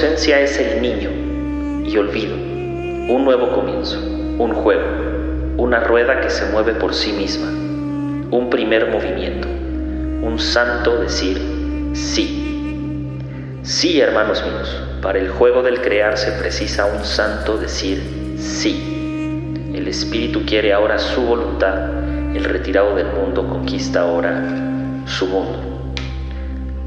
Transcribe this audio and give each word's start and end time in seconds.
Inocencia 0.00 0.40
es 0.40 0.58
el 0.58 0.80
niño 0.80 1.10
y 1.86 1.94
olvido, 1.98 2.34
un 2.34 3.22
nuevo 3.22 3.52
comienzo, 3.52 3.98
un 3.98 4.54
juego, 4.54 4.82
una 5.58 5.80
rueda 5.80 6.22
que 6.22 6.30
se 6.30 6.46
mueve 6.46 6.72
por 6.72 6.94
sí 6.94 7.12
misma, 7.12 7.48
un 8.30 8.48
primer 8.48 8.88
movimiento, 8.88 9.46
un 9.46 10.38
santo 10.38 10.96
decir 10.96 11.38
sí. 11.92 13.18
Sí, 13.62 14.00
hermanos 14.00 14.42
míos, 14.42 14.74
para 15.02 15.18
el 15.18 15.28
juego 15.28 15.62
del 15.62 15.82
crear 15.82 16.16
se 16.16 16.32
precisa 16.32 16.86
un 16.86 17.04
santo 17.04 17.58
decir 17.58 18.02
sí. 18.38 19.52
El 19.74 19.86
Espíritu 19.86 20.46
quiere 20.46 20.72
ahora 20.72 20.98
su 20.98 21.20
voluntad, 21.20 21.90
el 22.34 22.44
retirado 22.44 22.96
del 22.96 23.08
mundo 23.08 23.46
conquista 23.46 24.00
ahora 24.00 24.42
su 25.04 25.26
mundo. 25.26 25.69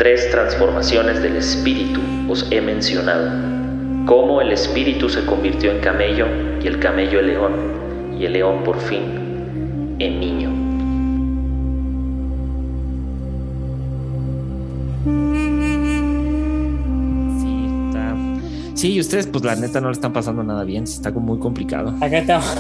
Tres 0.04 0.30
transformaciones 0.32 1.22
del 1.22 1.38
espíritu 1.38 2.02
os 2.28 2.46
he 2.52 2.60
mencionado. 2.60 3.32
Cómo 4.06 4.42
el 4.42 4.52
espíritu 4.52 5.08
se 5.08 5.26
convirtió 5.26 5.72
en 5.72 5.80
camello 5.80 6.28
y 6.62 6.68
el 6.68 6.78
camello 6.78 7.22
en 7.22 7.28
león 7.28 7.54
y 8.20 8.26
el 8.26 8.34
león 8.34 8.66
por 8.66 8.78
fin 8.82 9.96
en 10.00 10.20
niño. 10.20 10.50
Sí, 18.74 18.96
y 18.96 19.00
ustedes, 19.00 19.28
pues 19.28 19.46
la 19.46 19.56
neta 19.56 19.80
no 19.80 19.88
le 19.88 19.94
están 19.94 20.12
pasando 20.12 20.44
nada 20.44 20.66
bien, 20.66 20.84
está 20.84 21.12
muy 21.12 21.40
complicado. 21.40 21.96
Acá 22.02 22.18
estamos. 22.18 22.54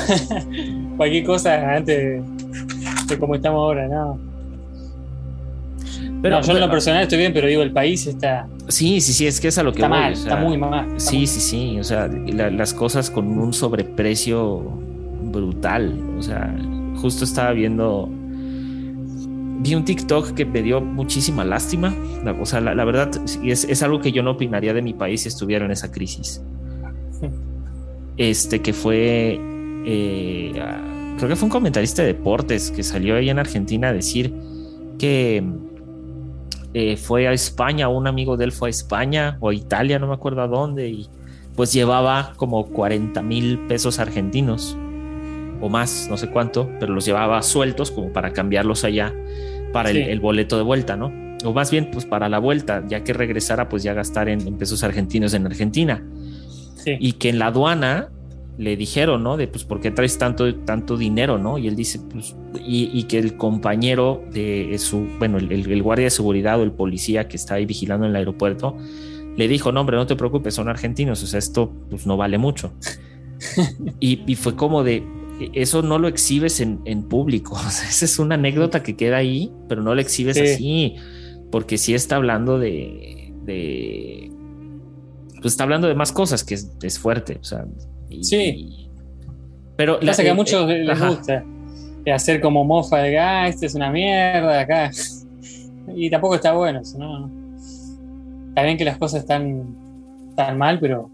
Cualquier 0.96 1.26
cosa 1.26 1.76
antes 1.76 1.98
de, 1.98 2.24
de 3.10 3.20
cómo 3.20 3.36
estamos 3.36 3.60
ahora, 3.60 3.90
¿no? 3.90 4.33
Pero, 6.24 6.38
no, 6.40 6.42
yo 6.42 6.54
en 6.54 6.60
lo 6.62 6.70
personal 6.72 7.04
estoy 7.04 7.18
bien, 7.20 7.34
pero 7.34 7.48
digo, 7.48 7.62
el 7.62 7.72
país 7.72 8.08
está. 8.08 8.48
Sí, 8.70 9.00
sí, 9.02 9.14
sí, 9.14 9.28
es 9.28 9.40
que 9.40 9.50
es 9.50 9.58
a 9.60 9.64
lo 9.64 9.72
que 9.74 9.80
está 9.84 9.90
voy, 9.90 9.98
mal, 10.00 10.14
o 10.14 10.16
sea, 10.16 10.24
está 10.34 10.36
muy 10.44 10.58
mal. 10.58 10.88
está 10.96 11.12
sí, 11.12 11.18
muy- 11.18 11.28
sí, 11.28 11.40
sí. 11.42 11.80
O 11.80 11.84
sea, 11.84 12.08
la- 12.08 12.50
las 12.50 12.74
cosas 12.74 13.12
con 13.12 13.28
un 13.38 13.54
sobreprecio 13.54 14.60
brutal. 15.32 16.00
O 16.18 16.22
sea, 16.24 16.56
justo 16.96 17.26
estaba 17.26 17.52
viendo. 17.52 18.10
Vi 19.66 19.76
un 19.76 19.86
TikTok 19.86 20.32
que 20.34 20.46
me 20.46 20.62
dio 20.62 20.82
muchísima 20.82 21.44
lástima. 21.46 21.94
O 22.42 22.46
sea, 22.46 22.60
la, 22.62 22.74
la 22.74 22.86
verdad, 22.86 23.12
es, 23.44 23.66
es 23.66 23.84
algo 23.84 24.00
que 24.00 24.12
yo 24.12 24.24
no 24.24 24.32
opinaría 24.32 24.74
de 24.74 24.82
mi 24.82 24.94
país 24.94 25.22
si 25.22 25.28
estuviera 25.28 25.66
en 25.66 25.72
esa 25.72 25.92
crisis. 25.92 26.42
Este 28.18 28.62
que 28.62 28.74
fue. 28.74 29.40
eh, 29.86 30.54
ah, 30.62 31.16
creo 31.18 31.30
que 31.30 31.36
fue 31.36 31.46
un 31.48 31.52
comentarista 31.52 32.02
de 32.02 32.10
deportes 32.10 32.72
que 32.72 32.84
salió 32.84 33.16
ahí 33.16 33.30
en 33.30 33.40
Argentina 33.40 33.90
a 33.90 33.94
decir 33.94 34.34
que 35.00 35.44
eh, 36.74 36.98
fue 36.98 37.28
a 37.28 37.34
España, 37.34 37.88
un 37.88 38.08
amigo 38.08 38.38
de 38.38 38.46
él 38.46 38.52
fue 38.52 38.70
a 38.70 38.72
España 38.72 39.38
o 39.40 39.50
a 39.50 39.54
Italia, 39.54 40.00
no 40.00 40.08
me 40.08 40.14
acuerdo 40.14 40.42
a 40.42 40.48
dónde, 40.48 40.90
y 40.90 41.10
pues 41.56 41.72
llevaba 41.72 42.34
como 42.36 42.66
40 42.68 43.22
mil 43.22 43.60
pesos 43.68 44.00
argentinos 44.00 44.76
o 45.62 45.70
más, 45.70 46.08
no 46.10 46.18
sé 46.18 46.30
cuánto, 46.30 46.70
pero 46.80 46.94
los 46.94 47.06
llevaba 47.06 47.42
sueltos 47.44 47.92
como 47.92 48.12
para 48.12 48.34
cambiarlos 48.34 48.84
allá 48.84 49.14
para 49.72 49.92
el, 49.92 50.20
boleto 50.20 50.58
de 50.58 50.64
vuelta, 50.64 50.96
¿no? 50.96 51.12
O 51.46 51.54
más 51.54 51.72
bien, 51.72 51.90
pues 51.92 52.06
para 52.06 52.28
la 52.30 52.40
vuelta, 52.40 52.84
ya 52.88 53.04
que 53.04 53.14
regresara, 53.14 53.70
pues 53.70 53.84
ya 53.84 53.94
gastar 53.94 54.30
en, 54.30 54.48
en 54.48 54.58
pesos 54.58 54.84
argentinos 54.84 55.34
en 55.34 55.46
Argentina. 55.46 56.04
Sí. 56.76 56.98
Y 57.00 57.14
que 57.14 57.30
en 57.30 57.40
la 57.40 57.48
aduana 57.48 58.10
le 58.58 58.78
dijeron, 58.78 59.24
¿no? 59.24 59.36
De 59.38 59.48
pues, 59.48 59.64
¿por 59.64 59.82
qué 59.82 59.90
traes 59.92 60.18
tanto, 60.18 60.54
tanto 60.58 60.96
dinero, 60.98 61.38
no? 61.40 61.58
Y 61.58 61.68
él 61.68 61.76
dice, 61.76 62.00
pues, 62.12 62.36
y, 62.64 62.90
y 62.94 63.04
que 63.04 63.18
el 63.20 63.36
compañero 63.36 64.24
de 64.32 64.76
su, 64.78 65.08
bueno, 65.18 65.38
el, 65.40 65.52
el- 65.52 65.72
el 65.72 65.82
guardia 65.84 66.06
de 66.06 66.10
seguridad 66.12 66.60
o 66.60 66.64
el 66.64 66.72
policía 66.72 67.28
que 67.28 67.36
está 67.36 67.56
ahí 67.56 67.66
vigilando 67.66 68.06
en 68.06 68.12
el 68.12 68.16
aeropuerto, 68.18 68.78
le 69.36 69.48
dijo, 69.48 69.72
no, 69.72 69.82
hombre, 69.82 69.98
no 69.98 70.06
te 70.06 70.16
preocupes, 70.16 70.54
son 70.54 70.70
argentinos, 70.70 71.24
o 71.24 71.28
sea, 71.28 71.40
esto 71.40 71.72
pues 71.90 72.06
no 72.06 72.16
vale 72.18 72.38
mucho. 72.38 72.74
y, 74.00 74.22
y 74.32 74.36
fue 74.36 74.56
como 74.56 74.84
de, 74.84 75.04
eso 75.54 75.82
no 75.82 75.98
lo 75.98 76.08
exhibes 76.08 76.60
en, 76.60 76.80
en 76.86 77.04
público, 77.10 77.54
o 77.56 77.70
sea, 77.72 77.90
esa 77.90 78.06
es 78.06 78.20
una 78.20 78.36
anécdota 78.36 78.84
que 78.84 78.96
queda 78.96 79.18
ahí, 79.18 79.52
pero 79.68 79.82
no 79.82 79.96
lo 79.96 80.02
exhibes 80.02 80.38
Sí. 80.38 80.44
así, 80.44 80.96
porque 81.52 81.78
sí 81.80 81.94
está 81.96 82.18
hablando 82.18 82.60
de, 82.60 83.34
de, 83.46 84.32
pues 85.42 85.54
está 85.54 85.64
hablando 85.64 85.88
de 85.88 85.96
más 85.96 86.12
cosas 86.12 86.44
que 86.44 86.54
es, 86.54 86.72
es 86.84 87.00
fuerte, 87.00 87.38
o 87.42 87.44
sea. 87.44 87.66
Y- 88.20 88.24
Sí. 88.24 88.90
pero 89.76 90.00
Pasa 90.00 90.24
que 90.24 90.30
a 90.30 90.34
muchos 90.34 90.70
eh, 90.70 90.80
les 90.80 90.90
ajá. 90.98 91.10
gusta 91.10 91.44
de 92.04 92.12
hacer 92.12 92.42
como 92.42 92.64
mofa 92.66 92.98
de 93.00 93.12
que, 93.12 93.20
ah, 93.20 93.48
esto 93.48 93.66
es 93.66 93.76
una 93.76 93.90
mierda 93.92 94.60
acá. 94.60 94.92
Y 95.96 96.10
tampoco 96.10 96.36
está 96.36 96.54
bueno 96.54 96.80
eso, 96.80 96.98
¿no? 96.98 97.30
Está 98.50 98.64
bien 98.64 98.78
que 98.78 98.86
las 98.86 98.98
cosas 98.98 99.20
están 99.22 99.76
tan 100.36 100.58
mal, 100.58 100.80
pero 100.80 101.10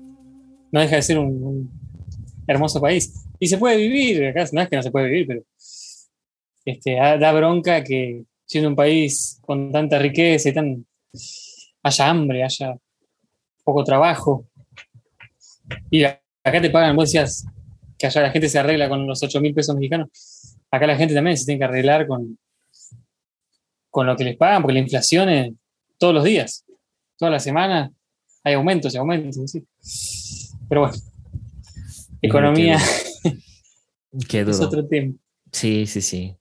no 0.71 0.79
deja 0.79 0.95
de 0.97 1.01
ser 1.01 1.17
un, 1.17 1.43
un 1.43 1.71
hermoso 2.45 2.79
país. 2.79 3.25
Y 3.39 3.47
se 3.47 3.57
puede 3.57 3.77
vivir, 3.77 4.27
acá 4.27 4.45
no 4.53 4.61
es 4.61 4.69
que 4.69 4.75
no 4.75 4.83
se 4.83 4.91
puede 4.91 5.07
vivir, 5.09 5.25
pero 5.27 5.41
este, 6.65 6.95
da 6.95 7.31
bronca 7.31 7.83
que 7.83 8.23
siendo 8.45 8.69
un 8.69 8.75
país 8.75 9.39
con 9.41 9.71
tanta 9.71 9.97
riqueza 9.97 10.49
y 10.49 10.53
tan 10.53 10.85
haya 11.81 12.07
hambre, 12.09 12.43
haya 12.43 12.75
poco 13.63 13.83
trabajo. 13.83 14.45
Y 15.89 16.03
acá 16.49 16.61
te 16.61 16.69
pagan, 16.69 16.95
vos 16.95 17.05
decías 17.11 17.45
que 17.97 18.07
allá 18.07 18.21
la 18.21 18.31
gente 18.31 18.49
se 18.49 18.59
arregla 18.59 18.89
con 18.89 19.05
los 19.07 19.21
8 19.21 19.41
mil 19.41 19.53
pesos 19.53 19.75
mexicanos. 19.75 20.09
Acá 20.71 20.87
la 20.87 20.95
gente 20.95 21.13
también 21.13 21.37
se 21.37 21.45
tiene 21.45 21.59
que 21.59 21.65
arreglar 21.65 22.07
con, 22.07 22.37
con 23.89 24.07
lo 24.07 24.15
que 24.15 24.23
les 24.23 24.37
pagan, 24.37 24.61
porque 24.61 24.73
la 24.73 24.79
inflación 24.79 25.29
es 25.29 25.53
todos 25.97 26.13
los 26.13 26.23
días, 26.23 26.65
toda 27.17 27.31
la 27.31 27.39
semana 27.39 27.91
hay 28.43 28.53
aumentos 28.53 28.93
y 28.93 28.97
aumentos. 28.97 29.37
¿sí? 29.51 29.65
Pero 30.67 30.81
bueno, 30.81 30.95
economía 32.21 32.79
Qué 34.27 34.41
es 34.41 34.57
duro. 34.57 34.67
otro 34.67 34.87
tema. 34.87 35.13
Sí, 35.51 35.85
sí, 35.85 36.01
sí. 36.01 36.35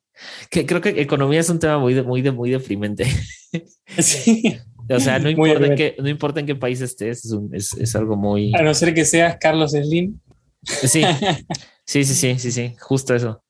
Que 0.50 0.66
creo 0.66 0.80
que 0.80 1.00
economía 1.00 1.40
es 1.40 1.48
un 1.48 1.58
tema 1.58 1.78
muy, 1.78 2.02
muy, 2.02 2.22
muy 2.30 2.50
deprimente. 2.50 3.06
Sí. 3.98 4.60
O 4.90 5.00
sea, 5.00 5.18
no 5.18 5.28
importa, 5.30 5.66
en 5.66 5.76
qué, 5.76 5.96
no 5.98 6.08
importa 6.08 6.40
en 6.40 6.46
qué 6.46 6.54
país 6.54 6.80
estés, 6.80 7.24
es, 7.24 7.32
un- 7.32 7.54
es, 7.54 7.72
es 7.74 7.94
algo 7.96 8.16
muy. 8.16 8.52
A 8.54 8.62
no 8.62 8.72
ser 8.74 8.94
que 8.94 9.04
seas 9.04 9.36
Carlos 9.38 9.72
Slim. 9.72 10.18
Sí, 10.62 11.02
sí, 11.84 12.04
sí, 12.04 12.14
sí, 12.14 12.38
sí, 12.38 12.52
sí, 12.52 12.74
justo 12.80 13.14
eso. 13.14 13.42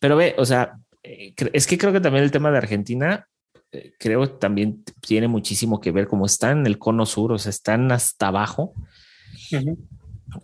Pero 0.00 0.16
ve, 0.16 0.34
o 0.38 0.44
sea, 0.44 0.72
eh, 1.02 1.34
es 1.52 1.66
que 1.66 1.78
creo 1.78 1.92
que 1.92 2.00
también 2.00 2.24
el 2.24 2.30
tema 2.30 2.50
de 2.50 2.58
Argentina, 2.58 3.26
eh, 3.72 3.92
creo 3.98 4.30
también 4.30 4.84
tiene 5.00 5.28
muchísimo 5.28 5.80
que 5.80 5.90
ver, 5.90 6.06
como 6.06 6.26
están 6.26 6.60
en 6.60 6.66
el 6.66 6.78
cono 6.78 7.06
sur, 7.06 7.32
o 7.32 7.38
sea, 7.38 7.50
están 7.50 7.90
hasta 7.92 8.28
abajo. 8.28 8.72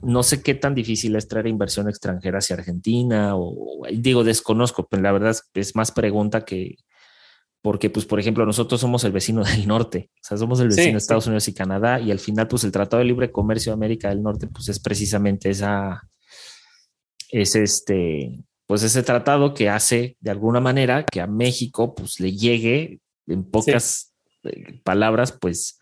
No 0.02 0.22
sé 0.22 0.42
qué 0.42 0.54
tan 0.54 0.74
difícil 0.74 1.16
es 1.16 1.26
traer 1.26 1.46
inversión 1.46 1.88
extranjera 1.88 2.38
hacia 2.38 2.54
Argentina, 2.56 3.32
o, 3.34 3.82
digo, 3.92 4.22
desconozco, 4.24 4.86
pero 4.88 5.02
la 5.02 5.12
verdad 5.12 5.36
es 5.54 5.74
más 5.74 5.90
pregunta 5.90 6.44
que, 6.44 6.76
porque, 7.62 7.90
pues, 7.90 8.06
por 8.06 8.18
ejemplo, 8.20 8.46
nosotros 8.46 8.80
somos 8.80 9.04
el 9.04 9.12
vecino 9.12 9.42
del 9.44 9.66
norte, 9.66 10.10
o 10.14 10.18
sea, 10.22 10.36
somos 10.38 10.60
el 10.60 10.70
Sí, 10.72 10.76
vecino 10.78 10.94
de 10.94 11.00
sí. 11.00 11.04
Estados 11.04 11.26
Unidos 11.26 11.48
y 11.48 11.54
Canadá, 11.54 12.00
y 12.00 12.10
al 12.10 12.18
final, 12.18 12.48
pues, 12.48 12.64
el 12.64 12.72
Tratado 12.72 12.98
de 13.00 13.04
Libre 13.06 13.30
Comercio 13.30 13.70
de 13.70 13.74
América 13.74 14.08
del 14.08 14.22
Norte, 14.22 14.46
pues, 14.46 14.68
es 14.68 14.78
precisamente 14.80 15.50
esa, 15.50 16.02
es 17.30 17.54
este, 17.56 18.40
pues, 18.66 18.82
ese 18.82 19.02
tratado 19.02 19.54
que 19.54 19.68
hace 19.68 20.16
de 20.20 20.30
alguna 20.30 20.60
manera 20.60 21.04
que 21.04 21.20
a 21.20 21.26
México, 21.26 21.94
pues, 21.94 22.18
le 22.20 22.32
llegue 22.32 23.00
en 23.26 23.44
pocas 23.44 24.12
eh, 24.44 24.80
palabras, 24.82 25.32
pues, 25.32 25.78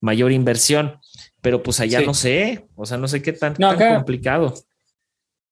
mayor 0.00 0.32
inversión, 0.32 0.98
pero 1.42 1.62
pues 1.62 1.78
allá 1.80 2.00
no 2.00 2.14
sé, 2.14 2.66
o 2.74 2.86
sea, 2.86 2.96
no 2.96 3.06
sé 3.06 3.20
qué 3.20 3.34
tan, 3.34 3.52
No, 3.58 3.68
tan 3.68 3.76
acá- 3.76 3.94
complicado. 3.96 4.54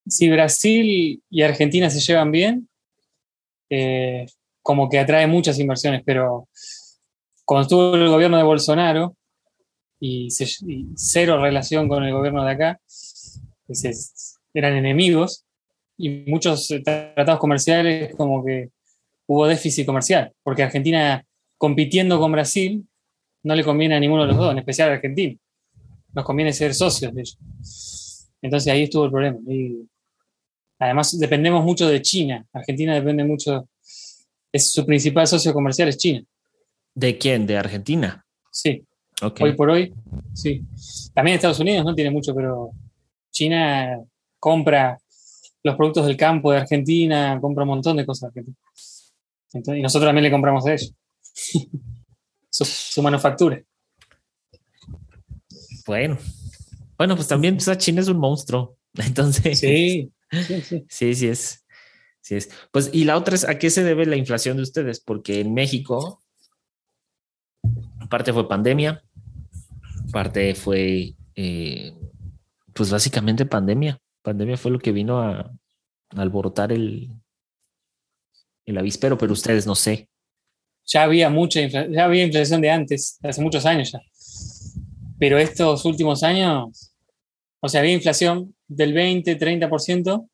si 0.07 0.31
Brasil 0.31 1.23
y 1.29 1.43
Argentina 1.43 1.91
se 1.91 2.01
llevan 2.01 2.33
bien, 2.33 2.69
eh, 3.69 4.25
como 4.69 4.91
que 4.91 4.99
atrae 4.99 5.27
muchas 5.27 5.59
inversiones, 5.59 6.03
pero 6.05 6.47
cuando 7.47 7.63
estuvo 7.63 7.95
el 7.95 8.07
gobierno 8.11 8.37
de 8.37 8.43
Bolsonaro 8.43 9.17
y, 9.99 10.31
se- 10.31 10.45
y 10.67 10.89
cero 10.95 11.41
relación 11.41 11.89
con 11.89 12.05
el 12.05 12.13
gobierno 12.13 12.45
de 12.45 12.53
acá, 12.53 12.79
eran 14.53 14.77
enemigos 14.77 15.47
y 15.97 16.11
muchos 16.31 16.71
eh, 16.71 16.81
tratados 16.83 17.41
comerciales 17.41 18.15
como 18.15 18.45
que 18.45 18.69
hubo 19.27 19.47
déficit 19.47 19.87
comercial, 19.87 20.33
porque 20.43 20.63
Argentina 20.65 21.25
compitiendo 21.57 22.21
con 22.21 22.31
Brasil 22.33 22.87
no 23.45 23.55
le 23.55 23.65
conviene 23.65 23.95
a 23.95 24.01
ninguno 24.01 24.23
de 24.25 24.29
los 24.29 24.37
dos, 24.37 24.53
en 24.53 24.59
especial 24.59 24.91
a 24.91 24.95
Argentina. 24.95 25.35
Nos 26.13 26.27
conviene 26.27 26.53
ser 26.53 26.75
socios 26.75 27.15
de 27.15 27.23
ellos. 27.23 28.29
Entonces 28.43 28.71
ahí 28.71 28.83
estuvo 28.83 29.07
el 29.07 29.11
problema. 29.11 29.39
Y 29.51 29.89
además 30.79 31.19
dependemos 31.19 31.65
mucho 31.65 31.89
de 31.89 32.03
China. 32.03 32.47
Argentina 32.53 32.95
depende 32.95 33.25
mucho, 33.25 33.67
es 34.53 34.73
su 34.73 34.85
principal 34.85 35.27
socio 35.27 35.53
comercial 35.53 35.89
es 35.89 35.99
China. 35.99 36.23
¿De 36.95 37.19
quién? 37.19 37.47
¿De 37.47 37.57
Argentina? 37.57 38.25
Sí, 38.51 38.85
hoy 39.41 39.53
por 39.55 39.71
hoy, 39.71 39.95
sí. 40.35 40.63
También 41.15 41.37
Estados 41.37 41.61
Unidos 41.61 41.85
no 41.85 41.95
tiene 41.95 42.11
mucho, 42.11 42.35
pero 42.35 42.71
China 43.31 44.01
compra 44.39 44.99
los 45.63 45.77
productos 45.77 46.07
del 46.07 46.17
campo 46.17 46.53
de 46.53 46.59
Argentina, 46.59 47.39
compra 47.41 47.65
un 47.65 47.71
montón 47.71 47.97
de 47.97 48.07
cosas 48.07 48.23
de 48.23 48.27
Argentina. 48.29 48.57
Entonces, 49.53 49.79
y 49.79 49.83
nosotros 49.83 50.09
también 50.09 50.25
le 50.25 50.31
compramos 50.31 50.67
a 50.67 50.73
ellos. 50.73 50.93
su, 52.51 52.65
su 52.65 53.03
manufactura. 53.03 53.63
Bueno, 55.87 56.19
bueno, 56.99 57.15
pues 57.15 57.29
también 57.29 57.57
pues, 57.57 57.79
China 57.79 58.01
es 58.01 58.09
un 58.09 58.19
monstruo. 58.19 58.77
Entonces, 58.95 59.59
sí, 59.59 60.13
sí, 60.31 60.61
sí. 60.63 60.85
sí, 60.89 61.15
sí 61.15 61.29
es. 61.29 61.65
Pues, 62.71 62.91
y 62.93 63.05
la 63.05 63.17
otra 63.17 63.35
es 63.35 63.49
a 63.49 63.59
qué 63.59 63.71
se 63.71 63.85
debe 63.85 64.07
la 64.07 64.17
inflación 64.17 64.57
de 64.57 64.63
ustedes, 64.63 65.01
porque 65.01 65.41
en 65.41 65.55
México, 65.55 66.23
parte 68.11 68.33
fue 68.33 68.49
pandemia, 68.49 69.03
parte 70.13 70.55
fue, 70.55 71.15
eh, 71.35 71.95
pues 72.75 72.91
básicamente 72.91 73.47
pandemia. 73.47 73.99
Pandemia 74.23 74.57
fue 74.57 74.71
lo 74.71 74.79
que 74.79 74.93
vino 74.93 75.21
a, 75.21 75.41
a 75.41 76.21
alborotar 76.21 76.73
el, 76.73 77.11
el 78.67 78.79
avispero, 78.79 79.17
pero 79.17 79.33
ustedes 79.33 79.67
no 79.67 79.75
sé. 79.75 80.09
Ya 80.87 81.03
había 81.03 81.29
mucha 81.29 81.61
ya 81.67 82.05
había 82.05 82.25
inflación 82.25 82.61
de 82.61 82.71
antes, 82.71 83.19
hace 83.23 83.43
muchos 83.43 83.67
años 83.67 83.93
ya. 83.93 84.01
Pero 85.19 85.39
estos 85.39 85.85
últimos 85.85 86.23
años, 86.23 86.95
o 87.61 87.69
sea, 87.69 87.81
había 87.81 87.93
inflación 87.93 88.55
del 88.67 88.93
20, 88.93 89.39
30% 89.39 90.29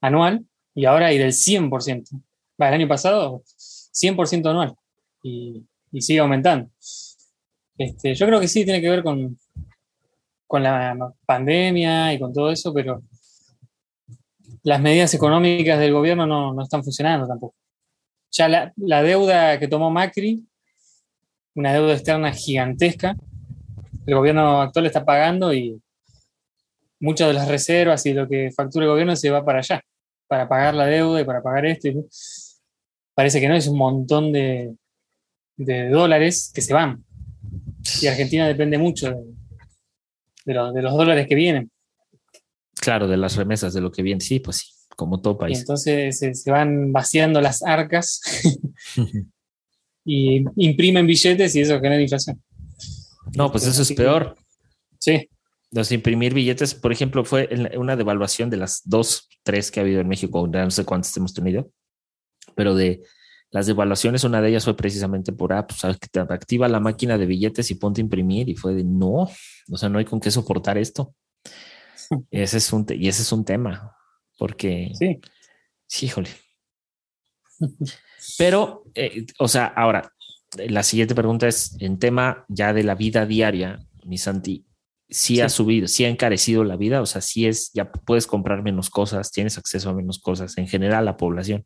anual 0.00 0.44
y 0.76 0.84
ahora 0.84 1.06
hay 1.06 1.18
del 1.18 1.32
100%. 1.32 2.22
Va, 2.60 2.68
el 2.68 2.74
año 2.74 2.86
pasado, 2.86 3.42
100% 3.48 4.48
anual 4.48 4.74
y, 5.22 5.64
y, 5.90 6.00
sigue 6.02 6.20
aumentando. 6.20 6.70
Este, 7.78 8.14
yo 8.14 8.26
creo 8.26 8.38
que 8.38 8.46
sí 8.46 8.64
tiene 8.64 8.82
que 8.82 8.90
ver 8.90 9.02
con, 9.02 9.38
con 10.46 10.62
la 10.62 11.12
pandemia 11.24 12.12
y 12.12 12.18
con 12.20 12.32
todo 12.32 12.50
eso, 12.50 12.72
pero 12.74 13.02
las 14.62 14.80
medidas 14.80 15.14
económicas 15.14 15.78
del 15.78 15.92
gobierno 15.92 16.26
no, 16.26 16.52
no 16.52 16.62
están 16.62 16.84
funcionando 16.84 17.26
tampoco. 17.26 17.54
Ya 18.30 18.46
la, 18.48 18.72
la, 18.76 19.02
deuda 19.02 19.58
que 19.58 19.68
tomó 19.68 19.90
Macri, 19.90 20.46
una 21.54 21.72
deuda 21.72 21.94
externa 21.94 22.32
gigantesca, 22.32 23.16
el 24.04 24.14
gobierno 24.14 24.60
actual 24.60 24.86
está 24.86 25.04
pagando 25.06 25.54
y 25.54 25.80
muchas 27.00 27.28
de 27.28 27.34
las 27.34 27.48
reservas 27.48 28.04
y 28.04 28.12
lo 28.12 28.28
que 28.28 28.50
factura 28.54 28.84
el 28.84 28.90
gobierno 28.90 29.16
se 29.16 29.30
va 29.30 29.44
para 29.44 29.60
allá, 29.60 29.82
para 30.26 30.48
pagar 30.48 30.74
la 30.74 30.86
deuda 30.86 31.20
y 31.20 31.24
para 31.24 31.42
pagar 31.42 31.66
esto. 31.66 31.88
Y 31.88 32.04
parece 33.14 33.40
que 33.40 33.48
no, 33.48 33.54
es 33.54 33.66
un 33.66 33.78
montón 33.78 34.32
de, 34.32 34.74
de 35.56 35.88
dólares 35.88 36.50
que 36.54 36.62
se 36.62 36.74
van. 36.74 37.04
Y 38.00 38.06
Argentina 38.06 38.46
depende 38.46 38.78
mucho 38.78 39.10
de, 39.10 39.24
de, 40.44 40.54
lo, 40.54 40.72
de, 40.72 40.82
los 40.82 40.94
dólares 40.94 41.26
que 41.28 41.34
vienen. 41.34 41.70
Claro, 42.74 43.08
de 43.08 43.16
las 43.16 43.36
remesas, 43.36 43.72
de 43.74 43.80
lo 43.80 43.90
que 43.90 44.02
viene, 44.02 44.20
sí, 44.20 44.40
pues 44.40 44.58
sí, 44.58 44.72
como 44.96 45.20
todo 45.20 45.38
país. 45.38 45.58
Y 45.58 45.60
entonces 45.60 46.18
se, 46.18 46.34
se, 46.34 46.50
van 46.50 46.92
vaciando 46.92 47.40
las 47.40 47.62
arcas 47.62 48.20
y 50.04 50.44
imprimen 50.56 51.06
billetes 51.06 51.54
y 51.54 51.60
eso 51.60 51.80
genera 51.80 52.00
inflación. 52.00 52.42
No, 53.34 53.50
pues 53.50 53.66
eso 53.66 53.82
es 53.82 53.92
peor. 53.92 54.36
Sí. 54.98 55.28
Los 55.72 55.92
imprimir 55.92 56.32
billetes, 56.32 56.74
por 56.74 56.92
ejemplo, 56.92 57.24
fue 57.24 57.48
una 57.76 57.96
devaluación 57.96 58.50
de 58.50 58.56
las 58.56 58.82
dos, 58.84 59.28
tres 59.42 59.70
que 59.70 59.80
ha 59.80 59.82
habido 59.82 60.00
en 60.00 60.08
México, 60.08 60.46
no 60.46 60.70
sé 60.70 60.84
cuántas 60.84 61.16
hemos 61.16 61.34
tenido, 61.34 61.70
pero 62.54 62.74
de 62.74 63.02
las 63.50 63.66
devaluaciones, 63.66 64.24
una 64.24 64.40
de 64.40 64.50
ellas 64.50 64.64
fue 64.64 64.76
precisamente 64.76 65.32
por, 65.32 65.52
ah, 65.52 65.66
pues 65.66 65.84
activa 65.84 66.68
la 66.68 66.80
máquina 66.80 67.16
de 67.16 67.26
billetes 67.26 67.70
y 67.70 67.76
ponte 67.76 68.00
a 68.00 68.04
imprimir, 68.04 68.48
y 68.48 68.54
fue 68.54 68.74
de 68.74 68.84
no, 68.84 69.28
o 69.70 69.76
sea, 69.76 69.88
no 69.88 69.98
hay 69.98 70.04
con 70.04 70.20
qué 70.20 70.30
soportar 70.30 70.78
esto. 70.78 71.14
ese 72.30 72.58
es 72.58 72.72
un, 72.72 72.86
y 72.90 73.08
ese 73.08 73.22
es 73.22 73.32
un 73.32 73.44
tema, 73.44 73.96
porque, 74.38 74.90
sí, 74.94 75.20
sí 75.86 76.06
híjole. 76.06 76.30
Pero, 78.38 78.84
eh, 78.94 79.26
o 79.38 79.48
sea, 79.48 79.66
ahora, 79.66 80.12
la 80.68 80.82
siguiente 80.82 81.14
pregunta 81.14 81.48
es 81.48 81.76
en 81.80 81.98
tema 81.98 82.44
ya 82.48 82.72
de 82.72 82.82
la 82.82 82.94
vida 82.94 83.26
diaria, 83.26 83.78
mi 84.04 84.18
Santi. 84.18 84.64
Si 85.08 85.36
sí 85.36 85.40
ha 85.40 85.48
subido, 85.48 85.86
si 85.86 85.96
sí 85.96 86.04
ha 86.04 86.08
encarecido 86.08 86.64
la 86.64 86.76
vida, 86.76 87.00
o 87.00 87.06
sea, 87.06 87.20
si 87.20 87.46
es, 87.46 87.70
ya 87.72 87.90
puedes 87.92 88.26
comprar 88.26 88.62
menos 88.62 88.90
cosas, 88.90 89.30
tienes 89.30 89.56
acceso 89.56 89.90
a 89.90 89.94
menos 89.94 90.18
cosas 90.18 90.58
en 90.58 90.66
general 90.66 91.04
la 91.04 91.16
población. 91.16 91.64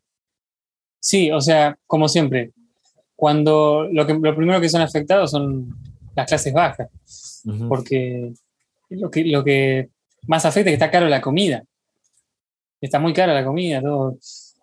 Sí, 0.99 1.31
o 1.31 1.41
sea, 1.41 1.77
como 1.87 2.07
siempre, 2.07 2.51
cuando 3.15 3.87
lo, 3.91 4.05
que, 4.05 4.13
lo 4.13 4.35
primero 4.35 4.61
que 4.61 4.69
son 4.69 4.81
afectados 4.81 5.31
son 5.31 5.75
las 6.15 6.27
clases 6.27 6.53
bajas, 6.53 7.41
uh 7.45 7.51
-huh. 7.51 7.67
porque 7.67 8.33
lo 8.89 9.09
que, 9.09 9.23
lo 9.25 9.43
que 9.43 9.89
más 10.27 10.45
afecta 10.45 10.69
es 10.69 10.73
que 10.73 10.83
está 10.83 10.91
caro 10.91 11.07
la 11.07 11.21
comida. 11.21 11.63
Está 12.79 12.99
muy 12.99 13.13
cara 13.13 13.33
la 13.33 13.45
comida, 13.45 13.81
todo, 13.81 14.17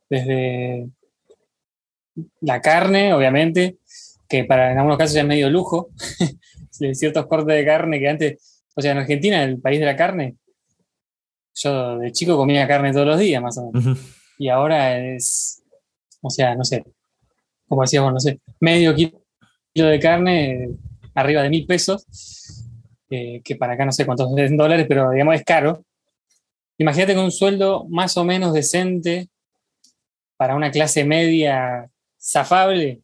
desde 0.08 0.88
la 2.40 2.60
carne, 2.60 3.12
obviamente, 3.12 3.78
que 4.28 4.44
para 4.44 4.72
en 4.72 4.78
algunos 4.78 4.98
casos 4.98 5.14
ya 5.14 5.22
es 5.22 5.26
medio 5.26 5.50
lujo, 5.50 5.90
ciertos 6.70 7.26
cortes 7.26 7.56
de 7.56 7.64
carne 7.64 7.98
que 7.98 8.08
antes, 8.08 8.57
o 8.78 8.80
sea, 8.80 8.92
en 8.92 8.98
Argentina, 8.98 9.42
el 9.42 9.60
país 9.60 9.80
de 9.80 9.86
la 9.86 9.96
carne, 9.96 10.36
yo 11.52 11.98
de 11.98 12.12
chico 12.12 12.36
comía 12.36 12.68
carne 12.68 12.92
todos 12.92 13.08
los 13.08 13.18
días, 13.18 13.42
más 13.42 13.58
o 13.58 13.72
menos. 13.72 13.84
Uh 13.84 13.90
-huh. 13.90 14.14
Y 14.38 14.48
ahora 14.50 14.96
es, 14.96 15.64
o 16.22 16.30
sea, 16.30 16.54
no 16.54 16.62
sé, 16.62 16.84
como 17.66 17.82
decíamos, 17.82 18.12
no 18.12 18.20
sé, 18.20 18.40
medio 18.60 18.94
kilo 18.94 19.18
de 19.74 19.98
carne 19.98 20.68
arriba 21.12 21.42
de 21.42 21.50
mil 21.50 21.66
pesos, 21.66 22.06
eh, 23.10 23.40
que 23.42 23.56
para 23.56 23.72
acá 23.72 23.84
no 23.84 23.90
sé 23.90 24.06
cuántos 24.06 24.30
dólares, 24.30 24.86
pero 24.88 25.10
digamos 25.10 25.34
es 25.34 25.42
caro. 25.42 25.84
Imagínate 26.78 27.16
con 27.16 27.24
un 27.24 27.32
sueldo 27.32 27.84
más 27.88 28.16
o 28.16 28.22
menos 28.22 28.52
decente 28.52 29.28
para 30.36 30.54
una 30.54 30.70
clase 30.70 31.04
media 31.04 31.90
zafable, 32.16 33.00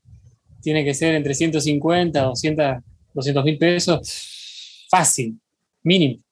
tiene 0.63 0.85
que 0.85 0.95
ser 0.95 1.17
entre 1.17 1.35
150, 1.35 2.23
200, 2.23 2.77
200 3.13 3.45
mil 3.45 3.59
pesos, 3.59 4.87
fácil, 4.89 5.41
mínimo. 5.85 6.23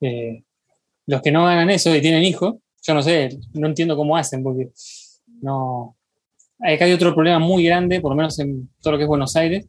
Eh, 0.00 0.42
los 1.06 1.22
que 1.22 1.30
no 1.30 1.44
ganan 1.44 1.70
eso 1.70 1.94
y 1.94 2.00
tienen 2.00 2.22
hijos, 2.22 2.56
yo 2.82 2.94
no 2.94 3.02
sé, 3.02 3.38
no 3.54 3.66
entiendo 3.66 3.96
cómo 3.96 4.16
hacen, 4.16 4.42
porque 4.42 4.70
no. 5.42 5.96
Acá 6.60 6.86
hay 6.86 6.92
otro 6.92 7.14
problema 7.14 7.38
muy 7.38 7.64
grande, 7.64 8.00
por 8.00 8.10
lo 8.10 8.16
menos 8.16 8.38
en 8.38 8.68
todo 8.80 8.92
lo 8.92 8.98
que 8.98 9.04
es 9.04 9.08
Buenos 9.08 9.36
Aires, 9.36 9.66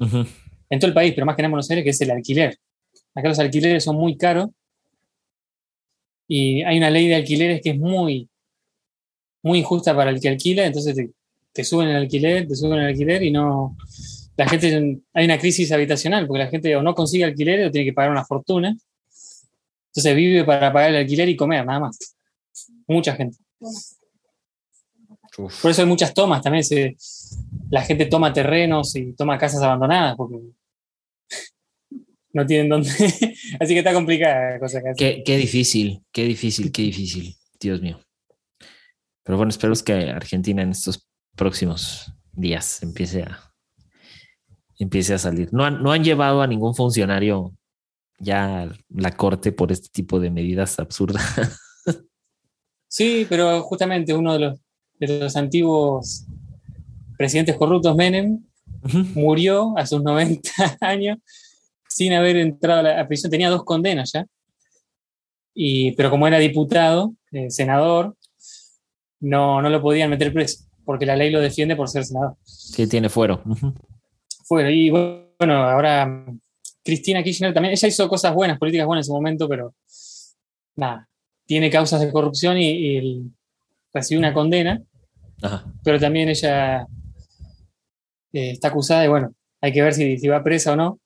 uh 0.00 0.04
-huh. 0.04 0.26
en 0.70 0.78
todo 0.80 0.88
el 0.88 0.94
país, 0.94 1.12
pero 1.14 1.26
más 1.26 1.36
que 1.36 1.42
nada 1.42 1.48
en 1.48 1.52
Buenos 1.52 1.70
Aires, 1.70 1.84
que 1.84 1.90
es 1.90 2.00
el 2.00 2.10
alquiler. 2.10 2.58
Acá 3.14 3.28
los 3.28 3.38
alquileres 3.38 3.84
son 3.84 3.96
muy 3.96 4.16
caros 4.16 4.48
y 6.26 6.62
hay 6.62 6.78
una 6.78 6.90
ley 6.90 7.08
de 7.08 7.16
alquileres 7.16 7.60
que 7.60 7.70
es 7.70 7.78
muy, 7.78 8.28
muy 9.42 9.58
injusta 9.58 9.94
para 9.94 10.10
el 10.10 10.20
que 10.20 10.28
alquila, 10.28 10.66
entonces 10.66 10.94
te, 10.94 11.10
te 11.52 11.64
suben 11.64 11.88
el 11.88 11.96
alquiler, 11.96 12.48
te 12.48 12.56
suben 12.56 12.80
el 12.80 12.86
alquiler 12.86 13.22
y 13.22 13.30
no. 13.30 13.76
La 14.36 14.48
gente. 14.48 15.00
Hay 15.12 15.24
una 15.24 15.38
crisis 15.38 15.72
habitacional 15.72 16.26
porque 16.26 16.44
la 16.44 16.50
gente 16.50 16.74
o 16.76 16.82
no 16.82 16.94
consigue 16.94 17.24
alquiler 17.24 17.66
o 17.66 17.70
tiene 17.70 17.86
que 17.86 17.92
pagar 17.92 18.10
una 18.10 18.24
fortuna. 18.24 18.76
Entonces 19.88 20.16
vive 20.16 20.44
para 20.44 20.72
pagar 20.72 20.90
el 20.90 20.96
alquiler 20.96 21.28
y 21.28 21.36
comer, 21.36 21.66
nada 21.66 21.80
más. 21.80 21.98
Mucha 22.86 23.14
gente. 23.14 23.38
Uf. 23.60 25.62
Por 25.62 25.70
eso 25.70 25.82
hay 25.82 25.88
muchas 25.88 26.14
tomas 26.14 26.42
también. 26.42 26.64
Se, 26.64 26.96
la 27.70 27.82
gente 27.82 28.06
toma 28.06 28.32
terrenos 28.32 28.96
y 28.96 29.12
toma 29.12 29.38
casas 29.38 29.62
abandonadas 29.62 30.16
porque 30.16 30.38
no 32.32 32.46
tienen 32.46 32.68
dónde. 32.68 32.90
Así 33.60 33.74
que 33.74 33.78
está 33.78 33.92
complicada 33.92 34.52
la 34.52 34.58
cosa. 34.58 34.80
Qué, 34.96 35.22
qué 35.24 35.36
difícil, 35.36 36.02
qué 36.10 36.24
difícil, 36.24 36.72
qué 36.72 36.82
difícil. 36.82 37.36
Dios 37.60 37.80
mío. 37.80 38.00
Pero 39.22 39.36
bueno, 39.36 39.50
espero 39.50 39.74
que 39.84 40.10
Argentina 40.10 40.62
en 40.62 40.70
estos 40.70 41.06
próximos 41.36 42.12
días 42.32 42.82
empiece 42.82 43.22
a 43.22 43.51
empiece 44.82 45.14
a 45.14 45.18
salir. 45.18 45.48
No 45.52 45.64
han, 45.64 45.82
no 45.82 45.92
han 45.92 46.04
llevado 46.04 46.42
a 46.42 46.46
ningún 46.46 46.74
funcionario 46.74 47.52
ya 48.18 48.70
la 48.88 49.12
corte 49.12 49.52
por 49.52 49.72
este 49.72 49.88
tipo 49.90 50.20
de 50.20 50.30
medidas 50.30 50.78
absurdas. 50.78 51.22
Sí, 52.94 53.26
pero 53.26 53.62
justamente 53.62 54.12
uno 54.12 54.34
de 54.34 54.38
los, 54.38 54.58
de 54.98 55.20
los 55.20 55.34
antiguos 55.34 56.26
presidentes 57.16 57.56
corruptos, 57.56 57.96
Menem, 57.96 58.44
uh 58.82 58.86
-huh. 58.86 59.14
murió 59.14 59.72
a 59.78 59.86
sus 59.86 60.02
90 60.02 60.50
años 60.82 61.16
sin 61.88 62.12
haber 62.12 62.36
entrado 62.36 62.80
a 62.80 62.82
la 62.82 63.08
prisión. 63.08 63.30
Tenía 63.30 63.48
dos 63.48 63.64
condenas 63.64 64.12
ya. 64.12 64.26
Y, 65.54 65.92
pero 65.92 66.10
como 66.10 66.26
era 66.26 66.38
diputado, 66.38 67.14
eh, 67.30 67.50
senador, 67.50 68.14
no, 69.20 69.62
no 69.62 69.70
lo 69.70 69.80
podían 69.80 70.10
meter 70.10 70.30
preso 70.30 70.66
porque 70.84 71.06
la 71.06 71.16
ley 71.16 71.30
lo 71.30 71.40
defiende 71.40 71.76
por 71.76 71.88
ser 71.88 72.04
senador. 72.04 72.36
Sí, 72.44 72.86
tiene 72.86 73.08
fuero. 73.08 73.40
Uh 73.46 73.54
-huh. 73.54 73.74
Fuero. 74.52 74.68
Y 74.68 74.90
bueno, 74.90 75.64
ahora 75.64 76.26
Cristina 76.84 77.22
Kirchner 77.22 77.54
también, 77.54 77.72
ella 77.72 77.88
hizo 77.88 78.06
cosas 78.06 78.34
buenas, 78.34 78.58
políticas 78.58 78.86
buenas 78.86 79.06
en 79.06 79.08
su 79.08 79.14
momento, 79.14 79.48
pero 79.48 79.74
nada, 80.76 81.08
tiene 81.46 81.70
causas 81.70 82.02
de 82.02 82.12
corrupción 82.12 82.58
y, 82.58 82.98
y 82.98 83.32
recibió 83.94 84.18
una 84.18 84.34
condena, 84.34 84.82
Ajá. 85.40 85.72
pero 85.82 85.98
también 85.98 86.28
ella 86.28 86.82
eh, 88.34 88.50
está 88.50 88.68
acusada 88.68 89.06
y 89.06 89.08
bueno, 89.08 89.34
hay 89.62 89.72
que 89.72 89.80
ver 89.80 89.94
si, 89.94 90.18
si, 90.18 90.28
va 90.28 90.44
presa 90.44 90.74
o 90.74 90.76
no. 90.76 91.00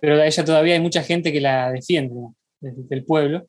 Pero 0.00 0.20
a 0.20 0.26
ella 0.26 0.44
todavía 0.44 0.74
hay 0.74 0.80
mucha 0.80 1.04
gente 1.04 1.32
que 1.32 1.40
la 1.40 1.70
defiende 1.70 2.12
¿no? 2.12 2.34
del, 2.58 2.88
del 2.88 3.04
pueblo, 3.04 3.46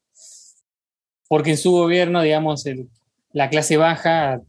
porque 1.27 1.49
en 1.49 1.57
su 1.57 1.71
gobierno, 1.71 2.21
digamos, 2.21 2.63
el, 2.67 2.89
la 3.31 3.49
clase 3.49 3.75
baja 3.75 4.39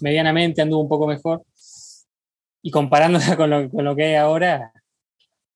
medianamente 0.00 0.62
anduvo 0.62 0.80
un 0.80 0.88
poco 0.88 1.06
mejor. 1.06 1.44
Y 2.66 2.70
comparándola 2.70 3.36
con 3.36 3.50
lo, 3.50 3.68
con 3.70 3.84
lo 3.84 3.94
que 3.94 4.04
hay 4.04 4.14
ahora, 4.14 4.72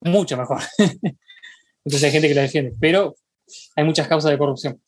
mucho 0.02 0.36
mejor. 0.36 0.60
Entonces 1.84 2.04
hay 2.04 2.10
gente 2.12 2.28
que 2.28 2.34
la 2.34 2.42
defiende, 2.42 2.74
pero 2.78 3.14
hay 3.74 3.84
muchas 3.84 4.06
causas 4.06 4.30
de 4.30 4.36
corrupción. 4.36 4.78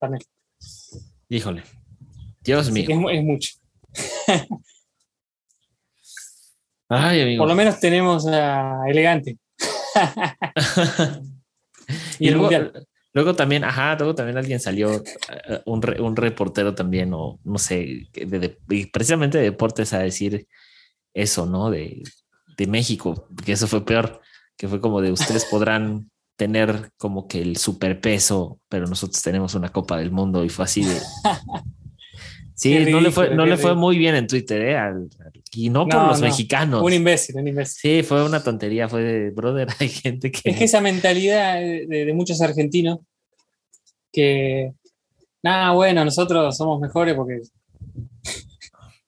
También. 0.00 0.22
Híjole. 1.28 1.62
Dios 2.40 2.70
mío. 2.70 2.86
Es, 2.88 3.18
es 3.18 3.22
mucho. 3.24 3.50
Ay, 6.88 7.20
amigo. 7.22 7.40
Por 7.42 7.48
lo 7.48 7.54
menos 7.54 7.80
tenemos 7.80 8.26
a 8.26 8.82
Elegante. 8.88 9.36
y 12.18 12.24
y 12.24 12.28
el 12.28 12.34
luego, 12.34 12.50
mundial. 12.50 12.86
luego 13.12 13.34
también, 13.34 13.64
ajá, 13.64 13.96
luego 13.96 14.14
también 14.14 14.38
alguien 14.38 14.60
salió, 14.60 14.94
eh, 14.94 15.60
un, 15.66 15.82
re- 15.82 16.00
un 16.00 16.16
reportero 16.16 16.74
también, 16.74 17.12
o 17.14 17.38
no 17.44 17.58
sé, 17.58 18.08
de- 18.12 18.38
de- 18.38 18.88
precisamente 18.92 19.38
de 19.38 19.44
deportes 19.44 19.92
a 19.92 19.98
decir 20.00 20.46
eso, 21.14 21.46
¿no? 21.46 21.70
De, 21.70 22.02
de 22.56 22.66
México, 22.66 23.28
que 23.44 23.52
eso 23.52 23.66
fue 23.66 23.84
peor, 23.84 24.20
que 24.56 24.68
fue 24.68 24.80
como 24.80 25.00
de 25.00 25.12
ustedes 25.12 25.44
podrán 25.46 26.10
tener 26.36 26.90
como 26.96 27.28
que 27.28 27.40
el 27.40 27.56
superpeso, 27.56 28.58
pero 28.68 28.86
nosotros 28.86 29.22
tenemos 29.22 29.54
una 29.54 29.70
Copa 29.70 29.96
del 29.98 30.10
Mundo 30.10 30.44
y 30.44 30.48
fue 30.48 30.64
así 30.64 30.84
de... 30.84 30.98
Sí, 32.56 32.70
Qué 32.70 32.88
no 32.92 33.00
le 33.00 33.10
fue, 33.10 33.34
no 33.34 33.46
le 33.46 33.56
fue 33.56 33.74
muy 33.74 33.98
bien 33.98 34.14
en 34.14 34.28
Twitter, 34.28 34.62
¿eh? 34.62 34.76
Al- 34.76 35.08
al- 35.18 35.42
y 35.50 35.70
no 35.70 35.88
por 35.88 36.06
los 36.06 36.20
no. 36.20 36.26
mexicanos. 36.28 36.82
Un 36.84 36.92
imbécil, 36.92 37.34
un 37.36 37.48
imbécil. 37.48 37.80
Sí, 38.00 38.02
fue 38.04 38.24
una 38.24 38.44
tontería, 38.44 38.88
fue 38.88 39.02
de, 39.02 39.30
brother, 39.30 39.66
hay 39.80 39.88
gente 39.88 40.30
que... 40.30 40.50
Es 40.50 40.56
que 40.58 40.64
esa 40.64 40.80
mentalidad 40.80 41.56
de, 41.56 41.86
de 42.06 42.12
muchos 42.14 42.40
argentinos 42.40 43.00
que, 44.12 44.72
nada, 45.42 45.72
bueno, 45.72 46.04
nosotros 46.04 46.56
somos 46.56 46.80
mejores 46.80 47.16
porque 47.16 47.40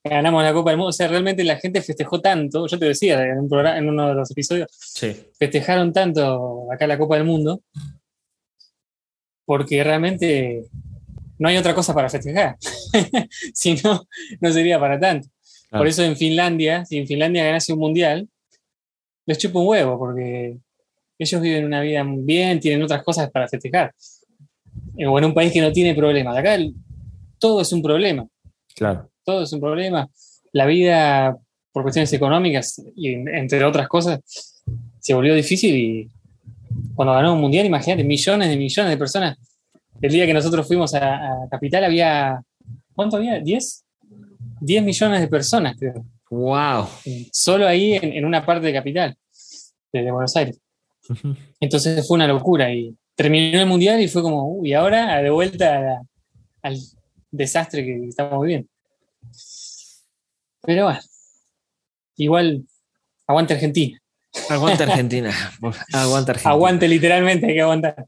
ganamos 0.08 0.42
la 0.42 0.52
Copa 0.52 0.70
del 0.70 0.78
Mundo. 0.78 0.88
O 0.90 0.92
sea, 0.92 1.08
realmente 1.08 1.44
la 1.44 1.56
gente 1.56 1.82
festejó 1.82 2.20
tanto, 2.20 2.66
yo 2.66 2.78
te 2.78 2.86
decía 2.86 3.22
en, 3.22 3.38
un 3.40 3.48
programa, 3.48 3.78
en 3.78 3.88
uno 3.88 4.08
de 4.08 4.14
los 4.14 4.30
episodios, 4.30 4.68
Sí. 4.72 5.14
festejaron 5.38 5.92
tanto 5.92 6.70
acá 6.72 6.86
la 6.86 6.98
Copa 6.98 7.16
del 7.16 7.24
Mundo 7.24 7.60
porque 9.44 9.82
realmente 9.84 10.64
no 11.38 11.48
hay 11.48 11.56
otra 11.56 11.74
cosa 11.74 11.94
para 11.94 12.08
festejar. 12.08 12.56
si 13.54 13.74
no, 13.84 14.06
no 14.40 14.52
sería 14.52 14.80
para 14.80 14.98
tanto. 14.98 15.28
Claro. 15.68 15.80
Por 15.82 15.88
eso 15.88 16.02
en 16.02 16.16
Finlandia, 16.16 16.84
si 16.84 16.98
en 16.98 17.06
Finlandia 17.06 17.44
ganase 17.44 17.72
un 17.72 17.78
mundial, 17.80 18.28
les 19.26 19.38
chupa 19.38 19.58
un 19.60 19.66
huevo, 19.68 19.98
porque 19.98 20.56
ellos 21.18 21.40
viven 21.40 21.64
una 21.64 21.80
vida 21.80 22.04
muy 22.04 22.22
bien, 22.24 22.60
tienen 22.60 22.82
otras 22.82 23.02
cosas 23.02 23.30
para 23.30 23.48
festejar. 23.48 23.92
O 25.06 25.18
en 25.18 25.24
un 25.24 25.34
país 25.34 25.52
que 25.52 25.60
no 25.60 25.72
tiene 25.72 25.94
problemas. 25.94 26.36
Acá 26.36 26.54
el- 26.54 26.74
todo 27.38 27.60
es 27.60 27.72
un 27.72 27.82
problema, 27.82 28.26
Claro. 28.74 29.10
Todo 29.26 29.42
es 29.42 29.52
un 29.52 29.60
problema. 29.60 30.08
La 30.52 30.64
vida, 30.66 31.36
por 31.72 31.82
cuestiones 31.82 32.12
económicas 32.12 32.80
y 32.94 33.12
en- 33.12 33.28
entre 33.28 33.62
otras 33.64 33.88
cosas, 33.88 34.20
se 35.00 35.12
volvió 35.14 35.34
difícil 35.34 35.74
y 35.76 36.10
cuando 36.94 37.12
ganó 37.12 37.34
un 37.34 37.40
mundial, 37.40 37.66
imagínate, 37.66 38.04
millones 38.04 38.48
de 38.48 38.56
millones 38.56 38.90
de 38.90 38.96
personas. 38.96 39.36
El 40.00 40.12
día 40.12 40.26
que 40.26 40.32
nosotros 40.34 40.66
fuimos 40.66 40.94
a, 40.94 41.16
a 41.16 41.48
Capital 41.50 41.84
había, 41.84 42.40
¿cuánto 42.94 43.16
había? 43.16 43.40
¿10? 43.40 43.82
10 44.60 44.82
millones 44.84 45.20
de 45.20 45.28
personas, 45.28 45.76
creo. 45.78 46.04
Wow. 46.30 46.86
Solo 47.32 47.66
ahí 47.66 47.94
en, 47.94 48.12
en 48.12 48.24
una 48.24 48.44
parte 48.46 48.66
de 48.66 48.72
Capital, 48.72 49.16
de, 49.92 50.02
de 50.02 50.10
Buenos 50.12 50.34
Aires. 50.36 50.60
Entonces 51.60 52.06
fue 52.06 52.16
una 52.16 52.26
locura 52.28 52.72
y 52.72 52.94
terminó 53.14 53.60
el 53.60 53.66
mundial 53.66 54.00
y 54.00 54.08
fue 54.08 54.22
como, 54.22 54.48
uy, 54.48 54.72
ahora 54.72 55.20
de 55.22 55.30
vuelta 55.30 55.76
a 55.76 55.80
la- 55.80 56.02
al 56.62 56.76
desastre 57.30 57.84
que 57.84 58.08
estamos 58.08 58.40
viviendo. 58.42 58.68
Pero 60.62 60.84
bueno, 60.84 61.00
igual, 62.16 62.66
aguante 63.26 63.54
Argentina. 63.54 64.00
Aguanta 64.50 64.84
Argentina. 64.88 65.30
Aguanta 65.92 66.32
Argentina. 66.32 66.50
Aguante 66.50 66.88
literalmente, 66.88 67.46
hay 67.46 67.54
que 67.54 67.62
aguantar. 67.62 68.06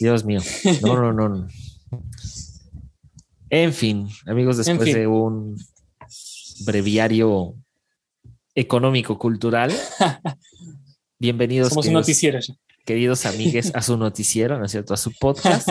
Dios 0.00 0.24
mío. 0.24 0.40
No, 0.82 0.96
no, 1.00 1.12
no. 1.12 1.28
no. 1.28 1.48
En 3.52 3.72
fin, 3.74 4.08
amigos, 4.26 4.58
después 4.58 4.84
fin. 4.84 4.94
de 4.94 5.06
un 5.08 5.56
breviario 6.64 7.56
económico-cultural, 8.54 9.72
bienvenidos, 11.18 11.70
Somos 11.70 11.86
un 11.86 11.88
queridos, 11.88 12.02
noticiero 12.06 12.38
ya. 12.38 12.54
queridos 12.86 13.26
amigues, 13.26 13.72
a 13.74 13.82
su 13.82 13.96
noticiero, 13.96 14.56
¿no 14.56 14.66
es 14.66 14.70
cierto? 14.70 14.94
A 14.94 14.96
su 14.96 15.12
podcast. 15.18 15.68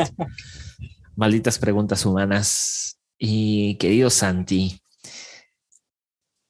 Malditas 1.16 1.58
preguntas 1.58 2.06
humanas. 2.06 3.00
Y 3.18 3.76
querido 3.76 4.10
Santi, 4.10 4.82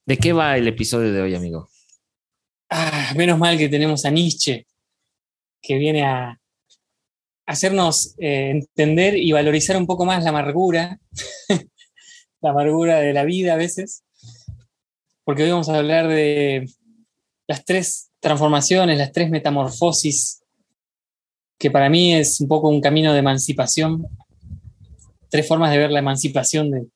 ¿de 0.09 0.17
qué 0.17 0.33
va 0.33 0.57
el 0.57 0.67
episodio 0.67 1.13
de 1.13 1.21
hoy, 1.21 1.35
amigo? 1.35 1.69
Ah, 2.67 3.13
menos 3.15 3.37
mal 3.37 3.59
que 3.59 3.69
tenemos 3.69 4.05
a 4.05 4.09
Nietzsche, 4.09 4.65
que 5.61 5.77
viene 5.77 6.03
a 6.03 6.35
hacernos 7.45 8.15
eh, 8.17 8.49
entender 8.49 9.15
y 9.15 9.31
valorizar 9.33 9.77
un 9.77 9.85
poco 9.85 10.05
más 10.05 10.23
la 10.23 10.31
amargura, 10.31 10.99
la 12.41 12.49
amargura 12.49 13.01
de 13.01 13.13
la 13.13 13.23
vida 13.23 13.53
a 13.53 13.57
veces, 13.57 14.03
porque 15.23 15.43
hoy 15.43 15.51
vamos 15.51 15.69
a 15.69 15.77
hablar 15.77 16.07
de 16.07 16.67
las 17.47 17.63
tres 17.63 18.09
transformaciones, 18.19 18.97
las 18.97 19.11
tres 19.11 19.29
metamorfosis, 19.29 20.41
que 21.59 21.69
para 21.69 21.87
mí 21.87 22.15
es 22.15 22.41
un 22.41 22.47
poco 22.47 22.69
un 22.69 22.81
camino 22.81 23.13
de 23.13 23.19
emancipación, 23.19 24.07
tres 25.29 25.47
formas 25.47 25.69
de 25.69 25.77
ver 25.77 25.91
la 25.91 25.99
emancipación 25.99 26.71
de, 26.71 26.87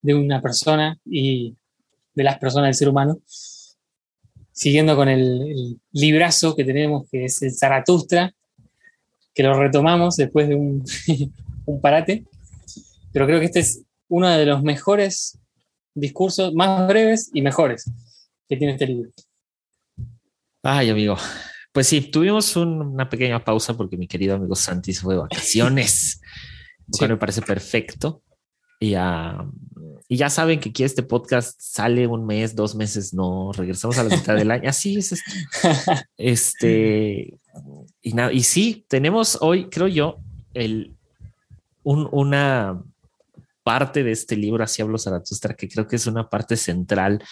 de 0.00 0.14
una 0.14 0.40
persona 0.40 0.98
y 1.04 1.58
de 2.14 2.24
las 2.24 2.38
personas 2.38 2.68
del 2.68 2.74
ser 2.74 2.88
humano 2.88 3.18
siguiendo 4.52 4.94
con 4.94 5.08
el, 5.08 5.20
el 5.42 5.80
librazo 5.92 6.54
que 6.54 6.64
tenemos, 6.64 7.08
que 7.10 7.24
es 7.24 7.42
el 7.42 7.52
Zaratustra, 7.52 8.32
que 9.34 9.42
lo 9.42 9.58
retomamos 9.60 10.16
después 10.16 10.48
de 10.48 10.54
un, 10.54 10.84
un 11.66 11.80
parate, 11.80 12.24
pero 13.12 13.26
creo 13.26 13.40
que 13.40 13.46
este 13.46 13.60
es 13.60 13.82
uno 14.08 14.28
de 14.28 14.46
los 14.46 14.62
mejores 14.62 15.38
discursos, 15.92 16.54
más 16.54 16.86
breves 16.86 17.30
y 17.34 17.42
mejores 17.42 17.90
que 18.48 18.56
tiene 18.56 18.74
este 18.74 18.86
libro. 18.86 19.10
Ay, 20.62 20.90
amigo. 20.90 21.16
Pues 21.72 21.88
sí, 21.88 22.00
tuvimos 22.00 22.54
un- 22.56 22.80
una 22.80 23.08
pequeña 23.08 23.44
pausa 23.44 23.76
porque 23.76 23.96
mi 23.96 24.06
querido 24.06 24.36
amigo 24.36 24.54
Santi 24.54 24.92
se 24.92 25.00
fue 25.02 25.14
de 25.14 25.20
vacaciones, 25.20 26.20
lo 26.86 26.98
Sí. 26.98 27.08
me 27.08 27.16
parece 27.16 27.42
perfecto. 27.42 28.22
Y, 28.78 28.94
ah, 28.94 29.44
y 30.08 30.16
ya 30.16 30.28
saben 30.30 30.60
que 30.60 30.68
aquí 30.68 30.84
este 30.84 31.02
podcast 31.02 31.58
sale 31.60 32.06
un 32.06 32.26
mes, 32.26 32.54
dos 32.54 32.74
meses, 32.74 33.14
no 33.14 33.52
regresamos 33.52 33.98
a 33.98 34.04
la 34.04 34.14
mitad 34.16 34.34
del 34.36 34.50
año. 34.50 34.68
Así 34.68 34.96
es 34.98 35.12
esto. 35.12 35.30
Este, 36.16 37.38
y 38.02 38.12
nada, 38.12 38.32
y 38.32 38.42
sí, 38.42 38.84
tenemos 38.88 39.38
hoy, 39.40 39.68
creo 39.70 39.88
yo, 39.88 40.18
el, 40.54 40.94
un- 41.82 42.08
una 42.12 42.82
parte 43.62 44.02
de 44.04 44.12
este 44.12 44.36
libro, 44.36 44.62
Así 44.62 44.82
hablo 44.82 44.98
Zaratustra, 44.98 45.54
que 45.54 45.68
creo 45.68 45.86
que 45.86 45.96
es 45.96 46.06
una 46.06 46.28
parte 46.28 46.56
central, 46.56 47.22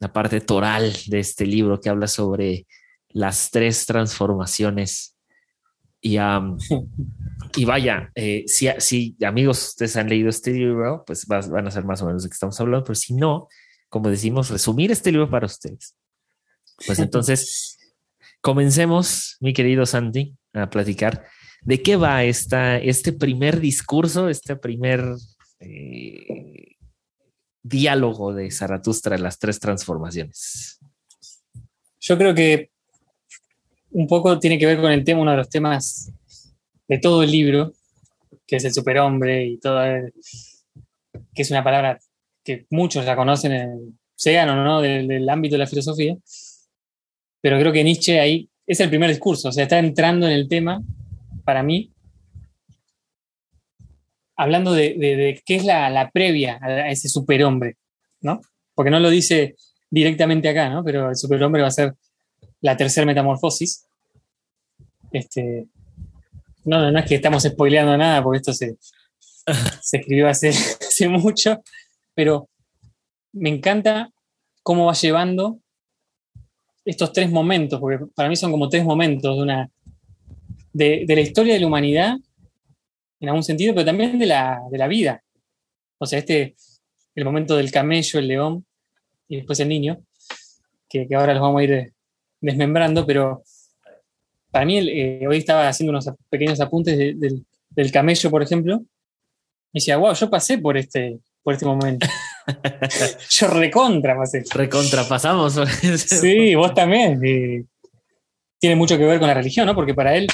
la 0.00 0.12
parte 0.12 0.40
toral 0.40 0.92
de 1.06 1.20
este 1.20 1.46
libro 1.46 1.80
que 1.80 1.88
habla 1.88 2.08
sobre 2.08 2.66
las 3.10 3.50
tres 3.50 3.86
transformaciones. 3.86 5.15
Y, 6.06 6.18
am, 6.18 6.56
y 7.56 7.64
vaya, 7.64 8.12
eh, 8.14 8.44
si, 8.46 8.68
si 8.78 9.16
amigos 9.24 9.70
ustedes 9.70 9.96
han 9.96 10.08
leído 10.08 10.28
este 10.28 10.52
libro, 10.52 11.02
pues 11.04 11.26
vas- 11.26 11.50
van 11.50 11.66
a 11.66 11.70
ser 11.72 11.84
más 11.84 12.00
o 12.00 12.06
menos 12.06 12.22
de 12.22 12.28
qué 12.28 12.34
estamos 12.34 12.60
hablando, 12.60 12.84
pero 12.84 12.94
si 12.94 13.12
no, 13.12 13.48
como 13.88 14.08
decimos, 14.08 14.50
resumir 14.50 14.92
este 14.92 15.10
libro 15.10 15.28
para 15.28 15.46
ustedes. 15.46 15.96
Pues 16.86 17.00
entonces, 17.00 17.76
comencemos, 18.40 19.36
mi 19.40 19.52
querido 19.52 19.84
Santi, 19.84 20.36
a 20.52 20.70
platicar 20.70 21.26
de 21.62 21.82
qué 21.82 21.96
va 21.96 22.22
esta, 22.22 22.78
este 22.78 23.12
primer 23.12 23.58
discurso, 23.58 24.28
este 24.28 24.54
primer 24.54 25.02
eh, 25.58 26.76
diálogo 27.64 28.32
de 28.32 28.52
Zaratustra, 28.52 29.18
las 29.18 29.40
tres 29.40 29.58
transformaciones. 29.58 30.78
Yo 31.98 32.16
creo 32.16 32.32
que 32.32 32.70
un 33.96 34.06
poco 34.06 34.38
tiene 34.38 34.58
que 34.58 34.66
ver 34.66 34.78
con 34.78 34.92
el 34.92 35.04
tema, 35.04 35.22
uno 35.22 35.30
de 35.30 35.38
los 35.38 35.48
temas 35.48 36.12
de 36.86 36.98
todo 36.98 37.22
el 37.22 37.30
libro, 37.30 37.72
que 38.46 38.56
es 38.56 38.64
el 38.66 38.74
superhombre 38.74 39.46
y 39.46 39.58
todo, 39.58 39.82
el- 39.82 40.12
que 41.34 41.42
es 41.42 41.50
una 41.50 41.64
palabra 41.64 41.98
que 42.44 42.66
muchos 42.70 43.06
la 43.06 43.16
conocen, 43.16 43.52
en, 43.52 43.98
sean 44.14 44.50
o 44.50 44.62
no 44.62 44.82
del, 44.82 45.26
ámbito 45.30 45.54
de 45.54 45.60
la 45.60 45.66
filosofía, 45.66 46.14
pero 47.40 47.58
creo 47.58 47.72
que 47.72 47.84
Nietzsche 47.84 48.20
ahí 48.20 48.50
es 48.66 48.80
el 48.80 48.90
primer 48.90 49.08
discurso, 49.08 49.48
o 49.48 49.52
sea, 49.52 49.62
está 49.62 49.78
entrando 49.78 50.26
en 50.26 50.34
el 50.34 50.46
tema, 50.46 50.82
para 51.44 51.62
mí, 51.62 51.90
hablando 54.36 54.74
de, 54.74 55.40
qué 55.46 55.56
es 55.56 55.64
la, 55.64 55.88
la 55.88 56.10
previa 56.10 56.58
a 56.60 56.90
ese 56.90 57.08
superhombre, 57.08 57.78
¿no? 58.20 58.42
Porque 58.74 58.90
no 58.90 59.00
lo 59.00 59.08
dice 59.08 59.56
directamente 59.90 60.50
acá, 60.50 60.68
¿no? 60.68 60.84
Pero 60.84 61.08
el 61.08 61.16
superhombre 61.16 61.62
va 61.62 61.68
a 61.68 61.70
ser 61.70 61.94
la 62.60 62.76
tercera 62.76 63.06
metamorfosis. 63.06 63.85
Este, 65.16 65.66
no, 66.64 66.78
no, 66.78 66.92
no 66.92 66.98
es 66.98 67.06
que 67.06 67.14
estamos 67.14 67.42
spoileando 67.42 67.96
nada, 67.96 68.22
porque 68.22 68.38
esto 68.38 68.52
se, 68.52 68.76
se 69.82 69.96
escribió 69.96 70.28
hace, 70.28 70.48
hace 70.50 71.08
mucho, 71.08 71.62
pero 72.14 72.48
me 73.32 73.48
encanta 73.48 74.10
cómo 74.62 74.86
va 74.86 74.92
llevando 74.92 75.58
estos 76.84 77.12
tres 77.12 77.30
momentos, 77.30 77.80
porque 77.80 78.04
para 78.14 78.28
mí 78.28 78.36
son 78.36 78.50
como 78.50 78.68
tres 78.68 78.84
momentos 78.84 79.36
de 79.36 79.42
una, 79.42 79.70
de, 80.72 81.04
la 81.08 81.20
historia 81.20 81.54
de 81.54 81.60
la 81.60 81.66
humanidad, 81.66 82.16
en 83.18 83.28
algún 83.28 83.42
sentido, 83.42 83.74
pero 83.74 83.86
también 83.86 84.18
de 84.18 84.26
la, 84.26 84.60
de 84.70 84.78
la 84.78 84.86
vida. 84.86 85.22
O 85.98 86.06
sea, 86.06 86.18
este, 86.18 86.54
el 87.14 87.24
momento 87.24 87.56
del 87.56 87.72
camello, 87.72 88.18
el 88.18 88.28
león 88.28 88.66
y 89.28 89.36
después 89.36 89.58
el 89.60 89.68
niño, 89.68 89.98
que, 90.88 91.08
ahora 91.16 91.32
los 91.32 91.42
vamos 91.42 91.60
a 91.60 91.64
ir 91.64 91.72
eh, 91.72 91.92
desmembrando, 92.40 93.06
pero 93.06 93.42
para 94.56 94.64
mí 94.64 94.78
eh, 94.78 95.26
hoy 95.28 95.36
estaba 95.36 95.68
haciendo 95.68 95.90
unos 95.90 96.10
pequeños 96.30 96.58
apuntes 96.60 96.96
del, 96.96 97.92
camello, 97.92 98.30
por 98.30 98.42
ejemplo, 98.42 98.80
y 99.70 99.80
decía, 99.80 99.98
wow, 99.98 100.14
yo 100.14 100.30
pasé 100.30 100.56
por 100.56 100.78
este, 100.78 101.18
por 101.42 101.52
este 101.52 101.66
momento. 101.66 102.06
yo 103.30 103.48
recontra 103.48 104.16
pasé. 104.16 104.44
Recontra 104.54 105.06
pasamos. 105.06 105.60
sí, 106.06 106.54
vos 106.54 106.72
también. 106.72 107.20
tiene 108.58 108.76
mucho 108.76 108.96
que 108.96 109.04
ver 109.04 109.18
con 109.18 109.28
la 109.28 109.34
religión, 109.34 109.66
¿no? 109.66 109.74
Porque 109.74 109.92
para 109.92 110.16
él, 110.16 110.26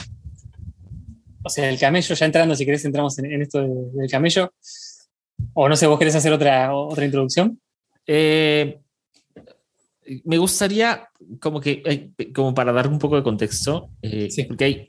o 1.42 1.48
sea, 1.48 1.68
el 1.68 1.80
camello, 1.80 2.14
ya 2.14 2.24
entrando, 2.24 2.54
si 2.54 2.64
querés, 2.64 2.84
entramos 2.84 3.18
en, 3.18 3.42
esto 3.42 3.60
del 3.60 4.08
camello. 4.08 4.52
O 5.54 5.68
no 5.68 5.74
sé, 5.74 5.88
vos 5.88 5.98
querés 5.98 6.14
hacer 6.14 6.32
otra, 6.32 6.72
otra 6.72 7.04
introducción. 7.04 7.60
Eh, 8.06 8.78
me 10.25 10.38
gustaría, 10.38 11.09
como 11.40 11.61
que, 11.61 11.82
eh, 11.87 12.32
como 12.32 12.54
para 12.54 12.73
dar 12.73 12.88
un 12.88 12.99
poco 12.99 13.16
de 13.16 13.23
contexto, 13.23 13.90
eh, 14.02 14.28
porque 14.49 14.64
hay, 14.64 14.87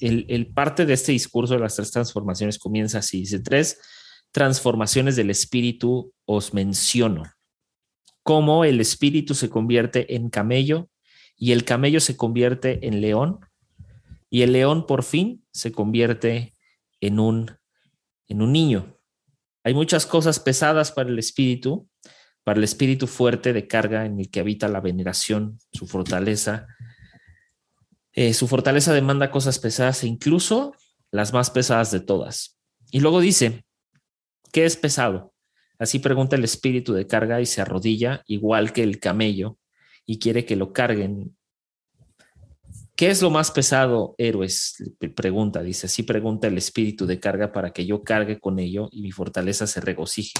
el, 0.00 0.46
parte 0.48 0.84
de 0.84 0.94
este 0.94 1.12
discurso 1.12 1.54
de 1.54 1.60
las 1.60 1.76
tres 1.76 1.90
transformaciones 1.90 2.58
comienza 2.58 2.98
así: 2.98 3.20
dice 3.20 3.40
tres 3.40 3.80
transformaciones 4.30 5.16
del 5.16 5.30
espíritu 5.30 6.12
os 6.24 6.54
menciono. 6.54 7.24
Cómo 8.22 8.64
el 8.64 8.80
espíritu 8.80 9.34
se 9.34 9.48
convierte 9.48 10.14
en 10.14 10.30
camello 10.30 10.88
y 11.36 11.52
el 11.52 11.64
camello 11.64 12.00
se 12.00 12.16
convierte 12.16 12.86
en 12.86 13.00
león 13.00 13.40
y 14.30 14.42
el 14.42 14.52
león 14.52 14.86
por 14.86 15.02
fin 15.02 15.44
se 15.50 15.72
convierte 15.72 16.54
en 17.00 17.18
un, 17.18 17.50
en 18.28 18.42
un 18.42 18.52
niño. 18.52 18.98
Hay 19.64 19.74
muchas 19.74 20.06
cosas 20.06 20.38
pesadas 20.40 20.92
para 20.92 21.10
el 21.10 21.18
espíritu 21.18 21.88
para 22.44 22.58
el 22.58 22.64
espíritu 22.64 23.06
fuerte 23.06 23.52
de 23.52 23.66
carga 23.66 24.04
en 24.04 24.18
el 24.18 24.30
que 24.30 24.40
habita 24.40 24.68
la 24.68 24.80
veneración, 24.80 25.58
su 25.72 25.86
fortaleza. 25.86 26.66
Eh, 28.12 28.34
su 28.34 28.48
fortaleza 28.48 28.92
demanda 28.92 29.30
cosas 29.30 29.58
pesadas 29.58 30.02
e 30.02 30.08
incluso 30.08 30.74
las 31.10 31.32
más 31.32 31.50
pesadas 31.50 31.90
de 31.90 32.00
todas. 32.00 32.58
Y 32.90 33.00
luego 33.00 33.20
dice, 33.20 33.64
¿qué 34.52 34.64
es 34.64 34.76
pesado? 34.76 35.32
Así 35.78 35.98
pregunta 35.98 36.36
el 36.36 36.44
espíritu 36.44 36.92
de 36.92 37.06
carga 37.06 37.40
y 37.40 37.46
se 37.46 37.60
arrodilla 37.60 38.22
igual 38.26 38.72
que 38.72 38.82
el 38.82 39.00
camello 39.00 39.58
y 40.04 40.18
quiere 40.18 40.44
que 40.44 40.56
lo 40.56 40.72
carguen. 40.72 41.36
¿Qué 42.96 43.10
es 43.10 43.22
lo 43.22 43.30
más 43.30 43.50
pesado, 43.50 44.14
héroes? 44.18 44.76
Pregunta, 45.16 45.62
dice, 45.62 45.86
así 45.86 46.02
pregunta 46.02 46.48
el 46.48 46.58
espíritu 46.58 47.06
de 47.06 47.18
carga 47.18 47.52
para 47.52 47.72
que 47.72 47.86
yo 47.86 48.02
cargue 48.02 48.38
con 48.38 48.58
ello 48.58 48.88
y 48.92 49.02
mi 49.02 49.10
fortaleza 49.10 49.66
se 49.66 49.80
regocije. 49.80 50.34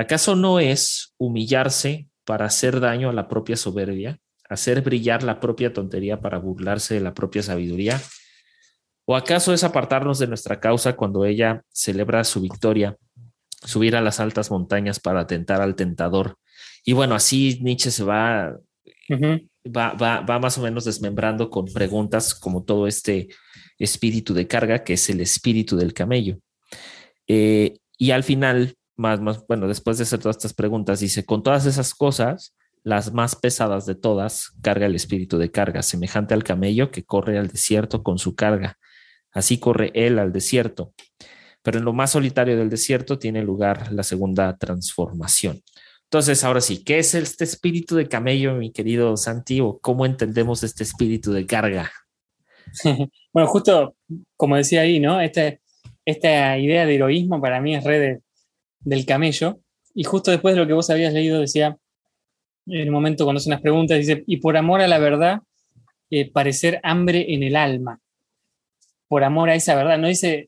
¿Acaso 0.00 0.34
no 0.34 0.60
es 0.60 1.12
humillarse 1.18 2.08
para 2.24 2.46
hacer 2.46 2.80
daño 2.80 3.10
a 3.10 3.12
la 3.12 3.28
propia 3.28 3.54
soberbia, 3.54 4.18
hacer 4.48 4.80
brillar 4.80 5.22
la 5.22 5.40
propia 5.40 5.74
tontería 5.74 6.22
para 6.22 6.38
burlarse 6.38 6.94
de 6.94 7.00
la 7.00 7.12
propia 7.12 7.42
sabiduría? 7.42 8.00
¿O 9.04 9.14
acaso 9.14 9.52
es 9.52 9.62
apartarnos 9.62 10.18
de 10.18 10.26
nuestra 10.26 10.58
causa 10.58 10.96
cuando 10.96 11.26
ella 11.26 11.64
celebra 11.70 12.24
su 12.24 12.40
victoria, 12.40 12.96
subir 13.62 13.94
a 13.94 14.00
las 14.00 14.20
altas 14.20 14.50
montañas 14.50 15.00
para 15.00 15.20
atentar 15.20 15.60
al 15.60 15.74
tentador? 15.74 16.36
Y 16.82 16.94
bueno, 16.94 17.14
así 17.14 17.58
Nietzsche 17.60 17.90
se 17.90 18.02
va, 18.02 18.56
va, 19.66 19.92
va, 20.22 20.38
más 20.38 20.56
o 20.56 20.62
menos 20.62 20.86
desmembrando 20.86 21.50
con 21.50 21.66
preguntas 21.66 22.34
como 22.34 22.64
todo 22.64 22.86
este 22.86 23.28
espíritu 23.78 24.32
de 24.32 24.46
carga, 24.46 24.82
que 24.82 24.94
es 24.94 25.10
el 25.10 25.20
espíritu 25.20 25.76
del 25.76 25.92
camello. 25.92 26.38
Eh, 27.26 27.76
y 27.98 28.12
al 28.12 28.24
final 28.24 28.78
más, 29.00 29.20
más, 29.20 29.44
bueno, 29.46 29.66
después 29.66 29.96
de 29.98 30.04
hacer 30.04 30.20
todas 30.20 30.36
estas 30.36 30.52
preguntas, 30.52 31.00
dice, 31.00 31.24
con 31.24 31.42
todas 31.42 31.64
esas 31.66 31.94
cosas, 31.94 32.54
las 32.84 33.12
más 33.12 33.34
pesadas 33.34 33.86
de 33.86 33.94
todas, 33.94 34.52
carga 34.62 34.86
el 34.86 34.94
espíritu 34.94 35.38
de 35.38 35.50
carga, 35.50 35.82
semejante 35.82 36.34
al 36.34 36.44
camello 36.44 36.90
que 36.90 37.02
corre 37.02 37.38
al 37.38 37.48
desierto 37.48 38.02
con 38.02 38.18
su 38.18 38.34
carga. 38.34 38.78
Así 39.32 39.58
corre 39.58 39.90
él 39.94 40.18
al 40.18 40.32
desierto. 40.32 40.92
Pero 41.62 41.78
en 41.78 41.84
lo 41.84 41.92
más 41.92 42.12
solitario 42.12 42.56
del 42.56 42.70
desierto 42.70 43.18
tiene 43.18 43.42
lugar 43.42 43.92
la 43.92 44.02
segunda 44.02 44.56
transformación. 44.56 45.62
Entonces, 46.04 46.44
ahora 46.44 46.60
sí, 46.60 46.84
¿qué 46.84 46.98
es 46.98 47.14
este 47.14 47.44
espíritu 47.44 47.96
de 47.96 48.08
camello, 48.08 48.54
mi 48.54 48.72
querido 48.72 49.16
Santi? 49.16 49.60
¿O 49.60 49.78
cómo 49.78 50.04
entendemos 50.04 50.62
este 50.62 50.82
espíritu 50.82 51.32
de 51.32 51.46
carga? 51.46 51.90
bueno, 53.32 53.48
justo 53.48 53.94
como 54.36 54.56
decía 54.56 54.82
ahí, 54.82 55.00
¿no? 55.00 55.20
Este, 55.20 55.60
esta 56.04 56.58
idea 56.58 56.84
de 56.84 56.94
heroísmo 56.94 57.40
para 57.40 57.60
mí 57.60 57.76
es 57.76 57.84
red 57.84 58.00
de, 58.00 58.20
del 58.80 59.06
camello. 59.06 59.60
Y 59.94 60.04
justo 60.04 60.30
después 60.30 60.54
de 60.54 60.60
lo 60.60 60.66
que 60.66 60.72
vos 60.72 60.90
habías 60.90 61.12
leído, 61.12 61.40
decía, 61.40 61.76
en 62.66 62.80
el 62.80 62.90
momento 62.90 63.24
cuando 63.24 63.38
hacen 63.38 63.52
unas 63.52 63.62
preguntas, 63.62 63.98
dice, 63.98 64.24
y 64.26 64.38
por 64.38 64.56
amor 64.56 64.80
a 64.80 64.88
la 64.88 64.98
verdad, 64.98 65.40
eh, 66.10 66.30
parecer 66.30 66.80
hambre 66.82 67.34
en 67.34 67.42
el 67.42 67.56
alma. 67.56 68.00
Por 69.08 69.24
amor 69.24 69.50
a 69.50 69.54
esa 69.54 69.74
verdad. 69.74 69.98
No 69.98 70.08
dice, 70.08 70.46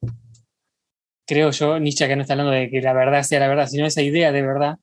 creo 1.27 1.51
yo, 1.51 1.79
Nietzsche 1.79 2.07
que 2.07 2.17
no 2.17 2.23
está 2.23 2.35
hablando 2.35 2.53
de 2.53 2.71
que 2.71 2.81
la 2.81 2.93
verdad 2.93 3.23
sea 3.23 3.41
la 3.41 3.49
verdad, 3.49 3.67
sino 3.67 3.87
esa 3.87 4.03
idea 4.03 4.33
de 4.33 4.43
verdad 4.43 4.79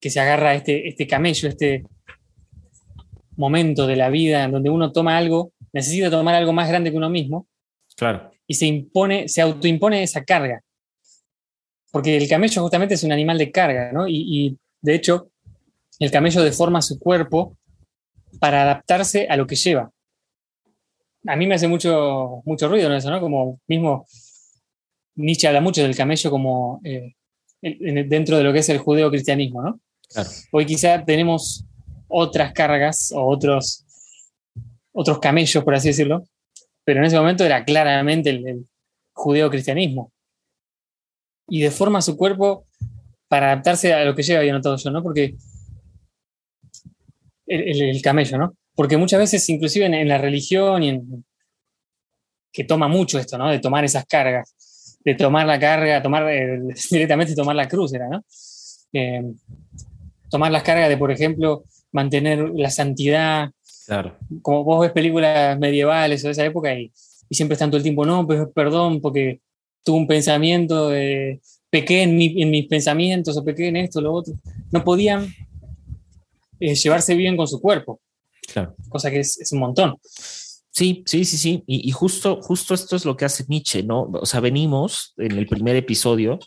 que 0.00 0.10
se 0.10 0.20
agarra 0.20 0.50
a 0.50 0.54
este, 0.54 0.88
este 0.88 1.06
camello, 1.06 1.48
este 1.48 1.84
momento 3.36 3.86
de 3.86 3.96
la 3.96 4.10
vida 4.10 4.44
en 4.44 4.52
donde 4.52 4.70
uno 4.70 4.92
toma 4.92 5.16
algo, 5.16 5.52
necesita 5.72 6.10
tomar 6.10 6.34
algo 6.34 6.52
más 6.52 6.68
grande 6.68 6.90
que 6.90 6.96
uno 6.96 7.10
mismo. 7.10 7.46
Claro. 7.96 8.30
Y 8.46 8.54
se 8.54 8.66
impone, 8.66 9.28
se 9.28 9.40
autoimpone 9.40 10.02
esa 10.02 10.24
carga 10.24 10.63
porque 11.94 12.16
el 12.16 12.28
camello 12.28 12.60
justamente 12.60 12.94
es 12.94 13.04
un 13.04 13.12
animal 13.12 13.38
de 13.38 13.52
carga, 13.52 13.92
¿no? 13.92 14.08
Y, 14.08 14.58
de 14.82 14.96
hecho, 14.96 15.30
el 16.00 16.10
camello 16.10 16.42
deforma 16.42 16.82
su 16.82 16.98
cuerpo 16.98 17.56
para 18.40 18.62
adaptarse 18.62 19.28
a 19.30 19.36
lo 19.36 19.46
que 19.46 19.54
lleva. 19.54 19.92
A 21.24 21.36
mí 21.36 21.46
me 21.46 21.54
hace 21.54 21.68
mucho, 21.68 22.42
mucho 22.46 22.66
ruido 22.66 22.88
en 22.88 22.96
eso, 22.96 23.10
¿no? 23.10 23.20
Como 23.20 23.60
mismo 23.68 24.08
Nietzsche 25.14 25.46
habla 25.46 25.60
mucho 25.60 25.82
del 25.82 25.94
camello 25.94 26.32
como 26.32 26.80
eh, 26.82 27.14
dentro 27.62 28.38
de 28.38 28.42
lo 28.42 28.52
que 28.52 28.58
es 28.58 28.68
el 28.70 28.78
judeo-cristianismo, 28.78 29.62
¿no? 29.62 29.80
Hoy 30.50 30.66
quizá 30.66 31.04
tenemos 31.04 31.64
otras 32.08 32.52
cargas 32.52 33.12
o 33.14 33.24
otros, 33.24 33.84
otros 34.90 35.20
camellos, 35.20 35.62
por 35.62 35.76
así 35.76 35.90
decirlo, 35.90 36.24
pero 36.82 36.98
en 36.98 37.06
ese 37.06 37.16
momento 37.16 37.44
era 37.44 37.64
claramente 37.64 38.30
el, 38.30 38.48
el 38.48 38.66
judeo-cristianismo 39.12 40.10
y 41.48 41.62
deforma 41.62 42.02
su 42.02 42.16
cuerpo 42.16 42.66
para 43.28 43.52
adaptarse 43.52 43.92
a 43.92 44.04
lo 44.04 44.14
que 44.14 44.22
lleva, 44.22 44.40
había 44.40 44.52
notado 44.52 44.76
yo, 44.76 44.90
¿no? 44.90 45.02
Porque 45.02 45.36
el, 47.46 48.02
camello, 48.02 48.38
¿no? 48.38 48.56
Porque 48.74 48.96
muchas 48.96 49.18
veces, 49.18 49.48
inclusive 49.48 49.86
en, 49.86 50.08
la 50.08 50.18
religión 50.18 50.82
y 50.82 50.88
en 50.90 51.24
que 52.52 52.64
toma 52.64 52.88
mucho 52.88 53.18
esto, 53.18 53.36
¿no? 53.36 53.50
De 53.50 53.58
tomar 53.58 53.84
esas 53.84 54.06
cargas, 54.06 54.54
de 55.04 55.14
tomar 55.14 55.46
la 55.46 55.58
carga, 55.58 56.02
tomar 56.02 56.30
eh, 56.30 56.60
directamente 56.90 57.34
tomar 57.34 57.56
la 57.56 57.68
cruz, 57.68 57.92
era, 57.94 58.08
¿no? 58.08 58.24
Eh, 58.92 59.22
tomar 60.30 60.52
las 60.52 60.62
cargas 60.62 60.88
de, 60.88 60.96
por 60.96 61.10
ejemplo, 61.10 61.64
mantener 61.92 62.50
la 62.54 62.70
santidad. 62.70 63.50
Claro. 63.86 64.16
Como 64.42 64.64
vos 64.64 64.80
ves 64.80 64.92
películas 64.92 65.58
medievales 65.58 66.24
o 66.24 66.28
de 66.28 66.32
esa 66.32 66.44
época 66.44 66.74
y, 66.74 66.92
y 67.28 67.34
siempre 67.34 67.54
están 67.54 67.70
todo 67.70 67.78
el 67.78 67.82
tiempo, 67.82 68.06
no, 68.06 68.26
pues 68.26 68.46
perdón, 68.54 69.00
porque 69.00 69.40
tuve 69.84 69.98
un 69.98 70.06
pensamiento 70.06 70.88
de 70.88 71.40
pequé 71.70 72.02
en, 72.02 72.16
mis 72.16 72.66
pensamientos 72.66 73.36
o 73.36 73.44
pequé 73.44 73.68
en 73.68 73.76
esto, 73.76 74.00
lo 74.00 74.12
otro. 74.12 74.34
No 74.70 74.82
podían 74.84 75.32
eh, 76.60 76.74
llevarse 76.74 77.14
bien 77.14 77.36
con 77.36 77.46
su 77.46 77.60
cuerpo. 77.60 78.00
Claro. 78.52 78.74
Cosa 78.88 79.10
que 79.10 79.20
es, 79.20 79.48
un 79.52 79.58
montón. 79.58 79.96
Sí, 80.70 81.02
sí, 81.06 81.24
sí, 81.24 81.36
sí. 81.36 81.62
Y, 81.66 81.90
justo, 81.90 82.40
justo 82.42 82.74
esto 82.74 82.96
es 82.96 83.04
lo 83.04 83.16
que 83.16 83.24
hace 83.24 83.44
Nietzsche, 83.48 83.82
¿no? 83.82 84.10
O 84.12 84.26
sea, 84.26 84.40
venimos 84.40 85.14
en 85.16 85.32
el 85.32 85.46
primer 85.46 85.76
episodio 85.76 86.38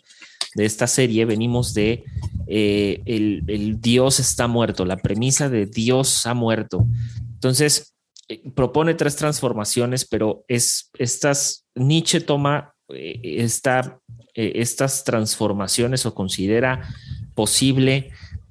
de 0.54 0.64
esta 0.64 0.86
serie, 0.86 1.24
venimos 1.24 1.74
de 1.74 2.04
eh, 2.46 3.02
el, 3.06 3.44
el, 3.48 3.80
Dios 3.80 4.20
está 4.20 4.46
muerto, 4.46 4.84
la 4.84 4.96
premisa 4.96 5.48
de 5.48 5.66
Dios 5.66 6.26
ha 6.26 6.34
muerto. 6.34 6.86
Entonces, 7.34 7.94
eh, 8.28 8.42
propone 8.54 8.94
tres 8.94 9.16
transformaciones, 9.16 10.06
pero 10.06 10.44
es 10.48 10.90
estas, 10.98 11.66
Nietzsche 11.74 12.20
toma 12.20 12.74
esta, 12.88 14.00
eh, 14.34 14.52
estas 14.56 15.04
transformaciones 15.04 16.06
o 16.06 16.14
considera 16.14 16.88
posible, 17.34 18.10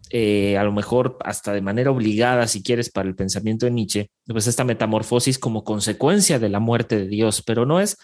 eh, 0.10 0.58
a 0.58 0.64
lo 0.64 0.72
mejor 0.72 1.18
hasta 1.24 1.54
de 1.54 1.62
manera 1.62 1.92
obligada, 1.92 2.48
si 2.48 2.64
quieres, 2.64 2.90
para 2.90 3.10
el 3.10 3.16
pensamiento 3.16 3.66
de 3.66 3.72
Nietzsche, 3.72 4.10
pues 4.26 4.48
esta 4.48 4.64
metamorfosis 4.64 5.40
como 5.40 5.64
consecuencia 5.64 6.40
de 6.40 6.50
la 6.50 6.60
muerte 6.60 6.98
de 6.98 7.08
Dios, 7.08 7.44
pero 7.46 7.66
no 7.66 7.82
es 7.82 7.98